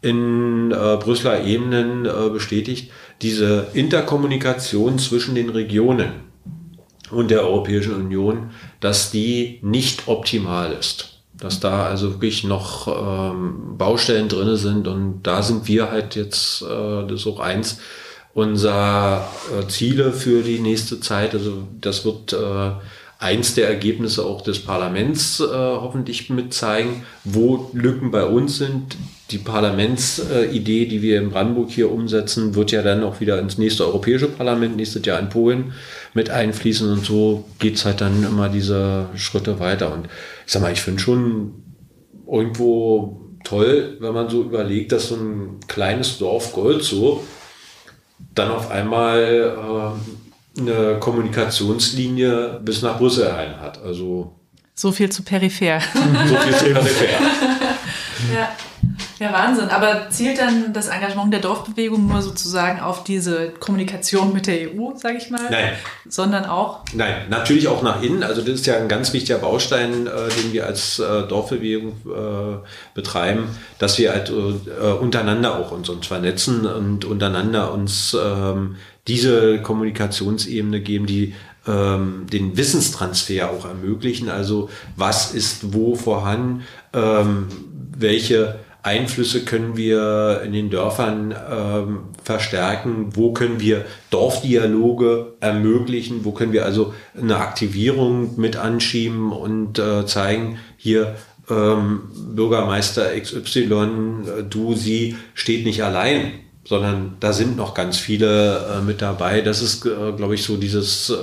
in 0.00 0.72
äh, 0.72 0.96
Brüsseler 0.96 1.44
Ebenen 1.44 2.06
äh, 2.06 2.28
bestätigt, 2.32 2.90
diese 3.22 3.68
Interkommunikation 3.72 4.98
zwischen 4.98 5.36
den 5.36 5.48
Regionen 5.48 6.10
und 7.12 7.30
der 7.30 7.42
Europäischen 7.42 7.94
Union, 7.94 8.50
dass 8.80 9.12
die 9.12 9.60
nicht 9.62 10.08
optimal 10.08 10.72
ist 10.72 11.11
dass 11.42 11.58
da 11.58 11.86
also 11.86 12.12
wirklich 12.12 12.44
noch 12.44 12.86
ähm, 12.86 13.76
Baustellen 13.76 14.28
drinne 14.28 14.56
sind 14.56 14.86
und 14.86 15.22
da 15.24 15.42
sind 15.42 15.66
wir 15.66 15.90
halt 15.90 16.14
jetzt, 16.14 16.62
äh, 16.62 17.06
das 17.06 17.20
ist 17.20 17.26
auch 17.26 17.40
eins 17.40 17.78
unserer 18.32 19.28
äh, 19.50 19.66
Ziele 19.66 20.12
für 20.12 20.42
die 20.42 20.60
nächste 20.60 21.00
Zeit. 21.00 21.34
Also 21.34 21.64
das 21.80 22.04
wird 22.04 22.32
äh, 22.32 22.70
eins 23.18 23.54
der 23.54 23.68
Ergebnisse 23.68 24.24
auch 24.24 24.42
des 24.42 24.60
Parlaments 24.60 25.40
äh, 25.40 25.46
hoffentlich 25.48 26.30
mit 26.30 26.54
zeigen, 26.54 27.04
wo 27.24 27.70
Lücken 27.72 28.12
bei 28.12 28.24
uns 28.24 28.58
sind. 28.58 28.96
Die 29.32 29.38
Parlamentsidee, 29.38 30.84
die 30.84 31.00
wir 31.00 31.18
in 31.18 31.30
Brandenburg 31.30 31.70
hier 31.70 31.90
umsetzen, 31.90 32.54
wird 32.54 32.70
ja 32.70 32.82
dann 32.82 33.02
auch 33.02 33.20
wieder 33.20 33.38
ins 33.38 33.56
nächste 33.56 33.86
Europäische 33.86 34.28
Parlament, 34.28 34.76
nächstes 34.76 35.06
Jahr 35.06 35.18
in 35.18 35.30
Polen 35.30 35.72
mit 36.12 36.28
einfließen 36.28 36.92
und 36.92 37.06
so 37.06 37.48
geht's 37.58 37.86
halt 37.86 38.02
dann 38.02 38.24
immer 38.24 38.50
diese 38.50 39.06
Schritte 39.14 39.58
weiter. 39.58 39.94
Und 39.94 40.06
ich 40.46 40.52
sag 40.52 40.60
mal, 40.60 40.70
ich 40.70 40.82
finde 40.82 41.00
schon 41.00 41.54
irgendwo 42.30 43.22
toll, 43.42 43.96
wenn 44.00 44.12
man 44.12 44.28
so 44.28 44.42
überlegt, 44.42 44.92
dass 44.92 45.08
so 45.08 45.14
ein 45.14 45.60
kleines 45.66 46.18
Dorf 46.18 46.52
Gold 46.52 46.82
so 46.82 47.24
dann 48.34 48.50
auf 48.50 48.70
einmal 48.70 49.96
äh, 50.58 50.60
eine 50.60 50.98
Kommunikationslinie 51.00 52.60
bis 52.62 52.82
nach 52.82 52.98
Brüssel 52.98 53.28
ein 53.28 53.58
hat. 53.62 53.82
Also 53.82 54.34
so 54.74 54.92
viel 54.92 55.10
zu 55.10 55.22
peripher. 55.22 55.80
so 55.80 56.36
viel 56.36 56.54
zu 56.54 56.64
peripher. 56.74 57.06
ja. 58.34 58.50
Ja, 59.18 59.32
Wahnsinn. 59.32 59.68
Aber 59.68 60.10
zielt 60.10 60.38
dann 60.38 60.72
das 60.72 60.88
Engagement 60.88 61.32
der 61.32 61.40
Dorfbewegung 61.40 62.08
nur 62.08 62.22
sozusagen 62.22 62.80
auf 62.80 63.04
diese 63.04 63.50
Kommunikation 63.50 64.32
mit 64.32 64.48
der 64.48 64.70
EU, 64.70 64.96
sage 64.96 65.18
ich 65.18 65.30
mal? 65.30 65.48
Nein. 65.50 65.74
Sondern 66.08 66.44
auch? 66.44 66.80
Nein, 66.92 67.14
natürlich 67.30 67.68
auch 67.68 67.82
nach 67.82 68.02
innen. 68.02 68.24
Also 68.24 68.40
das 68.40 68.54
ist 68.54 68.66
ja 68.66 68.76
ein 68.76 68.88
ganz 68.88 69.12
wichtiger 69.12 69.38
Baustein, 69.38 70.08
äh, 70.08 70.28
den 70.42 70.52
wir 70.52 70.66
als 70.66 70.98
äh, 70.98 71.22
Dorfbewegung 71.28 71.92
äh, 72.06 72.66
betreiben, 72.94 73.56
dass 73.78 73.96
wir 73.98 74.12
halt 74.12 74.30
äh, 74.30 74.92
untereinander 74.92 75.56
auch 75.56 75.70
uns, 75.70 75.88
uns 75.88 76.06
vernetzen 76.06 76.66
und 76.66 77.04
untereinander 77.04 77.72
uns 77.72 78.16
ähm, 78.20 78.76
diese 79.06 79.60
Kommunikationsebene 79.62 80.80
geben, 80.80 81.06
die 81.06 81.34
ähm, 81.66 82.26
den 82.32 82.56
Wissenstransfer 82.56 83.50
auch 83.50 83.64
ermöglichen. 83.64 84.28
Also 84.28 84.68
was 84.96 85.32
ist 85.32 85.72
wo 85.72 85.94
vorhanden, 85.94 86.64
ähm, 86.92 87.46
welche 87.96 88.58
Einflüsse 88.82 89.44
können 89.44 89.76
wir 89.76 90.42
in 90.44 90.52
den 90.52 90.68
Dörfern 90.68 91.32
ähm, 91.50 91.98
verstärken? 92.24 93.10
Wo 93.14 93.32
können 93.32 93.60
wir 93.60 93.84
Dorfdialoge 94.10 95.34
ermöglichen? 95.40 96.24
Wo 96.24 96.32
können 96.32 96.52
wir 96.52 96.64
also 96.64 96.92
eine 97.16 97.36
Aktivierung 97.36 98.40
mit 98.40 98.56
anschieben 98.56 99.30
und 99.30 99.78
äh, 99.78 100.04
zeigen, 100.06 100.58
hier 100.76 101.14
ähm, 101.48 102.02
Bürgermeister 102.34 103.08
XY, 103.18 104.44
du, 104.50 104.74
sie 104.74 105.16
steht 105.34 105.64
nicht 105.64 105.84
allein, 105.84 106.32
sondern 106.64 107.16
da 107.20 107.32
sind 107.32 107.56
noch 107.56 107.74
ganz 107.74 107.98
viele 107.98 108.78
äh, 108.78 108.80
mit 108.80 109.02
dabei. 109.02 109.42
Das 109.42 109.62
ist, 109.62 109.84
äh, 109.86 110.12
glaube 110.12 110.34
ich, 110.34 110.42
so 110.42 110.56
dieses 110.56 111.10
äh, 111.10 111.14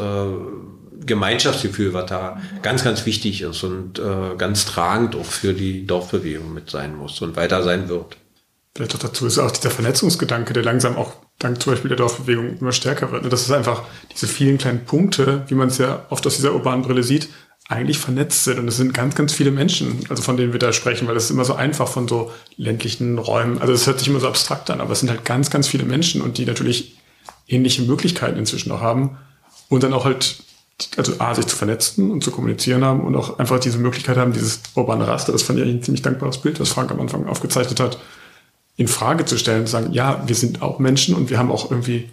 Gemeinschaftsgefühl, 1.09 1.93
was 1.93 2.05
da 2.05 2.41
ganz, 2.61 2.83
ganz 2.85 3.05
wichtig 3.05 3.41
ist 3.41 3.63
und 3.63 3.99
äh, 3.99 4.35
ganz 4.37 4.65
tragend 4.65 5.15
auch 5.15 5.25
für 5.25 5.53
die 5.53 5.85
Dorfbewegung 5.85 6.53
mit 6.53 6.69
sein 6.69 6.95
muss 6.95 7.21
und 7.21 7.35
weiter 7.35 7.63
sein 7.63 7.89
wird. 7.89 8.15
Vielleicht 8.75 8.95
auch 8.95 8.99
dazu 8.99 9.25
ist 9.25 9.39
auch 9.39 9.51
dieser 9.51 9.71
Vernetzungsgedanke, 9.71 10.53
der 10.53 10.63
langsam 10.63 10.95
auch 10.95 11.13
dank 11.39 11.61
zum 11.61 11.73
Beispiel 11.73 11.89
der 11.89 11.97
Dorfbewegung 11.97 12.57
immer 12.59 12.71
stärker 12.71 13.11
wird. 13.11 13.23
Ne? 13.23 13.29
Das 13.29 13.41
ist 13.41 13.51
einfach 13.51 13.83
diese 14.13 14.27
vielen 14.27 14.57
kleinen 14.57 14.85
Punkte, 14.85 15.43
wie 15.47 15.55
man 15.55 15.67
es 15.67 15.79
ja 15.79 16.05
oft 16.09 16.25
aus 16.25 16.37
dieser 16.37 16.53
urbanen 16.53 16.83
Brille 16.83 17.03
sieht, 17.03 17.29
eigentlich 17.67 17.99
vernetzt 17.99 18.43
sind. 18.43 18.59
Und 18.59 18.67
es 18.67 18.77
sind 18.77 18.93
ganz, 18.93 19.15
ganz 19.15 19.33
viele 19.33 19.51
Menschen, 19.51 20.05
also 20.09 20.21
von 20.21 20.37
denen 20.37 20.53
wir 20.53 20.59
da 20.59 20.73
sprechen, 20.73 21.07
weil 21.07 21.15
das 21.15 21.25
ist 21.25 21.31
immer 21.31 21.45
so 21.45 21.55
einfach 21.55 21.87
von 21.87 22.07
so 22.07 22.31
ländlichen 22.57 23.17
Räumen. 23.17 23.59
Also 23.59 23.73
es 23.73 23.85
hört 23.87 23.99
sich 23.99 24.07
immer 24.07 24.19
so 24.19 24.27
abstrakt 24.27 24.69
an, 24.69 24.81
aber 24.81 24.91
es 24.91 24.99
sind 24.99 25.09
halt 25.09 25.25
ganz, 25.25 25.49
ganz 25.49 25.67
viele 25.67 25.83
Menschen 25.83 26.21
und 26.21 26.37
die 26.37 26.45
natürlich 26.45 26.97
ähnliche 27.47 27.81
Möglichkeiten 27.81 28.37
inzwischen 28.37 28.71
auch 28.71 28.81
haben 28.81 29.17
und 29.69 29.83
dann 29.83 29.93
auch 29.93 30.05
halt, 30.05 30.43
also 30.97 31.13
A, 31.19 31.35
sich 31.35 31.47
zu 31.47 31.55
vernetzen 31.55 32.11
und 32.11 32.23
zu 32.23 32.31
kommunizieren 32.31 32.83
haben 32.83 33.01
und 33.01 33.15
auch 33.15 33.39
einfach 33.39 33.59
diese 33.59 33.77
Möglichkeit 33.77 34.17
haben, 34.17 34.33
dieses 34.33 34.61
urbane 34.75 35.07
Raster, 35.07 35.31
das 35.31 35.43
fand 35.43 35.59
ich 35.59 35.65
ein 35.65 35.83
ziemlich 35.83 36.01
dankbares 36.01 36.39
Bild, 36.39 36.59
was 36.59 36.69
Frank 36.69 36.91
am 36.91 36.99
Anfang 36.99 37.27
aufgezeichnet 37.27 37.79
hat, 37.79 37.99
in 38.77 38.87
Frage 38.87 39.25
zu 39.25 39.37
stellen 39.37 39.61
und 39.61 39.65
zu 39.65 39.73
sagen, 39.73 39.91
ja, 39.91 40.23
wir 40.25 40.35
sind 40.35 40.61
auch 40.61 40.79
Menschen 40.79 41.15
und 41.15 41.29
wir 41.29 41.37
haben 41.37 41.51
auch 41.51 41.69
irgendwie, 41.69 42.09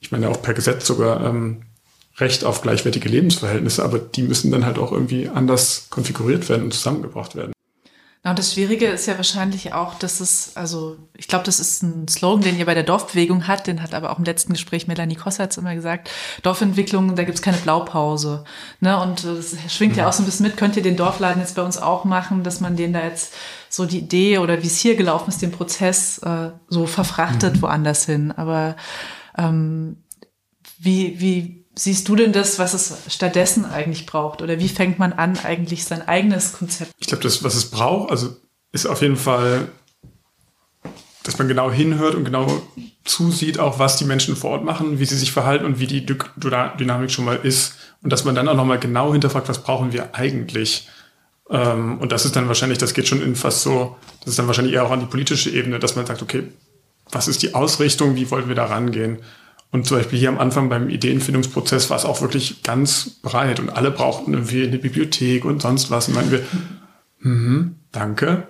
ich 0.00 0.10
meine 0.10 0.28
auch 0.28 0.40
per 0.40 0.54
Gesetz 0.54 0.86
sogar 0.86 1.24
ähm, 1.24 1.62
Recht 2.18 2.44
auf 2.44 2.62
gleichwertige 2.62 3.08
Lebensverhältnisse, 3.08 3.82
aber 3.82 3.98
die 3.98 4.22
müssen 4.22 4.50
dann 4.50 4.66
halt 4.66 4.78
auch 4.78 4.92
irgendwie 4.92 5.28
anders 5.28 5.86
konfiguriert 5.90 6.48
werden 6.48 6.64
und 6.64 6.74
zusammengebracht 6.74 7.34
werden. 7.36 7.52
Na, 8.24 8.30
und 8.30 8.38
das 8.38 8.52
Schwierige 8.52 8.86
ist 8.86 9.06
ja 9.06 9.16
wahrscheinlich 9.16 9.72
auch, 9.72 9.94
dass 9.94 10.20
es, 10.20 10.52
also 10.56 10.96
ich 11.16 11.26
glaube, 11.26 11.44
das 11.44 11.58
ist 11.58 11.82
ein 11.82 12.06
Slogan, 12.06 12.42
den 12.42 12.56
ihr 12.56 12.66
bei 12.66 12.74
der 12.74 12.84
Dorfbewegung 12.84 13.48
hat, 13.48 13.66
den 13.66 13.82
hat 13.82 13.94
aber 13.94 14.10
auch 14.12 14.18
im 14.18 14.24
letzten 14.24 14.52
Gespräch 14.52 14.86
Melanie 14.86 15.16
Kossatz 15.16 15.56
immer 15.56 15.74
gesagt, 15.74 16.08
Dorfentwicklung, 16.44 17.16
da 17.16 17.24
gibt's 17.24 17.42
keine 17.42 17.56
Blaupause. 17.56 18.44
Ne? 18.78 19.00
Und 19.00 19.24
das 19.24 19.56
schwingt 19.68 19.96
ja. 19.96 20.04
ja 20.04 20.08
auch 20.08 20.12
so 20.12 20.22
ein 20.22 20.26
bisschen 20.26 20.46
mit, 20.46 20.56
könnt 20.56 20.76
ihr 20.76 20.84
den 20.84 20.96
Dorfladen 20.96 21.42
jetzt 21.42 21.56
bei 21.56 21.62
uns 21.62 21.78
auch 21.78 22.04
machen, 22.04 22.44
dass 22.44 22.60
man 22.60 22.76
den 22.76 22.92
da 22.92 23.02
jetzt 23.02 23.34
so 23.68 23.86
die 23.86 23.98
Idee 23.98 24.38
oder 24.38 24.62
wie 24.62 24.68
es 24.68 24.78
hier 24.78 24.94
gelaufen 24.94 25.28
ist, 25.28 25.42
den 25.42 25.50
Prozess 25.50 26.18
äh, 26.18 26.50
so 26.68 26.86
verfrachtet 26.86 27.56
mhm. 27.56 27.62
woanders 27.62 28.06
hin. 28.06 28.30
Aber 28.30 28.76
ähm, 29.36 29.96
wie, 30.78 31.18
wie, 31.20 31.61
siehst 31.74 32.08
du 32.08 32.16
denn 32.16 32.32
das, 32.32 32.58
was 32.58 32.74
es 32.74 32.94
stattdessen 33.08 33.64
eigentlich 33.64 34.06
braucht? 34.06 34.42
Oder 34.42 34.58
wie 34.58 34.68
fängt 34.68 34.98
man 34.98 35.12
an, 35.12 35.38
eigentlich 35.38 35.84
sein 35.84 36.06
eigenes 36.06 36.52
Konzept? 36.52 36.92
Ich 36.98 37.06
glaube, 37.06 37.22
das, 37.22 37.42
was 37.42 37.54
es 37.54 37.70
braucht, 37.70 38.10
also 38.10 38.36
ist 38.72 38.86
auf 38.86 39.02
jeden 39.02 39.16
Fall, 39.16 39.68
dass 41.22 41.38
man 41.38 41.48
genau 41.48 41.70
hinhört 41.70 42.14
und 42.14 42.24
genau 42.24 42.62
zusieht, 43.04 43.58
auch 43.58 43.78
was 43.78 43.96
die 43.96 44.04
Menschen 44.04 44.36
vor 44.36 44.50
Ort 44.50 44.64
machen, 44.64 44.98
wie 44.98 45.04
sie 45.04 45.16
sich 45.16 45.32
verhalten 45.32 45.64
und 45.64 45.78
wie 45.78 45.86
die 45.86 46.04
Dynamik 46.06 47.10
schon 47.10 47.24
mal 47.24 47.38
ist. 47.42 47.74
Und 48.02 48.12
dass 48.12 48.24
man 48.24 48.34
dann 48.34 48.48
auch 48.48 48.54
nochmal 48.54 48.78
genau 48.78 49.12
hinterfragt, 49.12 49.48
was 49.48 49.62
brauchen 49.62 49.92
wir 49.92 50.14
eigentlich? 50.14 50.88
Ähm, 51.50 51.98
und 51.98 52.12
das 52.12 52.24
ist 52.24 52.36
dann 52.36 52.48
wahrscheinlich, 52.48 52.78
das 52.78 52.94
geht 52.94 53.08
schon 53.08 53.22
in 53.22 53.36
fast 53.36 53.62
so, 53.62 53.96
das 54.20 54.30
ist 54.30 54.38
dann 54.38 54.46
wahrscheinlich 54.46 54.74
eher 54.74 54.84
auch 54.84 54.90
an 54.90 55.00
die 55.00 55.06
politische 55.06 55.50
Ebene, 55.50 55.78
dass 55.78 55.96
man 55.96 56.06
sagt, 56.06 56.22
okay, 56.22 56.44
was 57.10 57.28
ist 57.28 57.42
die 57.42 57.54
Ausrichtung, 57.54 58.16
wie 58.16 58.30
wollen 58.30 58.48
wir 58.48 58.54
da 58.54 58.66
rangehen? 58.66 59.18
Und 59.72 59.86
zum 59.86 59.96
Beispiel 59.96 60.18
hier 60.18 60.28
am 60.28 60.38
Anfang 60.38 60.68
beim 60.68 60.90
Ideenfindungsprozess 60.90 61.88
war 61.88 61.96
es 61.96 62.04
auch 62.04 62.20
wirklich 62.20 62.62
ganz 62.62 63.08
breit 63.22 63.58
und 63.58 63.70
alle 63.70 63.90
brauchten 63.90 64.34
irgendwie 64.34 64.66
eine 64.66 64.76
Bibliothek 64.76 65.46
und 65.46 65.62
sonst 65.62 65.90
was. 65.90 66.08
Und 66.08 66.14
meinen 66.14 66.30
wir, 66.30 66.42
mhm, 67.20 67.76
danke. 67.90 68.46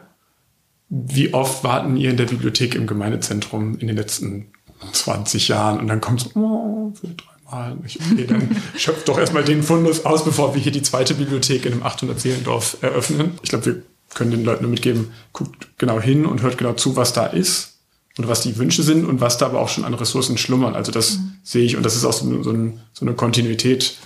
Wie 0.89 1.33
oft 1.33 1.63
warten 1.63 1.97
ihr 1.97 2.11
in 2.11 2.17
der 2.17 2.27
Bibliothek 2.27 2.75
im 2.75 2.89
Gemeindezentrum 2.89 3.79
in 3.79 3.87
den 3.87 3.97
letzten 3.97 4.49
20 4.93 5.47
Jahren? 5.47 5.79
Und 5.79 5.87
dann 5.87 6.01
kommt 6.01 6.23
so, 6.23 6.31
oh, 6.35 6.93
für 6.93 7.07
dreimal. 7.07 7.79
Okay, 7.85 8.27
dann 8.27 8.57
schöpft 8.77 9.09
doch 9.09 9.17
erstmal 9.17 9.45
den 9.45 9.63
Fundus 9.63 10.05
aus, 10.05 10.25
bevor 10.25 10.57
wir 10.57 10.61
hier 10.61 10.73
die 10.73 10.83
zweite 10.83 11.15
Bibliothek 11.15 11.65
in 11.67 11.75
einem 11.75 11.83
800-Seelendorf 11.85 12.79
eröffnen. 12.81 13.39
Ich 13.43 13.51
glaube, 13.51 13.67
wir 13.67 13.83
können 14.13 14.33
den 14.33 14.45
Leuten 14.45 14.65
nur 14.65 14.73
mitgeben, 14.73 15.13
guckt 15.33 15.69
genau 15.79 16.01
hin 16.01 16.27
und 16.27 16.43
hört 16.43 16.59
genau 16.59 16.73
zu, 16.73 16.97
was 16.97 17.13
da 17.13 17.27
ist 17.27 17.72
und 18.19 18.29
was 18.29 18.43
die 18.43 18.57
Wünsche 18.59 18.83
sind 18.83 19.05
und 19.07 19.21
was 19.21 19.39
da 19.39 19.47
aber 19.47 19.61
auch 19.61 19.69
schon 19.69 19.85
an 19.85 19.95
Ressourcen 19.95 20.37
schlummern. 20.37 20.75
Also 20.75 20.93
das 20.93 21.19
mhm. 21.19 21.33
sehe 21.43 21.65
ich 21.65 21.77
und 21.77 21.83
das 21.83 21.97
ist 21.97 22.05
auch 22.05 22.13
so, 22.13 22.43
so, 22.43 22.51
ein, 22.51 22.81
so 22.93 23.07
eine 23.07 23.15
Kontinuität, 23.15 23.97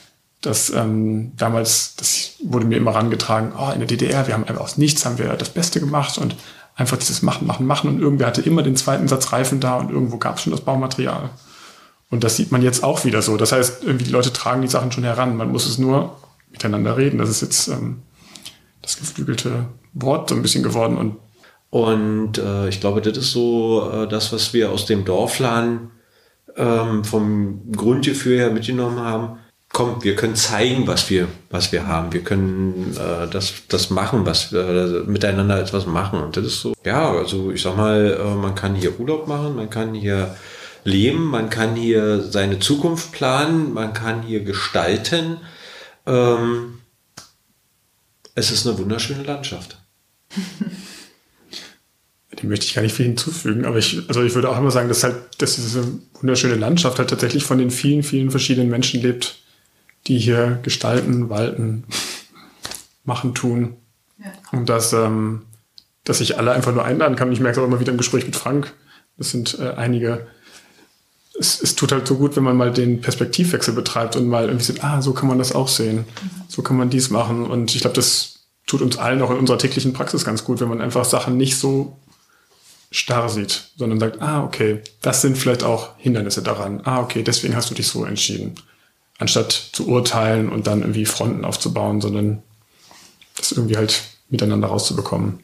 dass 0.41 0.71
ähm, 0.71 1.33
damals, 1.37 1.97
das 1.97 2.35
wurde 2.45 2.67
mir 2.67 2.77
immer 2.77 2.95
rangetragen, 2.95 3.53
oh, 3.59 3.71
in 3.73 3.81
der 3.81 3.89
DDR, 3.89 4.27
wir 4.27 4.35
haben 4.35 4.45
einfach 4.45 4.63
aus 4.63 4.79
nichts, 4.79 5.05
haben 5.05 5.19
wir 5.19 5.33
das 5.35 5.49
Beste 5.49 5.81
gemacht 5.81 6.19
und 6.19 6.37
einfach 6.77 6.99
dieses 6.99 7.23
Machen, 7.23 7.47
Machen, 7.47 7.67
Machen 7.67 7.89
und 7.91 8.01
irgendwer 8.01 8.29
hatte 8.29 8.43
immer 8.43 8.63
den 8.63 8.77
zweiten 8.77 9.09
Satz 9.09 9.33
Reifen 9.33 9.61
da 9.61 9.77
und 9.77 9.91
irgendwo 9.91 10.19
gab 10.19 10.37
es 10.37 10.43
schon 10.43 10.53
das 10.53 10.61
Baumaterial. 10.61 11.31
Und 12.11 12.23
das 12.23 12.37
sieht 12.37 12.53
man 12.53 12.63
jetzt 12.63 12.85
auch 12.85 13.05
wieder 13.05 13.23
so. 13.23 13.37
Das 13.37 13.53
heißt, 13.53 13.83
irgendwie 13.83 14.05
die 14.05 14.13
Leute 14.13 14.33
tragen 14.33 14.63
die 14.63 14.69
Sachen 14.69 14.93
schon 14.93 15.03
heran. 15.03 15.37
Man 15.37 15.51
muss 15.51 15.67
es 15.67 15.79
nur 15.79 16.17
miteinander 16.53 16.97
reden. 16.97 17.19
Das 17.19 17.29
ist 17.29 17.43
jetzt 17.43 17.67
ähm, 17.69 18.03
das 18.83 18.97
geflügelte 18.97 19.67
Wort 19.93 20.29
so 20.29 20.37
ein 20.37 20.43
bisschen 20.43 20.63
geworden. 20.63 20.97
Und 20.97 21.17
und 21.71 22.39
äh, 22.39 22.69
ich 22.69 22.81
glaube, 22.81 23.03
das 23.03 23.17
ist 23.17 23.33
so 23.33 23.91
äh, 23.93 24.09
das, 24.09 24.33
was 24.33 24.53
wir 24.53 24.71
aus 24.71 24.87
dem 24.87 25.05
Dorfladen 25.05 25.91
ähm, 26.57 27.05
vom 27.05 27.73
Grundgefühl 27.73 28.39
her 28.39 28.51
mitgenommen 28.51 29.01
haben. 29.01 29.39
Komm, 29.73 30.03
wir 30.03 30.15
können 30.15 30.37
zeigen, 30.37 30.87
was 30.87 31.11
wir, 31.11 31.29
was 31.51 31.73
wir 31.73 31.87
haben. 31.87 32.13
Wir 32.13 32.23
können 32.23 32.97
äh, 32.97 33.29
das, 33.29 33.55
das 33.69 33.91
machen, 33.91 34.25
was 34.25 34.53
wir 34.53 34.61
äh, 34.61 35.11
miteinander 35.11 35.61
etwas 35.61 35.87
machen. 35.87 36.21
Und 36.21 36.37
das 36.37 36.47
ist 36.47 36.61
so, 36.61 36.73
ja, 36.85 37.11
also 37.11 37.51
ich 37.51 37.63
sag 37.63 37.77
mal, 37.77 38.19
äh, 38.19 38.35
man 38.35 38.55
kann 38.55 38.75
hier 38.75 38.99
Urlaub 38.99 39.27
machen, 39.27 39.57
man 39.57 39.69
kann 39.69 39.93
hier 39.93 40.37
leben, 40.85 41.25
man 41.25 41.51
kann 41.51 41.75
hier 41.75 42.23
seine 42.23 42.61
Zukunft 42.61 43.13
planen, 43.13 43.75
man 43.75 43.93
kann 43.93 44.23
hier 44.23 44.45
gestalten. 44.45 45.39
Ähm, 46.07 46.79
es 48.37 48.51
ist 48.51 48.67
eine 48.67 48.79
wunderschöne 48.79 49.25
Landschaft. 49.25 49.79
dem 52.41 52.51
möchte 52.51 52.67
ich 52.67 52.75
gar 52.75 52.83
nicht 52.83 52.95
viel 52.95 53.07
hinzufügen, 53.07 53.65
aber 53.65 53.79
ich, 53.79 54.03
also 54.09 54.23
ich 54.23 54.35
würde 54.35 54.51
auch 54.51 54.59
immer 54.59 54.71
sagen, 54.71 54.89
dass 54.89 55.05
halt, 55.05 55.17
dass 55.39 55.57
diese 55.57 55.87
wunderschöne 56.21 56.55
Landschaft 56.55 56.99
halt 56.99 57.11
tatsächlich 57.11 57.45
von 57.45 57.59
den 57.59 57.71
vielen, 57.71 58.03
vielen 58.03 58.31
verschiedenen 58.31 58.69
Menschen 58.69 59.01
lebt, 59.01 59.39
die 60.07 60.19
hier 60.19 60.59
gestalten, 60.63 61.31
walten, 61.31 61.85
machen, 63.05 63.35
tun. 63.35 63.77
Ja. 64.19 64.33
Und 64.53 64.69
dass, 64.69 64.93
ähm, 64.93 65.43
dass 66.05 66.21
ich 66.21 66.39
alle 66.39 66.53
einfach 66.53 66.73
nur 66.73 66.85
einladen 66.85 67.17
kann. 67.17 67.29
Und 67.29 67.35
ich 67.35 67.41
merke 67.41 67.59
es 67.59 67.63
auch 67.63 67.67
immer 67.67 67.81
wieder 67.81 67.93
im 67.93 67.99
Gespräch 67.99 68.27
mit 68.27 68.37
Frank. 68.37 68.73
Das 69.17 69.31
sind 69.31 69.59
äh, 69.59 69.71
einige. 69.77 70.27
Es, 71.39 71.61
es 71.61 71.75
tut 71.75 71.93
halt 71.93 72.07
so 72.07 72.17
gut, 72.17 72.37
wenn 72.37 72.45
man 72.45 72.57
mal 72.57 72.73
den 72.73 73.01
Perspektivwechsel 73.01 73.75
betreibt 73.75 74.17
und 74.17 74.27
mal 74.27 74.47
irgendwie 74.47 74.65
sieht, 74.65 74.83
ah, 74.83 75.03
so 75.03 75.13
kann 75.13 75.29
man 75.29 75.39
das 75.39 75.53
auch 75.53 75.69
sehen. 75.69 75.99
Mhm. 75.99 76.31
So 76.49 76.63
kann 76.63 76.77
man 76.77 76.91
dies 76.91 77.11
machen. 77.11 77.47
Und 77.47 77.75
ich 77.75 77.83
glaube, 77.83 77.97
das 77.97 78.47
tut 78.67 78.83
uns 78.83 78.97
allen 78.97 79.23
auch 79.23 79.31
in 79.31 79.39
unserer 79.39 79.59
täglichen 79.59 79.93
Praxis 79.93 80.25
ganz 80.25 80.45
gut, 80.45 80.61
wenn 80.61 80.69
man 80.69 80.81
einfach 80.81 81.05
Sachen 81.05 81.37
nicht 81.37 81.57
so 81.57 81.97
starr 82.97 83.29
sieht, 83.29 83.73
sondern 83.77 84.01
sagt, 84.01 84.23
ah, 84.23 84.43
okay, 84.43 84.81
das 85.03 85.21
sind 85.21 85.37
vielleicht 85.37 85.63
auch 85.63 85.91
Hindernisse 85.99 86.43
daran. 86.43 86.81
Ah, 86.85 87.01
okay, 87.01 87.23
deswegen 87.23 87.55
hast 87.55 87.71
du 87.71 87.75
dich 87.75 87.87
so 87.87 88.05
entschieden. 88.07 88.55
Anstatt 89.19 89.53
zu 89.53 89.87
urteilen 89.87 90.49
und 90.49 90.67
dann 90.67 90.81
irgendwie 90.81 91.05
Fronten 91.05 91.45
aufzubauen, 91.45 92.01
sondern 92.01 92.43
das 93.37 93.53
irgendwie 93.53 93.77
halt 93.77 94.03
miteinander 94.31 94.69
rauszubekommen. 94.69 95.41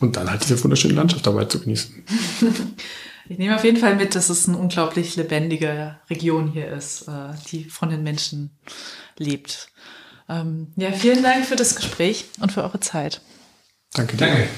Und 0.00 0.16
dann 0.16 0.30
halt 0.30 0.42
diese 0.42 0.62
wunderschöne 0.62 0.94
Landschaft 0.94 1.26
dabei 1.26 1.44
zu 1.44 1.60
genießen. 1.60 2.04
Ich 3.28 3.38
nehme 3.38 3.56
auf 3.56 3.64
jeden 3.64 3.78
Fall 3.78 3.96
mit, 3.96 4.14
dass 4.14 4.28
es 4.28 4.46
eine 4.46 4.56
unglaublich 4.56 5.16
lebendige 5.16 5.96
Region 6.08 6.52
hier 6.52 6.68
ist, 6.68 7.08
äh, 7.08 7.34
die 7.50 7.64
von 7.64 7.90
den 7.90 8.04
Menschen 8.04 8.50
lebt. 9.18 9.66
Ähm, 10.28 10.68
ja, 10.76 10.92
vielen 10.92 11.24
Dank 11.24 11.44
für 11.44 11.56
das 11.56 11.74
Gespräch 11.74 12.26
und 12.38 12.52
für 12.52 12.62
eure 12.62 12.78
Zeit. 12.78 13.20
Danke 13.94 14.16
dir. 14.16 14.28
Danke. 14.28 14.48